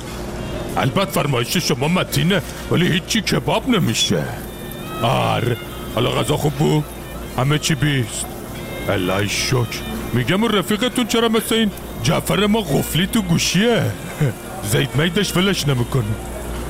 البته 0.78 1.12
فرمایش 1.12 1.58
شما 1.58 1.88
متینه 1.88 2.42
ولی 2.72 2.88
هیچی 2.88 3.22
کباب 3.22 3.70
نمیشه. 3.70 4.24
آره. 5.02 5.58
حالا 5.96 6.12
غذا 6.12 6.38
خوب 6.38 6.54
بود؟ 6.54 6.84
همه 7.38 7.60
چی 7.60 7.76
بیست. 7.76 8.26
الهی 8.90 9.30
شکر. 9.30 9.80
میگم 10.14 10.44
اون 10.44 10.52
رفیقتون 10.52 11.08
چرا 11.08 11.30
مثل 11.30 11.56
این 11.56 11.72
جعفر 12.04 12.46
ما 12.46 12.62
غفلی 12.62 13.08
تو 13.08 13.22
گوشیه؟ 13.22 13.84
زید 14.72 14.96
میدش 14.96 15.38
ولش 15.38 15.68
نمی‌کنه. 15.68 16.04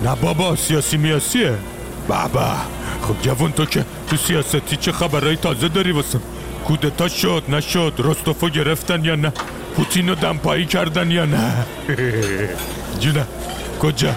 نه 0.04 0.16
بابا 0.16 0.56
سیاسی 0.56 0.98
میاسیه. 0.98 1.54
بابا 2.08 2.56
خب 3.02 3.22
جوان 3.22 3.52
تو 3.52 3.66
که 3.66 3.86
تو 4.10 4.18
سیاستی 4.18 4.76
چه 4.76 4.92
خبرهای 4.92 5.36
تازه 5.36 5.68
داری 5.68 5.92
واسم؟ 5.92 6.22
کودتا 6.66 7.08
شد 7.08 7.44
نشد 7.50 7.94
رستوفو 7.98 8.50
گرفتن 8.50 9.06
یا 9.06 9.16
نه؟ 9.16 9.34
پوتینو 9.76 10.16
دمپایی 10.16 10.66
کردن 10.66 11.12
یا 11.12 11.26
نه؟ 11.26 11.54
جونه 13.02 13.26
کجا؟ 13.80 14.16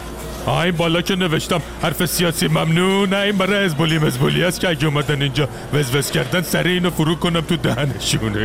این 0.48 0.76
بالا 0.76 1.02
که 1.02 1.16
نوشتم 1.16 1.62
حرف 1.82 2.06
سیاسی 2.06 2.48
ممنون. 2.48 3.08
نه 3.08 3.16
این 3.16 3.36
برای 3.36 3.64
ازبولی 3.64 3.98
مزبولی 3.98 4.44
است 4.44 4.60
که 4.60 4.68
اگه 4.68 4.86
اومدن 4.86 5.22
اینجا 5.22 5.48
وز 5.74 6.10
کردن 6.10 6.42
سر 6.42 6.62
اینو 6.62 6.90
فرو 6.90 7.14
کنم 7.14 7.40
تو 7.40 7.56
دهنشون. 7.56 8.32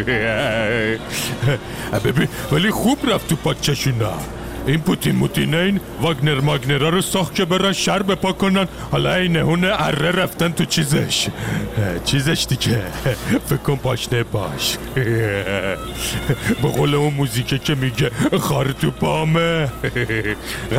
ببین 2.05 2.27
ولی 2.51 2.71
خوب 2.71 2.97
رفت 3.13 3.27
تو 3.27 3.35
پاچشونا 3.35 4.13
این 4.67 4.79
پوتین 4.79 5.15
موتینین 5.15 5.79
واگنر 6.01 6.39
ماگنرا 6.39 6.89
رو 6.89 7.01
ساخت 7.01 7.35
که 7.35 7.45
برن 7.45 7.73
شر 7.73 8.03
بپا 8.03 8.31
کنن 8.31 8.67
حالا 8.91 9.15
این 9.15 9.31
نهون 9.31 9.63
اره 9.63 10.11
رفتن 10.11 10.51
تو 10.51 10.65
چیزش. 10.65 11.27
چیزش 12.05 12.45
دیگه. 12.49 12.81
فکر 13.45 13.75
پاشنه 13.75 14.23
باش. 14.23 14.77
به 16.61 16.69
قول 16.75 16.95
اون 16.95 17.13
موزیکه 17.13 17.59
که 17.59 17.75
میگه 17.75 18.11
خار 18.39 18.71
تو 18.71 18.91
پامه. 18.91 19.67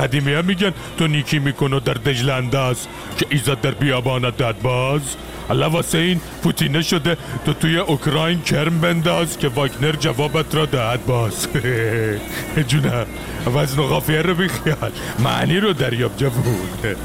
قدیمی 0.02 0.32
هم 0.32 0.44
میگن 0.44 0.72
تو 0.98 1.06
نیکی 1.06 1.38
میکنو 1.38 1.80
در 1.80 1.94
دجل 1.94 2.30
انداز 2.30 2.86
که 3.18 3.26
ایزاد 3.30 3.60
در 3.60 3.70
بیابان 3.70 4.32
داد 4.38 4.62
باز. 4.62 5.16
حالا 5.48 5.70
واسه 5.70 5.98
این 5.98 6.20
پوتینه 6.42 6.82
شده 6.82 7.16
تو 7.44 7.52
توی 7.52 7.78
اوکراین 7.78 8.42
کرم 8.42 8.80
بنداز 8.80 9.38
که 9.38 9.48
واگنر 9.48 9.92
جوابت 9.92 10.54
را 10.54 10.66
دهد 10.66 11.06
باز. 11.06 11.48
جونم 12.68 13.06
وزن 13.54 13.78
و 13.78 13.82
قافیه 13.82 14.22
رو 14.22 14.34
بیخیال. 14.34 14.92
معنی 15.18 15.60
رو 15.60 15.72
دریاب 15.72 16.16
جوون. 16.16 16.96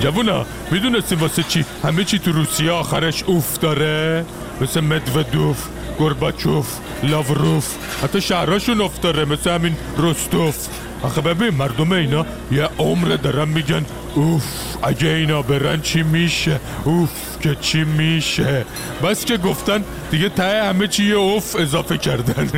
جوونا 0.00 0.46
می‌دونستی 0.70 1.14
واسه 1.14 1.42
چی؟ 1.42 1.64
همه 1.84 2.04
چی 2.04 2.18
تو 2.18 2.32
روسیه 2.32 2.70
آخرش 2.70 3.22
اوف 3.22 3.58
داره؟ 3.58 4.24
مثل 4.60 4.80
مدودوف 4.80 5.68
گرباچوف 5.98 6.78
لاوروف. 7.02 7.74
حتی 8.02 8.20
شهراشون 8.20 8.80
اوف 8.80 9.00
داره 9.00 9.24
مثل 9.24 9.50
همین 9.50 9.76
رستوف. 9.98 10.68
آخه 11.02 11.20
ببین 11.20 11.50
مردم 11.50 11.92
اینا 11.92 12.26
یه 12.52 12.68
عمر 12.78 13.08
دارن 13.08 13.48
میگن 13.48 13.84
اوف 14.14 14.44
اگه 14.82 15.08
اینا 15.08 15.42
برن 15.42 15.80
چی 15.80 16.02
میشه 16.02 16.60
اوف 16.84 17.10
که 17.40 17.56
چی 17.60 17.84
میشه 17.84 18.64
بس 19.02 19.24
که 19.24 19.36
گفتن 19.36 19.84
دیگه 20.10 20.28
ته 20.28 20.64
همه 20.64 20.88
چی 20.88 21.04
یه 21.04 21.14
اوف 21.14 21.56
اضافه 21.56 21.98
کردن 21.98 22.50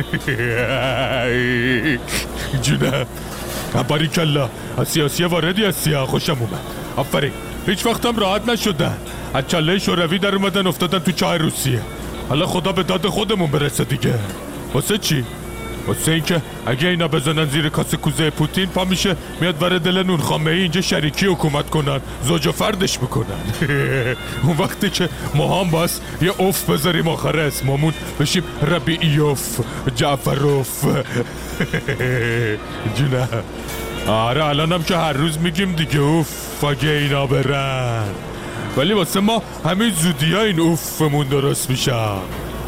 جونه 2.61 3.05
باری 3.87 4.07
کلا 4.07 4.49
از 4.77 4.87
سیاسی 4.87 5.23
واردی 5.23 5.71
سیاه 5.71 6.07
خوشم 6.07 6.37
اومد 6.39 6.61
آفرین 6.95 7.31
هیچ 7.67 7.85
وقتم 7.85 8.15
راحت 8.15 8.49
نشدن 8.49 8.97
از 9.33 9.43
چله 9.47 9.79
شوروی 9.79 10.19
در 10.19 10.35
اومدن 10.35 10.67
افتادن 10.67 10.99
تو 10.99 11.11
چاه 11.11 11.37
روسیه 11.37 11.81
حالا 12.29 12.45
خدا 12.45 12.71
به 12.71 12.83
داد 12.83 13.07
خودمون 13.07 13.51
برسه 13.51 13.83
دیگه 13.83 14.13
واسه 14.73 14.97
چی؟ 14.97 15.25
واسه 15.87 16.11
اینکه 16.11 16.41
اگه 16.65 16.87
اینا 16.87 17.07
بزنن 17.07 17.45
زیر 17.45 17.69
کاسه 17.69 17.97
کوزه 17.97 18.29
پوتین 18.29 18.65
پا 18.65 18.85
میشه 18.85 19.15
میاد 19.41 19.63
ور 19.63 19.77
دل 19.77 20.03
نون 20.03 20.17
خامه 20.17 20.51
ای 20.51 20.59
اینجا 20.59 20.81
شریکی 20.81 21.25
حکومت 21.25 21.69
کنن 21.69 21.99
زوج 22.23 22.47
و 22.47 22.51
فردش 22.51 22.97
بکنن. 22.97 23.25
اون 24.43 24.57
وقتی 24.57 24.89
که 24.89 25.09
ما 25.35 25.61
هم 25.61 25.71
باس 25.71 25.99
یه 26.21 26.31
اوف 26.37 26.69
بذاریم 26.69 27.07
آخر 27.07 27.39
اسممون 27.39 27.93
بشیم 28.19 28.43
ربیعیوف 28.61 29.59
جعفروف 29.95 30.85
جونه. 32.97 33.27
آره 34.07 34.45
الانم 34.45 34.83
که 34.83 34.97
هر 34.97 35.13
روز 35.13 35.39
میگیم 35.39 35.71
دیگه 35.71 35.99
اوف 35.99 36.63
اگه 36.63 36.89
اینا 36.89 37.27
برن. 37.27 38.03
ولی 38.77 38.93
واسه 38.93 39.19
ما 39.19 39.41
همین 39.65 39.89
زودی 39.89 40.33
ها 40.33 40.41
این 40.41 40.59
اوفمون 40.59 41.27
درست 41.27 41.69
میشن 41.69 42.19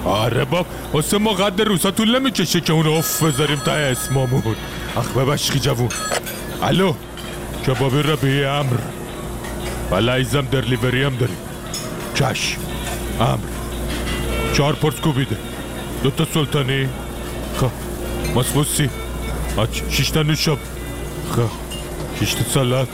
آره 0.07 0.45
باب 0.45 0.65
واسه 0.93 1.17
ما 1.17 1.33
قد 1.33 1.61
روسا 1.61 1.91
طول 1.91 2.19
نمی‌کشه 2.19 2.61
که 2.61 2.73
اون 2.73 2.87
اف 2.87 3.23
بذاریم 3.23 3.59
تا 3.59 3.71
اسمامون. 3.71 4.55
اخ 4.97 5.17
ببشقی 5.17 5.59
جوون. 5.59 5.89
الو 6.63 6.93
کبابی 7.67 8.01
را 8.01 8.15
به 8.15 8.47
امر. 8.47 8.77
بله 9.91 10.11
ایزم 10.11 10.41
در 10.41 10.61
لیوری 10.61 11.03
هم 11.03 11.15
داریم. 11.15 11.37
چشم 12.15 12.61
امر. 13.19 13.47
چهار 14.53 14.73
پرس 14.73 14.95
کوبیده. 14.95 15.37
دوتا 16.03 16.27
سلطانی. 16.33 16.89
خب 17.61 17.71
ماسبوسی 18.35 18.89
آچ 19.57 19.81
شیشتا 19.89 20.23
نوشاب. 20.23 20.59
خب 21.35 21.49
شیشتا 22.19 22.43
سالات 22.53 22.87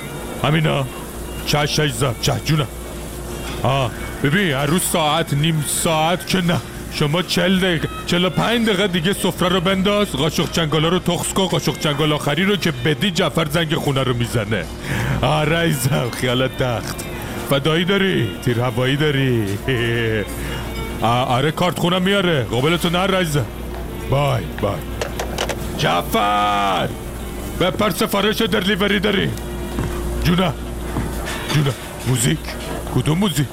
همینا. 0.43 0.85
چش 1.45 1.79
ایزم 1.79 2.15
چه 2.21 2.33
جونم. 2.45 2.67
آه 3.63 3.91
ببین 4.23 4.53
روز 4.53 4.81
ساعت 4.81 5.33
نیم 5.33 5.65
ساعت 5.67 6.27
که 6.27 6.41
نه. 6.41 6.59
شما 6.93 7.21
چل 7.21 7.59
دقیقه 7.59 7.87
چل 8.05 8.29
پنج 8.29 8.67
دقیقه 8.67 8.87
دیگه 8.87 9.13
سفره 9.13 9.49
رو 9.49 9.61
بنداز. 9.61 10.11
قاشق 10.11 10.51
چنگالا 10.51 10.89
رو 10.89 10.99
تخص 10.99 11.33
کن. 11.33 11.45
قاشق 11.45 11.79
چنگال 11.79 12.13
آخری 12.13 12.43
رو 12.45 12.55
که 12.55 12.71
بدی 12.71 13.11
جعفر 13.11 13.45
زنگ 13.45 13.75
خونه 13.75 14.03
رو 14.03 14.13
می‌زنه. 14.13 14.65
آره 15.21 15.59
ایزم 15.59 16.09
خیالت 16.21 16.57
تخت 16.57 17.05
فدایی 17.49 17.85
داری؟ 17.85 18.29
تیر 18.45 18.59
هوایی 18.59 18.95
داری؟ 18.95 19.45
آره 21.01 21.51
کارت 21.51 21.79
خونه 21.79 21.99
میاره. 21.99 22.43
قابلتو 22.43 22.89
نر 22.89 23.07
رایزم 23.07 23.45
بای 24.09 24.43
بای. 24.61 24.73
جعفر! 25.77 26.87
بپر 27.59 27.89
سفارش 27.89 28.41
درلیوری 28.41 28.99
داری. 28.99 29.29
جونه 30.23 30.53
جونه 31.53 31.71
موزیک. 32.07 32.39
کدوم 32.95 33.17
موزیک؟ 33.17 33.47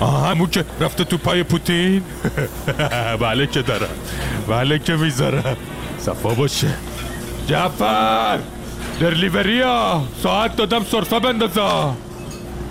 آه 0.00 0.28
همون 0.28 0.50
که 0.50 0.64
رفته 0.80 1.04
تو 1.04 1.18
پای 1.18 1.42
پوتین 1.42 2.02
بله 3.20 3.46
که 3.46 3.62
دارم 3.62 3.88
بله 4.48 4.78
که 4.78 4.96
می‌ذارم 4.96 5.56
صفا 5.98 6.28
باشه 6.28 6.68
جعفر 7.46 8.38
در 9.00 9.10
لیوریا 9.10 10.02
ساعت 10.22 10.56
دادم 10.56 10.84
صرفه 10.84 11.20
بندازا 11.20 11.94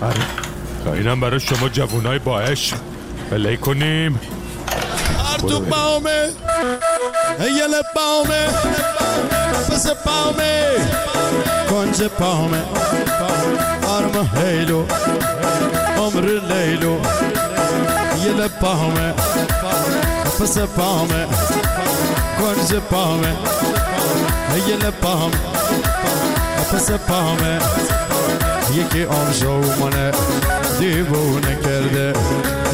آره 0.00 0.92
اینم 0.92 1.20
برای 1.20 1.40
شما 1.40 1.68
جوونای 1.68 2.18
با 2.18 2.40
عشق 2.40 2.76
بلی 3.30 3.56
کنیم 3.56 4.20
تو 5.38 5.60
بامه 5.60 6.28
یل 7.40 7.74
بامه 7.96 8.46
پس 9.70 9.86
بامه 10.06 10.76
کنج 11.70 12.02
پامه 12.02 12.62
آرم 13.88 14.30
هیلو 14.36 14.84
عمر 15.98 16.40
ليلو 16.48 16.96
يلباهم 18.24 19.14
فسباهم 20.38 21.08
كون 22.38 22.64
زباهم 22.64 23.36
يلباهم 24.68 25.30
فسباهم 26.72 27.58
یکی 28.74 29.04
آمشو 29.04 29.60
منة. 29.80 30.12
دیوونه 30.78 31.54
کرده 31.64 32.12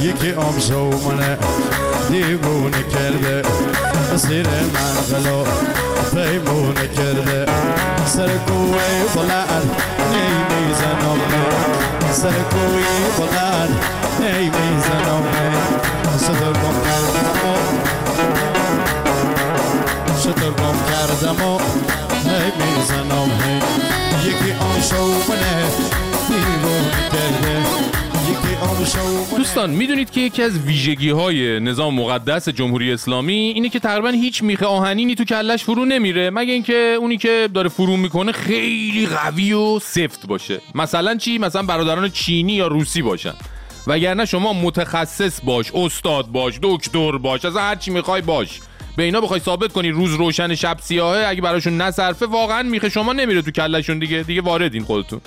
یکی 0.01 0.33
آمشو 0.33 0.91
منة. 0.91 1.39
دیوونه 2.11 2.83
کرده 2.93 3.43
سیر 4.17 4.47
من 4.47 4.95
غلو. 5.11 5.45
پیمونه 6.15 6.87
کرده 6.97 7.47
سر 8.07 8.29
کوه 8.47 8.83
بلند 9.15 9.71
نیمی 10.13 10.75
زنم 10.75 11.21
نه 11.31 11.74
سر 12.15 12.31
کوی 12.31 12.85
بلند 13.19 13.85
نیمیزنم 14.21 15.25
صدر 16.19 16.53
گم 16.53 16.77
کردم 16.85 17.41
و 17.45 17.55
صدر 20.19 20.51
گم 20.51 20.77
کردم 20.91 21.45
و 21.45 21.59
نیمیزنم 22.25 23.31
یکی 24.25 24.53
آن 24.53 24.81
شو 24.81 25.07
منه 25.07 25.65
دیوونه 26.29 27.09
کرده 27.13 27.94
دوستان 29.37 29.71
می‌دونید 29.71 30.11
که 30.11 30.21
یکی 30.21 30.43
از 30.43 30.59
ویژگی 30.59 31.11
های 31.11 31.61
نظام 31.61 31.95
مقدس 31.95 32.49
جمهوری 32.49 32.93
اسلامی 32.93 33.35
اینه 33.35 33.69
که 33.69 33.79
تقریبا 33.79 34.09
هیچ 34.09 34.43
میخه 34.43 34.67
آهنینی 34.67 35.15
تو 35.15 35.25
کلش 35.25 35.65
فرو 35.65 35.85
نمیره 35.85 36.31
مگه 36.31 36.53
اینکه 36.53 36.97
اونی 37.01 37.17
که 37.19 37.49
داره 37.55 37.69
فرو 37.69 37.97
می‌کنه 37.97 38.33
خیلی 38.33 39.07
قوی 39.07 39.53
و 39.53 39.79
سفت 39.79 40.27
باشه. 40.27 40.61
مثلا 40.75 41.17
چی؟ 41.17 41.39
مثلا 41.39 41.63
برادران 41.63 42.11
چینی 42.11 42.53
یا 42.53 42.67
روسی 42.67 43.03
باشن. 43.03 43.35
وگرنه 43.87 44.25
شما 44.25 44.53
متخصص 44.53 45.41
باش 45.45 45.73
استاد 45.75 46.27
باش 46.27 46.59
دکتر 46.63 47.19
باش 47.19 47.45
از 47.45 47.57
هر 47.57 47.75
چی 47.75 47.91
می‌خوای 47.91 48.23
باش. 48.23 48.61
به 48.97 49.03
اینا 49.03 49.21
بخوای 49.21 49.41
ثابت 49.41 49.73
کنی 49.73 49.91
روز 49.91 50.15
روشن 50.15 50.55
شب 50.55 50.77
سیاهه 50.81 51.27
اگه 51.29 51.41
براشون 51.41 51.81
نصرفه 51.81 52.27
واقعا 52.27 52.63
میخه 52.63 52.89
شما 52.89 53.13
نمیره 53.13 53.43
تو 53.43 53.51
کلشون 53.51 53.99
دیگه 53.99 54.23
دیگه 54.23 54.41
واردین 54.41 54.85
خودتون. 54.85 55.21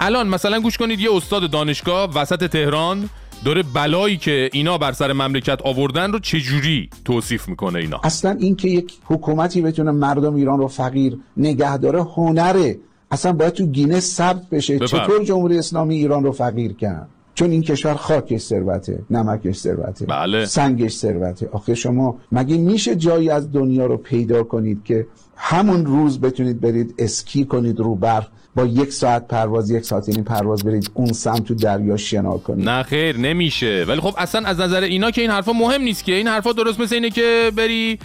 الان 0.00 0.28
مثلا 0.28 0.60
گوش 0.60 0.78
کنید 0.78 1.00
یه 1.00 1.14
استاد 1.14 1.50
دانشگاه 1.50 2.10
وسط 2.14 2.50
تهران 2.50 3.08
داره 3.44 3.62
بلایی 3.74 4.16
که 4.16 4.50
اینا 4.52 4.78
بر 4.78 4.92
سر 4.92 5.12
مملکت 5.12 5.62
آوردن 5.64 6.12
رو 6.12 6.18
چجوری 6.18 6.90
توصیف 7.04 7.48
می‌کنه 7.48 7.78
اینا؟ 7.78 8.00
اصلا 8.04 8.30
اینکه 8.30 8.68
یک 8.68 8.92
حکومتی 9.04 9.62
بتونه 9.62 9.90
مردم 9.90 10.34
ایران 10.34 10.58
رو 10.58 10.68
فقیر 10.68 11.18
نگه 11.36 11.76
داره 11.76 12.02
هنره. 12.02 12.78
اصلا 13.10 13.32
باید 13.32 13.52
تو 13.52 13.66
گینه 13.66 14.00
ثبت 14.00 14.50
بشه. 14.50 14.78
بفرم. 14.78 15.00
چطور 15.00 15.24
جمهوری 15.24 15.58
اسلامی 15.58 15.94
ایران 15.94 16.24
رو 16.24 16.32
فقیر 16.32 16.72
کرد؟ 16.72 17.08
چون 17.34 17.50
این 17.50 17.62
کشور 17.62 17.94
خاکش 17.94 18.40
ثروته 18.40 19.02
نمکش 19.10 19.56
ثروته 19.56 20.06
بله. 20.06 20.46
سنگش 20.46 20.92
ثروته. 20.92 21.48
آخه 21.52 21.74
شما 21.74 22.18
مگه 22.32 22.56
میشه 22.56 22.96
جایی 22.96 23.30
از 23.30 23.52
دنیا 23.52 23.86
رو 23.86 23.96
پیدا 23.96 24.42
کنید 24.42 24.84
که 24.84 25.06
همون 25.36 25.86
روز 25.86 26.20
بتونید 26.20 26.60
برید 26.60 26.94
اسکی 26.98 27.44
کنید 27.44 27.80
رو 27.80 27.94
برف 27.94 28.28
با 28.56 28.66
یک 28.66 28.92
ساعت 28.92 29.28
پرواز 29.28 29.70
یک 29.70 29.84
ساعت 29.84 30.08
این 30.08 30.24
پرواز 30.24 30.64
برید 30.64 30.90
اون 30.94 31.12
سمت 31.12 31.44
تو 31.44 31.54
دریا 31.54 31.96
شنا 31.96 32.38
کنید. 32.38 32.68
نه 32.68 32.82
خیر 32.82 33.16
نمیشه. 33.16 33.84
ولی 33.88 34.00
خب 34.00 34.14
اصلا 34.18 34.48
از 34.48 34.60
نظر 34.60 34.82
اینا 34.82 35.10
که 35.10 35.20
این 35.20 35.30
حرفا 35.30 35.52
مهم 35.52 35.82
نیست 35.82 36.04
که. 36.04 36.12
این 36.12 36.28
حرفا 36.28 36.52
درست 36.52 36.80
مثل 36.80 36.94
اینه 36.94 37.10
که 37.10 37.52
بری 37.56 37.98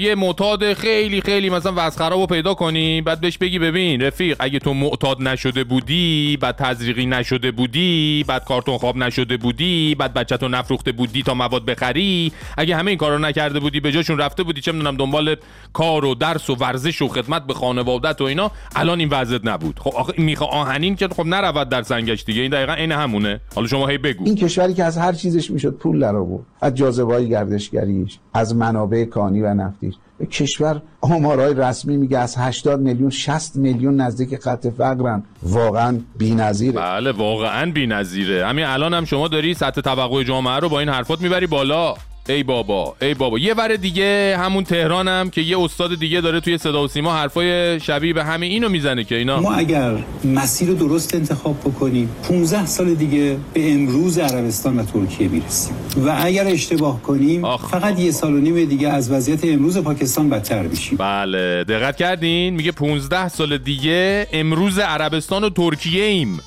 یه 0.00 0.14
معتاد 0.18 0.72
خیلی 0.72 1.20
خیلی 1.20 1.50
مثلا 1.50 1.72
وز 1.76 1.96
خراب 1.96 2.20
رو 2.20 2.26
پیدا 2.26 2.54
کنی 2.54 3.00
بعد 3.02 3.20
بهش 3.20 3.38
بگی 3.38 3.58
ببین 3.58 4.02
رفیق 4.02 4.36
اگه 4.40 4.58
تو 4.58 4.74
معتاد 4.74 5.22
نشده 5.22 5.64
بودی 5.64 6.38
بعد 6.40 6.56
تزریقی 6.56 7.06
نشده 7.06 7.50
بودی 7.50 8.24
بعد 8.28 8.44
کارتون 8.44 8.78
خواب 8.78 8.96
نشده 8.96 9.36
بودی 9.36 9.94
بعد 9.94 10.14
بچه 10.14 10.36
تو 10.36 10.48
نفروخته 10.48 10.92
بودی 10.92 11.22
تا 11.22 11.34
مواد 11.34 11.64
بخری 11.64 12.32
اگه 12.56 12.76
همه 12.76 12.90
این 12.90 12.98
کارا 12.98 13.14
رو 13.14 13.20
نکرده 13.20 13.60
بودی 13.60 13.80
به 13.80 13.92
جاشون 13.92 14.18
رفته 14.18 14.42
بودی 14.42 14.60
چه 14.60 14.72
می‌دونم 14.72 14.96
دنبال 14.96 15.36
کار 15.72 16.04
و 16.04 16.14
درس 16.14 16.50
و 16.50 16.54
ورزش 16.54 17.02
و 17.02 17.08
خدمت 17.08 17.46
به 17.46 17.54
خانوادت 17.54 18.20
و 18.20 18.24
اینا 18.24 18.50
الان 18.76 19.00
این 19.00 19.08
وضعیت 19.08 19.40
نبود. 19.44 19.78
خب 19.78 19.94
آخه 19.96 20.12
میخه 20.18 20.44
آهنین 20.44 20.96
که 20.96 21.08
خب 21.08 21.26
نرود 21.26 21.68
در 21.68 21.82
سنگش 21.82 22.24
دیگه 22.24 22.42
این 22.42 22.50
دقیقا 22.50 22.72
عین 22.72 22.92
همونه. 22.92 23.40
حالا 23.54 23.66
شما 23.66 23.86
هی 23.86 23.98
بگو. 23.98 24.24
این 24.24 24.34
کشوری 24.34 24.74
که 24.74 24.84
از 24.84 24.98
هر 24.98 25.12
چیزش 25.12 25.50
می‌شد 25.50 25.74
پول 25.74 26.00
در 26.00 26.16
آورد 26.16 26.44
از 26.60 26.74
جاذبه 26.74 27.24
گردشگریش 27.24 28.18
از 28.34 28.56
منابع 28.56 29.04
کانی 29.04 29.40
و 29.40 29.55
نفتیش 29.60 29.94
به 30.18 30.26
کشور 30.26 30.82
آمارهای 31.00 31.54
رسمی 31.54 31.96
میگه 31.96 32.18
از 32.18 32.36
80 32.38 32.80
میلیون 32.80 33.10
60 33.10 33.56
میلیون 33.56 34.00
نزدیک 34.00 34.36
خط 34.40 34.66
فقرن. 34.66 35.22
واقعا 35.42 36.00
بی‌نظیره. 36.18 36.72
بله 36.72 37.12
واقعا 37.12 37.72
بی‌نظیره. 37.72 38.46
همین 38.46 38.64
الان 38.64 38.94
هم 38.94 39.04
شما 39.04 39.28
داری 39.28 39.54
سطح 39.54 39.80
توقع 39.80 40.22
جامعه 40.22 40.56
رو 40.56 40.68
با 40.68 40.80
این 40.80 40.88
حرفات 40.88 41.20
می‌بری 41.20 41.46
بالا. 41.46 41.94
ای 42.28 42.42
بابا 42.42 42.96
ای 43.02 43.14
بابا. 43.14 43.38
یه 43.38 43.54
ور 43.54 43.76
دیگه 43.76 44.36
همون 44.38 44.64
تهرانم 44.64 45.30
که 45.30 45.40
یه 45.40 45.60
استاد 45.60 45.98
دیگه 45.98 46.20
داره 46.20 46.40
توی 46.40 46.58
صدا 46.58 46.84
و 46.84 46.88
سیما 46.88 47.14
حرفای 47.14 47.80
شبیه 47.80 48.12
به 48.12 48.24
همین 48.24 48.50
اینو 48.50 48.68
می‌زنه 48.68 49.04
که 49.04 49.14
اینا. 49.16 49.40
ما 49.40 49.54
اگر 49.54 49.94
مسیر 50.24 50.72
درست 50.72 51.14
انتخاب 51.14 51.60
بکنیم 51.60 52.10
15 52.28 52.66
سال 52.66 52.94
دیگه 52.94 53.36
به 53.54 53.72
امروز 53.72 54.18
عربستان 54.18 54.78
و 54.78 54.84
ترکیه 54.84 55.28
می‌رسیم. 55.28 55.74
و 56.06 56.16
اگر 56.20 56.46
اشتباه 56.46 57.02
کنیم 57.02 57.56
فقط 57.56 58.00
یه 58.00 58.10
سال 58.10 58.34
و 58.34 58.38
نیم 58.38 58.64
دیگه 58.64 58.88
از 58.88 59.10
وضعیت 59.10 59.44
امروز 59.44 59.78
پاکستان 59.78 60.30
بدتر 60.30 60.62
میشیم. 60.62 60.98
بله 60.98 61.64
دقت 61.64 61.96
کردین؟ 61.96 62.54
میگه 62.54 62.72
15 62.72 63.28
سال 63.28 63.58
دیگه 63.58 64.26
امروز 64.32 64.78
عربستان 64.78 65.44
و 65.44 65.50
ترکیه 65.50 66.04
ایم 66.04 66.40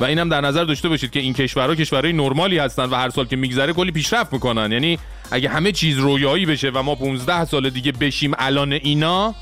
و 0.00 0.04
اینم 0.04 0.28
در 0.28 0.40
نظر 0.40 0.64
داشته 0.64 0.88
باشید 0.88 1.10
که 1.10 1.20
این 1.20 1.32
کشورها 1.32 1.74
کشورهای 1.74 2.12
نرمالی 2.12 2.58
هستن 2.58 2.84
و 2.84 2.94
هر 2.94 3.10
سال 3.10 3.26
که 3.26 3.36
میگذره 3.36 3.72
کلی 3.72 3.90
پیشرفت 3.90 4.32
می‌کنن. 4.32 4.72
یعنی 4.72 4.98
اگه 5.32 5.48
همه 5.48 5.72
چیز 5.72 5.98
رویایی 5.98 6.46
بشه 6.46 6.70
و 6.70 6.82
ما 6.82 6.94
15 6.94 7.44
سال 7.44 7.70
دیگه 7.70 7.92
بشیم 7.92 8.32
الان 8.38 8.72
اینا 8.72 9.34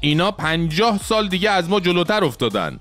اینا 0.00 0.30
50 0.30 0.98
سال 0.98 1.28
دیگه 1.28 1.50
از 1.50 1.70
ما 1.70 1.80
جلوتر 1.80 2.24
افتادن. 2.24 2.78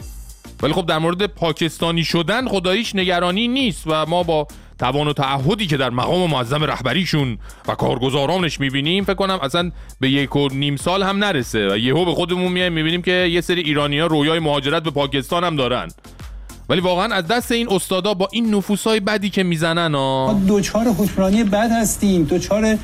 ولی 0.64 0.74
خب 0.74 0.86
در 0.86 0.98
مورد 0.98 1.26
پاکستانی 1.26 2.04
شدن 2.04 2.48
خداییش 2.48 2.96
نگرانی 2.96 3.48
نیست 3.48 3.84
و 3.88 4.06
ما 4.06 4.24
با 4.24 4.48
توان 4.80 5.08
و 5.08 5.14
تعهدی 5.14 5.68
که 5.68 5.78
در 5.78 5.90
مقام 5.90 6.30
معظم 6.30 6.64
رهبریشون 6.64 7.38
و 7.68 7.76
کارگزارانش 7.76 8.60
می‌بینیم 8.60 9.04
فکر 9.04 9.14
کنم 9.14 9.40
اصلا 9.42 9.72
به 10.00 10.10
یک 10.10 10.36
و 10.36 10.48
نیم 10.48 10.76
سال 10.76 11.04
هم 11.04 11.18
نرسه 11.18 11.68
و 11.72 11.78
یهو 11.78 12.06
به 12.06 12.12
خودمون 12.12 12.52
میایم 12.52 12.74
می‌بینیم 12.74 13.02
که 13.02 13.12
یه 13.12 13.42
سری 13.42 13.62
ایرانی 13.62 14.00
ها 14.00 14.08
رویای 14.08 14.40
مهاجرت 14.40 14.84
به 14.84 14.92
پاکستان 14.92 15.44
هم 15.44 15.56
دارن. 15.56 15.88
ولی 16.70 16.82
واقعا 16.82 17.16
از 17.16 17.28
دست 17.28 17.52
این 17.52 17.68
استادا 17.72 18.14
با 18.14 18.28
این 18.32 18.56
نفوسای 18.56 19.00
بدی 19.00 19.30
که 19.30 19.44
می‌زنن 19.44 19.88
ما 19.88 20.28
ها 20.28 20.34
دوچار 20.34 20.88
حکمرانی 20.88 21.44
بد 21.44 21.72
هستیم 21.72 22.24
دوچار 22.24 22.78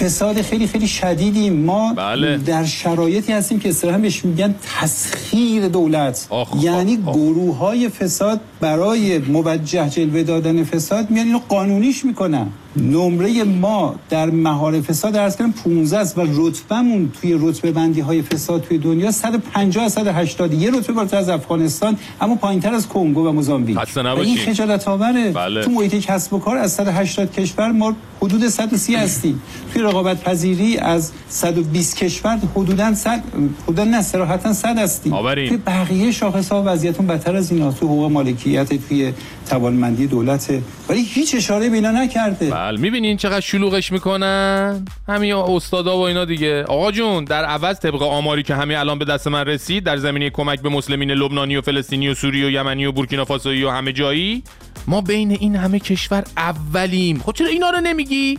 فساد 0.00 0.42
خیلی 0.42 0.66
خیلی 0.66 0.88
شدیدیم. 0.88 1.64
ما 1.64 1.94
بله. 1.94 2.36
در 2.36 2.64
شرایطی 2.64 3.32
هستیم 3.32 3.60
که 3.60 3.68
اصطلاحا 3.68 3.98
بهش 3.98 4.24
میگن 4.24 4.54
تسخیر 4.80 5.68
دولت. 5.68 6.28
یعنی 6.60 6.96
گروه 6.96 7.56
های 7.56 7.88
فساد 7.88 8.40
برای 8.60 9.18
موجه 9.18 9.90
جلوه 9.90 10.22
دادن 10.22 10.64
فساد 10.64 11.10
میان 11.10 11.26
اینو 11.26 11.40
قانونیش 11.48 12.04
می‌کنن. 12.04 12.46
نمره 12.76 13.44
ما 13.44 13.94
در 14.10 14.30
مهار 14.30 14.80
فساد 14.80 15.16
ارز 15.16 15.36
کردم 15.36 15.52
15 15.52 15.98
است 15.98 16.18
و 16.18 16.26
رتبهمون 16.34 17.12
توی 17.20 17.38
رتبه 17.40 17.72
بندی 17.72 18.00
های 18.00 18.22
فساد 18.22 18.62
توی 18.62 18.78
دنیا 18.78 19.10
150 19.10 19.84
از 19.84 19.92
180 19.92 20.54
یه 20.54 20.70
رتبه 20.70 20.92
بالاتر 20.92 21.16
از 21.16 21.28
افغانستان 21.28 21.96
اما 22.20 22.34
پایینتر 22.34 22.74
از 22.74 22.88
کنگو 22.88 23.28
و 23.28 23.32
موزامبیک. 23.32 23.76
و 23.96 24.18
این. 24.18 24.36
خجالت 24.36 24.88
آوره 24.88 25.30
بله. 25.30 25.62
تو 25.62 25.70
محیط 25.70 25.94
کسب 25.94 26.32
و 26.34 26.38
کار 26.38 26.56
از 26.56 26.72
180 26.72 27.32
کشور 27.32 27.72
ما 27.72 27.96
حدود 28.22 28.48
130 28.48 28.94
هستیم. 28.94 29.42
توی 29.72 29.82
رقابت 29.82 30.24
پذیری 30.24 30.78
از 30.78 31.12
120 31.28 31.96
کشور 31.96 32.38
حدودا 32.54 32.94
100 32.94 33.22
حدودا 33.64 33.84
نه 33.84 34.02
صراحتا 34.02 34.52
100 34.52 34.78
هستیم. 34.78 35.12
توی 35.48 35.56
بقیه 35.56 36.12
شاخص 36.12 36.48
ها 36.48 36.62
وضعیتون 36.66 37.06
بدتر 37.06 37.36
از 37.36 37.52
اینا 37.52 37.72
تو 37.72 37.86
حقوق 37.86 38.12
مالکیت 38.12 38.88
توی 38.88 39.12
توانمندی 39.50 40.06
دولت. 40.06 40.50
ولی 40.88 41.02
هیچ 41.02 41.34
اشاره 41.34 41.68
به 41.68 41.74
اینا 41.74 41.90
نکرده. 41.90 42.50
بله. 42.50 42.65
می‌بینین 42.74 43.16
چقدر 43.16 43.40
شلوغش 43.40 43.92
می‌کنن؟ 43.92 44.84
همین 45.08 45.34
استادا 45.34 45.98
و 45.98 46.00
اینا 46.00 46.24
دیگه. 46.24 46.64
آقا 46.64 46.92
جون 46.92 47.24
در 47.24 47.44
عوض 47.44 47.80
طبق 47.80 48.02
آماری 48.02 48.42
که 48.42 48.54
همین 48.54 48.76
الان 48.76 48.98
به 48.98 49.04
دست 49.04 49.28
من 49.28 49.44
رسید 49.44 49.84
در 49.84 49.96
زمینه 49.96 50.30
کمک 50.30 50.60
به 50.60 50.68
مسلمین 50.68 51.10
لبنانی 51.10 51.56
و 51.56 51.60
فلسطینی 51.60 52.08
و 52.08 52.14
سوری 52.14 52.44
و 52.44 52.50
یمنی 52.50 52.86
و 52.86 52.92
بورکینافاسویی 52.92 53.64
و 53.64 53.70
همه 53.70 53.92
جایی 53.92 54.42
ما 54.86 55.00
بین 55.00 55.30
این 55.30 55.56
همه 55.56 55.78
کشور 55.78 56.24
اولیم. 56.36 57.18
خب 57.18 57.32
چرا 57.32 57.46
اینا 57.46 57.70
رو 57.70 57.80
نمیگی؟ 57.80 58.38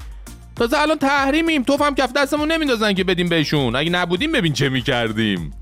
تازه 0.55 0.78
الان 0.80 0.97
تحریمیم. 0.97 1.63
توف 1.63 1.82
هم 1.82 1.95
کف 1.95 2.13
دستمون 2.13 2.51
نمیندازن 2.51 2.93
که 2.93 3.03
بدیم 3.03 3.30
بهشون. 3.30 3.75
اگه 3.75 3.89
نبودیم 3.89 4.32
ببین 4.32 4.53
چه 4.53 4.69
می‌کردیم. 4.69 5.53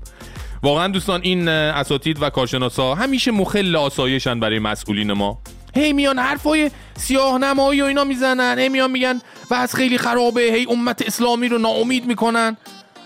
واقعا 0.62 0.88
دوستان 0.88 1.20
این 1.22 1.48
اساتید 1.48 2.22
و 2.22 2.30
کارشناسا 2.30 2.94
همیشه 2.94 3.30
مخل 3.30 3.76
آسایشن 3.76 4.40
برای 4.40 4.58
مسئولین 4.58 5.12
ما. 5.12 5.38
هی 5.78 5.92
میان 5.92 6.18
حرفای 6.18 6.70
سیاه 6.98 7.38
نمایی 7.38 7.82
و 7.82 7.84
اینا 7.84 8.04
می‌زنن 8.04 8.58
هی 8.58 8.68
میان 8.68 8.90
میگن 8.90 9.20
و 9.50 9.66
خیلی 9.66 9.98
خرابه 9.98 10.40
هی 10.40 10.66
امت 10.70 11.02
اسلامی 11.06 11.48
رو 11.48 11.58
ناامید 11.58 12.06
می‌کنن. 12.06 12.56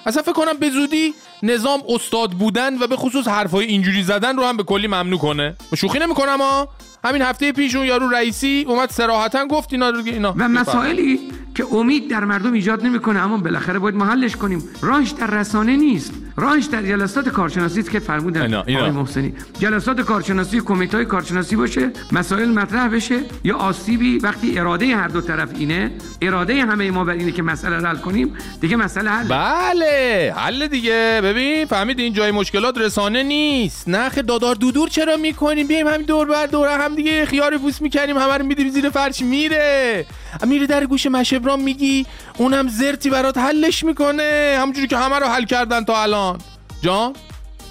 اصلا 0.07 0.23
فکر 0.23 0.33
کنم 0.33 0.57
به 0.61 0.71
زودی 0.71 1.15
نظام 1.43 1.81
استاد 1.89 2.31
بودن 2.31 2.79
و 2.79 2.87
به 2.87 2.97
خصوص 2.97 3.29
حرفای 3.29 3.67
اینجوری 3.67 4.03
زدن 4.03 4.37
رو 4.37 4.45
هم 4.45 4.57
به 4.57 4.63
کلی 4.63 4.87
ممنوع 4.87 5.19
کنه. 5.19 5.57
شوخی 5.77 5.99
نمی‌کنم 5.99 6.39
ها 6.39 6.69
همین 7.05 7.23
هفته 7.23 7.53
پیش 7.53 7.75
اون 7.75 7.87
یارو 7.87 8.09
رئیسی 8.09 8.65
اومد 8.69 8.91
صراحتا 8.91 9.47
گفت 9.47 9.73
اینا 9.73 9.91
رو 9.91 10.03
اینا. 10.05 10.35
و 10.39 10.49
مسائلی 10.49 11.21
که 11.55 11.65
امید 11.73 12.11
در 12.11 12.25
مردم 12.25 12.53
ایجاد 12.53 12.87
نمی‌کنه 12.87 13.21
اما 13.21 13.37
بالاخره 13.37 13.79
باید 13.79 13.95
محلش 13.95 14.37
کنیم. 14.37 14.69
راهش 14.81 15.11
در 15.11 15.27
رسانه 15.27 15.77
نیست. 15.77 16.13
راهش 16.41 16.65
در 16.65 16.83
جلسات 16.83 17.29
کارشناسی 17.29 17.83
که 17.83 17.99
فرمودن. 17.99 18.55
آقای 18.55 18.91
محسنی 18.91 19.35
جلسات 19.59 20.01
کارشناسی 20.01 20.61
کمیته 20.61 20.97
های 20.97 21.07
کارشناسی 21.07 21.57
باشه 21.57 21.91
مسائل 22.13 22.49
مطرح 22.49 22.89
بشه 22.89 23.21
یا 23.45 23.57
آسیبی 23.57 24.19
وقتی 24.19 24.59
اراده 24.59 24.97
هر 24.97 25.09
دو 25.09 25.21
طرف 25.21 25.49
اینه 25.59 25.91
اراده 26.23 26.63
همه 26.63 26.91
ما 26.91 27.05
بر 27.05 27.13
اینه 27.13 27.33
که 27.33 27.43
مسئله 27.43 27.77
رو 27.77 27.87
حل 27.87 27.97
کنیم 27.97 28.37
دیگه 28.61 28.77
مسئله 28.77 29.11
حل 29.11 29.29
بله 29.29 30.35
حل 30.37 30.67
دیگه. 30.67 31.21
ببین 31.25 31.67
فهمید 31.67 31.99
این 32.01 32.13
جای 32.13 32.31
مشکلات 32.31 32.79
رسانه 32.79 33.23
نیست. 33.23 33.89
نخ 33.89 34.19
دادار 34.19 34.55
دودور 34.55 34.89
چرا 34.89 35.17
می‌کنیم؟ 35.17 35.67
بیایم 35.67 35.89
همین 35.89 36.07
دور 36.07 36.27
بر 36.27 36.47
دور 36.47 36.69
هم 36.69 36.95
دیگه 36.95 37.27
خیار 37.27 37.59
پوست 37.59 37.83
می‌کنیم 37.83 38.19
همه 38.19 38.35
رو 38.39 38.45
میدیم 38.47 38.69
زیر 38.69 38.91
فرش 38.91 39.23
میره. 39.23 40.07
میره 40.47 40.67
در 40.67 40.87
گوش 40.87 41.07
مشبرام 41.07 41.63
میگی 41.63 42.07
اونم 42.41 42.69
زرتی 42.69 43.11
برات 43.11 43.39
حلش 43.39 43.85
می‌کنه. 43.85 44.57
همونجوری 44.61 44.87
که 44.87 44.97
همه 44.97 45.19
رو 45.19 45.27
حل 45.27 45.45
کردن 45.45 45.85
تا 45.85 46.03
الان. 46.03 46.39
جان 46.83 47.13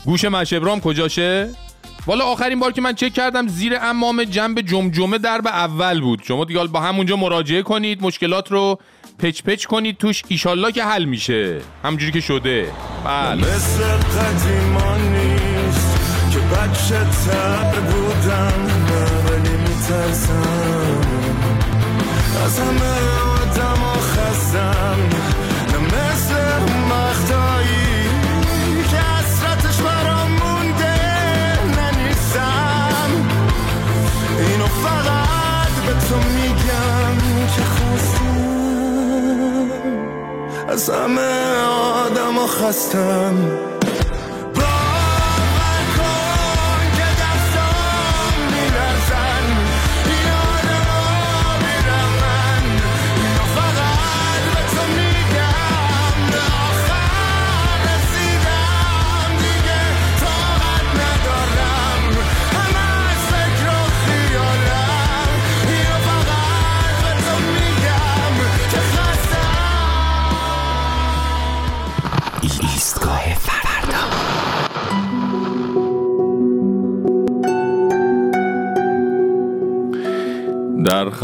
گوش 0.05 0.25
مشبرام 0.25 0.79
کجاشه؟ 0.79 1.49
والا 2.07 2.25
آخرین 2.25 2.59
بار 2.59 2.71
که 2.71 2.81
من 2.81 2.93
چک 2.93 3.13
کردم 3.13 3.47
زیر 3.47 3.77
امام 3.81 4.23
جنب 4.23 4.61
جمجمه 4.61 5.17
درب 5.17 5.47
اول 5.47 6.01
بود. 6.01 6.21
شما 6.27 6.45
دیگه 6.45 6.63
با 6.63 6.79
همونجا 6.79 7.15
مراجعه 7.15 7.61
کنید 7.61 8.03
مشکلات 8.03 8.51
رو 8.51 8.79
پچ 9.19 9.41
پچ 9.41 9.65
کنید 9.65 9.97
توش 9.97 10.23
ایشالله 10.27 10.71
که 10.71 10.83
حل 10.83 11.05
میشه. 11.05 11.61
همونجوری 11.83 12.11
که 12.11 12.21
شده. 12.21 12.71
بله. 13.05 13.41
مثل 13.41 13.83
نیست 15.13 15.99
که 16.31 16.39
بچه 16.39 17.05
تر 17.25 17.79
بودم 17.79 18.53
ولی 19.29 19.59
زن 24.51 24.99
نه 25.71 25.77
مثل 25.77 26.35
مختایی 26.89 28.09
که 28.91 28.97
حسرتش 28.97 29.81
برام 29.81 30.31
مونده 30.31 30.97
نه 31.75 31.87
نیستم. 31.97 33.09
اینو 34.39 34.65
فقط 34.65 35.73
به 35.85 35.93
تو 35.93 36.15
میگم 36.15 37.17
که 37.55 37.61
خواستم 37.61 38.39
از 40.67 40.89
همه 40.89 41.55
آدم 41.67 42.45
خستم. 42.47 43.35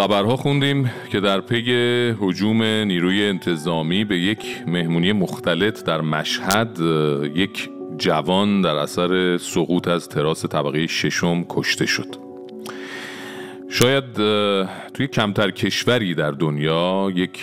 خبرها 0.05 0.35
خوندیم 0.35 0.91
که 1.11 1.19
در 1.19 1.41
پی 1.41 1.71
هجوم 2.21 2.63
نیروی 2.63 3.25
انتظامی 3.25 4.03
به 4.03 4.19
یک 4.19 4.45
مهمونی 4.67 5.11
مختلط 5.11 5.83
در 5.83 6.01
مشهد 6.01 6.79
یک 7.35 7.69
جوان 7.97 8.61
در 8.61 8.75
اثر 8.75 9.37
سقوط 9.37 9.87
از 9.87 10.09
تراس 10.09 10.45
طبقه 10.45 10.87
ششم 10.87 11.45
کشته 11.49 11.85
شد. 11.85 12.15
شاید 13.69 14.13
توی 14.93 15.07
کمتر 15.13 15.51
کشوری 15.51 16.15
در 16.15 16.31
دنیا 16.31 17.11
یک 17.15 17.39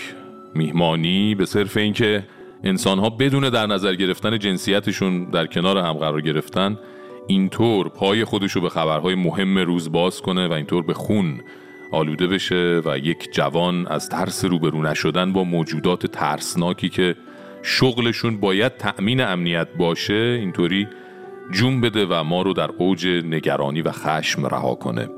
میهمانی 0.55 1.35
به 1.35 1.47
صرف 1.47 1.77
اینکه 1.77 2.25
انسانها 2.65 3.11
بدون 3.11 3.49
در 3.49 3.67
نظر 3.67 3.95
گرفتن 3.95 4.39
جنسیتشون 4.39 5.25
در 5.25 5.47
کنار 5.47 5.79
هم 5.79 5.93
قرار 5.93 6.21
گرفتن 6.21 6.79
اینطور 7.27 7.89
پای 7.89 8.25
خودشو 8.25 8.61
به 8.61 8.69
خبرهای 8.69 9.15
مهم 9.15 9.59
روز 9.59 9.93
باز 9.93 10.21
کنه 10.21 10.49
و 10.49 10.53
اینطور 10.53 10.83
به 10.83 10.95
خون 10.95 11.41
آلوده 11.93 12.27
بشه 12.27 12.83
و 12.85 12.99
یک 12.99 13.33
جوان 13.33 13.87
از 13.87 14.09
ترس 14.09 14.45
روبرو 14.45 14.83
نشدن 14.83 15.33
با 15.33 15.45
موجودات 15.45 16.07
ترسناکی 16.07 16.89
که 16.89 17.17
شغلشون 17.63 18.41
باید 18.41 18.77
تأمین 18.77 19.21
امنیت 19.21 19.69
باشه 19.79 20.15
اینطوری 20.15 20.89
جون 21.53 21.81
بده 21.81 22.07
و 22.07 22.23
ما 22.23 22.43
رو 22.43 22.53
در 22.53 22.71
اوج 22.79 23.07
نگرانی 23.07 23.83
و 23.83 23.91
خشم 23.91 24.47
رها 24.47 24.75
کنه. 24.75 25.09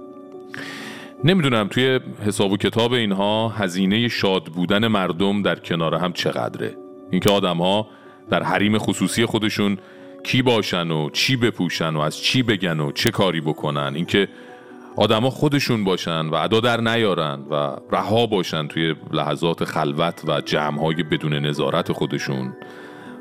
نمی‌دونم 1.24 1.68
توی 1.68 2.00
حساب 2.26 2.52
و 2.52 2.56
کتاب 2.56 2.92
اینها 2.92 3.48
هزینه 3.48 4.08
شاد 4.08 4.44
بودن 4.44 4.86
مردم 4.86 5.42
در 5.42 5.58
کنار 5.58 5.94
هم 5.94 6.12
چقدره. 6.12 6.76
اینکه 7.10 7.30
آدم 7.30 7.56
ها 7.56 7.88
در 8.30 8.42
حریم 8.42 8.78
خصوصی 8.78 9.26
خودشون 9.26 9.78
کی 10.24 10.42
باشن 10.42 10.90
و 10.90 11.10
چی 11.10 11.36
بپوشن 11.36 11.96
و 11.96 12.00
از 12.00 12.18
چی 12.18 12.42
بگن 12.42 12.80
و 12.80 12.92
چه 12.92 13.10
کاری 13.10 13.40
بکنن. 13.40 13.92
اینکه 13.94 14.28
آدما 14.96 15.30
خودشون 15.30 15.84
باشن 15.84 16.26
و 16.26 16.34
ادا 16.34 16.60
در 16.60 16.80
نیارن 16.80 17.40
و 17.50 17.76
رها 17.92 18.26
باشن 18.26 18.68
توی 18.68 18.94
لحظات 19.12 19.64
خلوت 19.64 20.22
و 20.26 20.40
جمعهای 20.40 21.02
بدون 21.02 21.32
نظارت 21.32 21.92
خودشون. 21.92 22.52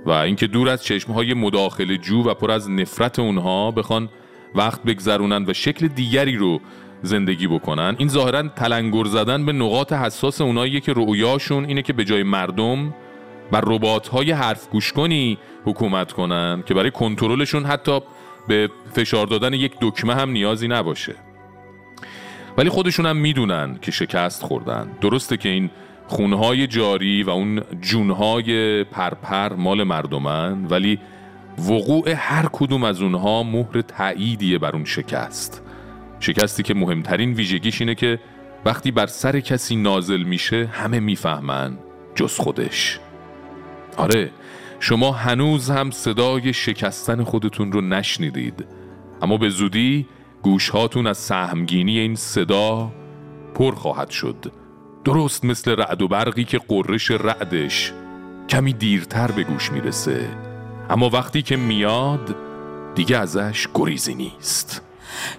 و 0.05 0.11
اینکه 0.11 0.47
دور 0.47 0.69
از 0.69 0.83
چشمهای 0.83 1.33
مداخله 1.33 1.97
جو 1.97 2.23
و 2.23 2.33
پر 2.33 2.51
از 2.51 2.69
نفرت 2.69 3.19
اونها 3.19 3.71
بخوان 3.71 4.09
وقت 4.55 4.83
بگذرونن 4.83 5.45
و 5.47 5.53
شکل 5.53 5.87
دیگری 5.87 6.35
رو 6.35 6.59
زندگی 7.01 7.47
بکنن 7.47 7.95
این 7.97 8.07
ظاهرا 8.07 8.43
تلنگر 8.47 9.05
زدن 9.05 9.45
به 9.45 9.51
نقاط 9.53 9.93
حساس 9.93 10.41
اوناییه 10.41 10.79
که 10.79 10.93
رؤیاشون 10.93 11.65
اینه 11.65 11.81
که 11.81 11.93
به 11.93 12.05
جای 12.05 12.23
مردم 12.23 12.93
و 13.51 13.61
ربات 13.63 14.07
های 14.07 14.31
حرف 14.31 14.69
گوش 14.69 14.91
کنی 14.91 15.37
حکومت 15.65 16.11
کنن 16.11 16.63
که 16.65 16.73
برای 16.73 16.91
کنترلشون 16.91 17.65
حتی 17.65 17.99
به 18.47 18.69
فشار 18.93 19.27
دادن 19.27 19.53
یک 19.53 19.71
دکمه 19.81 20.15
هم 20.15 20.29
نیازی 20.29 20.67
نباشه. 20.67 21.15
ولی 22.57 22.69
خودشون 22.69 23.05
هم 23.05 23.17
می‌دونن 23.17 23.77
که 23.81 23.91
شکست 23.91 24.43
خوردن. 24.43 24.91
درسته 25.01 25.37
که 25.37 25.49
این 25.49 25.69
خونهای 26.07 26.67
جاری 26.67 27.23
و 27.23 27.29
اون 27.29 27.61
جونهای 27.81 28.83
پرپر 28.83 29.53
مال 29.53 29.83
مردمن 29.83 30.65
ولی 30.65 30.99
وقوع 31.57 32.09
هر 32.09 32.49
کدوم 32.51 32.83
از 32.83 33.01
اونها 33.01 33.43
مهر 33.43 33.81
تأییدیه 33.81 34.57
بر 34.57 34.71
اون 34.71 34.85
شکست. 34.85 35.61
شکستی 36.19 36.63
که 36.63 36.73
مهمترین 36.73 37.33
ویژگیش 37.33 37.81
اینه 37.81 37.95
که 37.95 38.19
وقتی 38.65 38.91
بر 38.91 39.07
سر 39.07 39.39
کسی 39.39 39.75
نازل 39.75 40.23
میشه 40.23 40.69
همه 40.71 40.99
می‌فهمن 40.99 41.77
جز 42.15 42.37
خودش. 42.37 42.99
آره 43.97 44.29
شما 44.79 45.11
هنوز 45.11 45.69
هم 45.69 45.91
صدای 45.91 46.53
شکستن 46.53 47.23
خودتون 47.23 47.71
رو 47.71 47.81
نشنیدید. 47.81 48.65
اما 49.21 49.37
به 49.37 49.49
زودی 49.49 50.05
گوشهاتون 50.43 51.07
از 51.07 51.17
سهمگینی 51.17 51.99
این 51.99 52.15
صدا 52.15 52.91
پر 53.55 53.75
خواهد 53.75 54.09
شد. 54.09 54.51
درست 55.03 55.45
مثل 55.45 55.75
رعد 55.75 56.01
و 56.01 56.07
برقی 56.07 56.43
که 56.43 56.59
قررش 56.67 57.11
رعدش 57.11 57.93
کمی 58.49 58.73
دیرتر 58.73 59.31
به 59.31 59.43
گوش 59.43 59.71
می‌رسه. 59.71 60.29
اما 60.89 61.09
وقتی 61.09 61.41
که 61.41 61.55
میاد 61.55 62.35
دیگه 62.95 63.17
ازش 63.17 63.67
گریزی 63.73 64.15
نیست. 64.15 64.81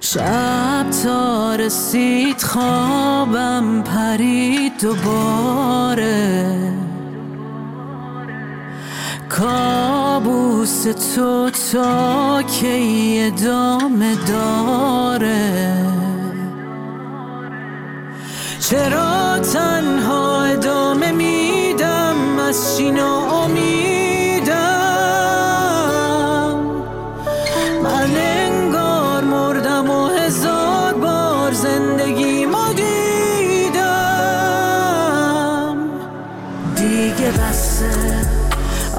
شب 0.00 0.90
تا 1.04 1.54
رسید 1.56 2.42
خوابم 2.42 3.82
پرید 3.82 4.72
دوباره. 4.82 6.14
کابوس 9.28 10.82
تو 11.14 11.50
تا 11.72 12.42
کی 12.42 13.20
ادامه 13.20 14.14
داره؟ 14.28 15.84
چرا 18.60 19.38
تنها 19.38 20.44
ادامه 20.44 21.12
میدم؟ 21.12 22.38
از 22.38 22.76
چی 22.76 22.90
ناامیدم 22.90 24.03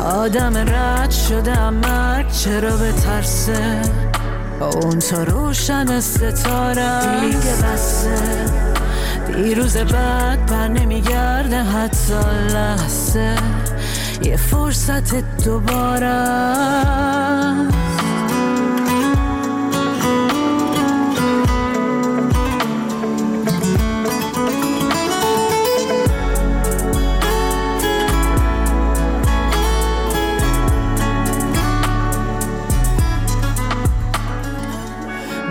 آدم 0.06 0.58
رد 0.58 1.12
شدم 1.12 1.74
مرگ 1.74 2.32
چرا 2.32 2.78
به 2.78 2.92
ترسه؟ 2.92 3.82
اون 4.60 5.00
تا 5.00 5.24
روشن 5.24 6.00
ستارم 6.00 7.20
دیگه 7.22 7.54
بسه. 7.64 8.16
دیروز 9.36 9.78
بعد 9.78 10.46
بر 10.46 10.68
نمیگرده 10.68 11.64
حتی 11.64 12.14
لحظه. 12.54 13.36
یه 14.24 14.38
فرصت 14.38 15.44
دوباره. 15.44 16.26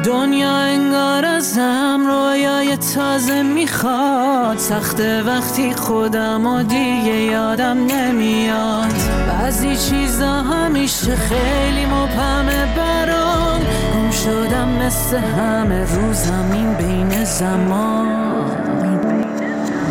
دنیا 0.05 0.57
انگار 0.57 1.25
ازم 1.25 2.07
رویای 2.07 2.77
تازه 2.77 3.43
می‌خواد. 3.43 4.59
سخته 4.59 5.23
وقتی 5.23 5.75
خودم 5.75 6.47
و 6.47 6.63
دیگه 6.63 7.17
یادم 7.17 7.87
نمیاد. 7.87 8.95
بعضی 9.29 9.77
چیزا 9.77 10.33
همیشه 10.33 11.17
خیلی 11.17 11.87
مبهمه 11.87 12.75
برام. 12.77 13.61
گم 13.95 14.11
شدم 14.11 14.69
مثل 14.69 15.17
همه 15.17 15.81
رو 15.81 16.13
زمین 16.13 16.75
بین 16.75 17.25
زمان. 17.25 18.07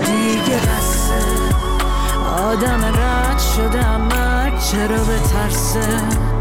دیگه 0.06 0.58
بسه. 0.58 1.24
آدم 2.38 2.86
رد 2.86 3.40
شدم 3.40 4.02
مرگ 4.02 4.60
چرا 4.60 5.04
به 5.04 5.20
ترسه؟ 5.34 6.33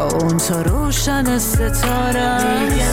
اون 0.00 0.36
تا 0.36 0.62
روشن 0.62 1.38
ستاره 1.38 2.38
دیگه 2.68 2.84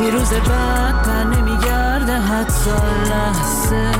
دیروز 0.00 0.30
بعد 0.30 1.02
بر 1.02 1.24
نمیگرده 1.24 2.12
حتی 2.12 2.70
لحظه. 3.10 3.92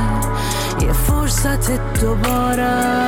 یه 0.81 0.93
فرصت 0.93 1.71
دوباره. 2.01 3.03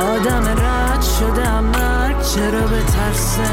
آدم 0.00 0.44
رد 0.44 1.02
شده 1.02 1.60
مرگ 1.60 2.22
چرا 2.22 2.60
به 2.60 2.82
ترسه 2.82 3.50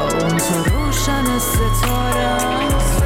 اون 0.00 0.36
تا 0.36 0.56
روشن 0.56 1.38
ستاره 1.38 2.97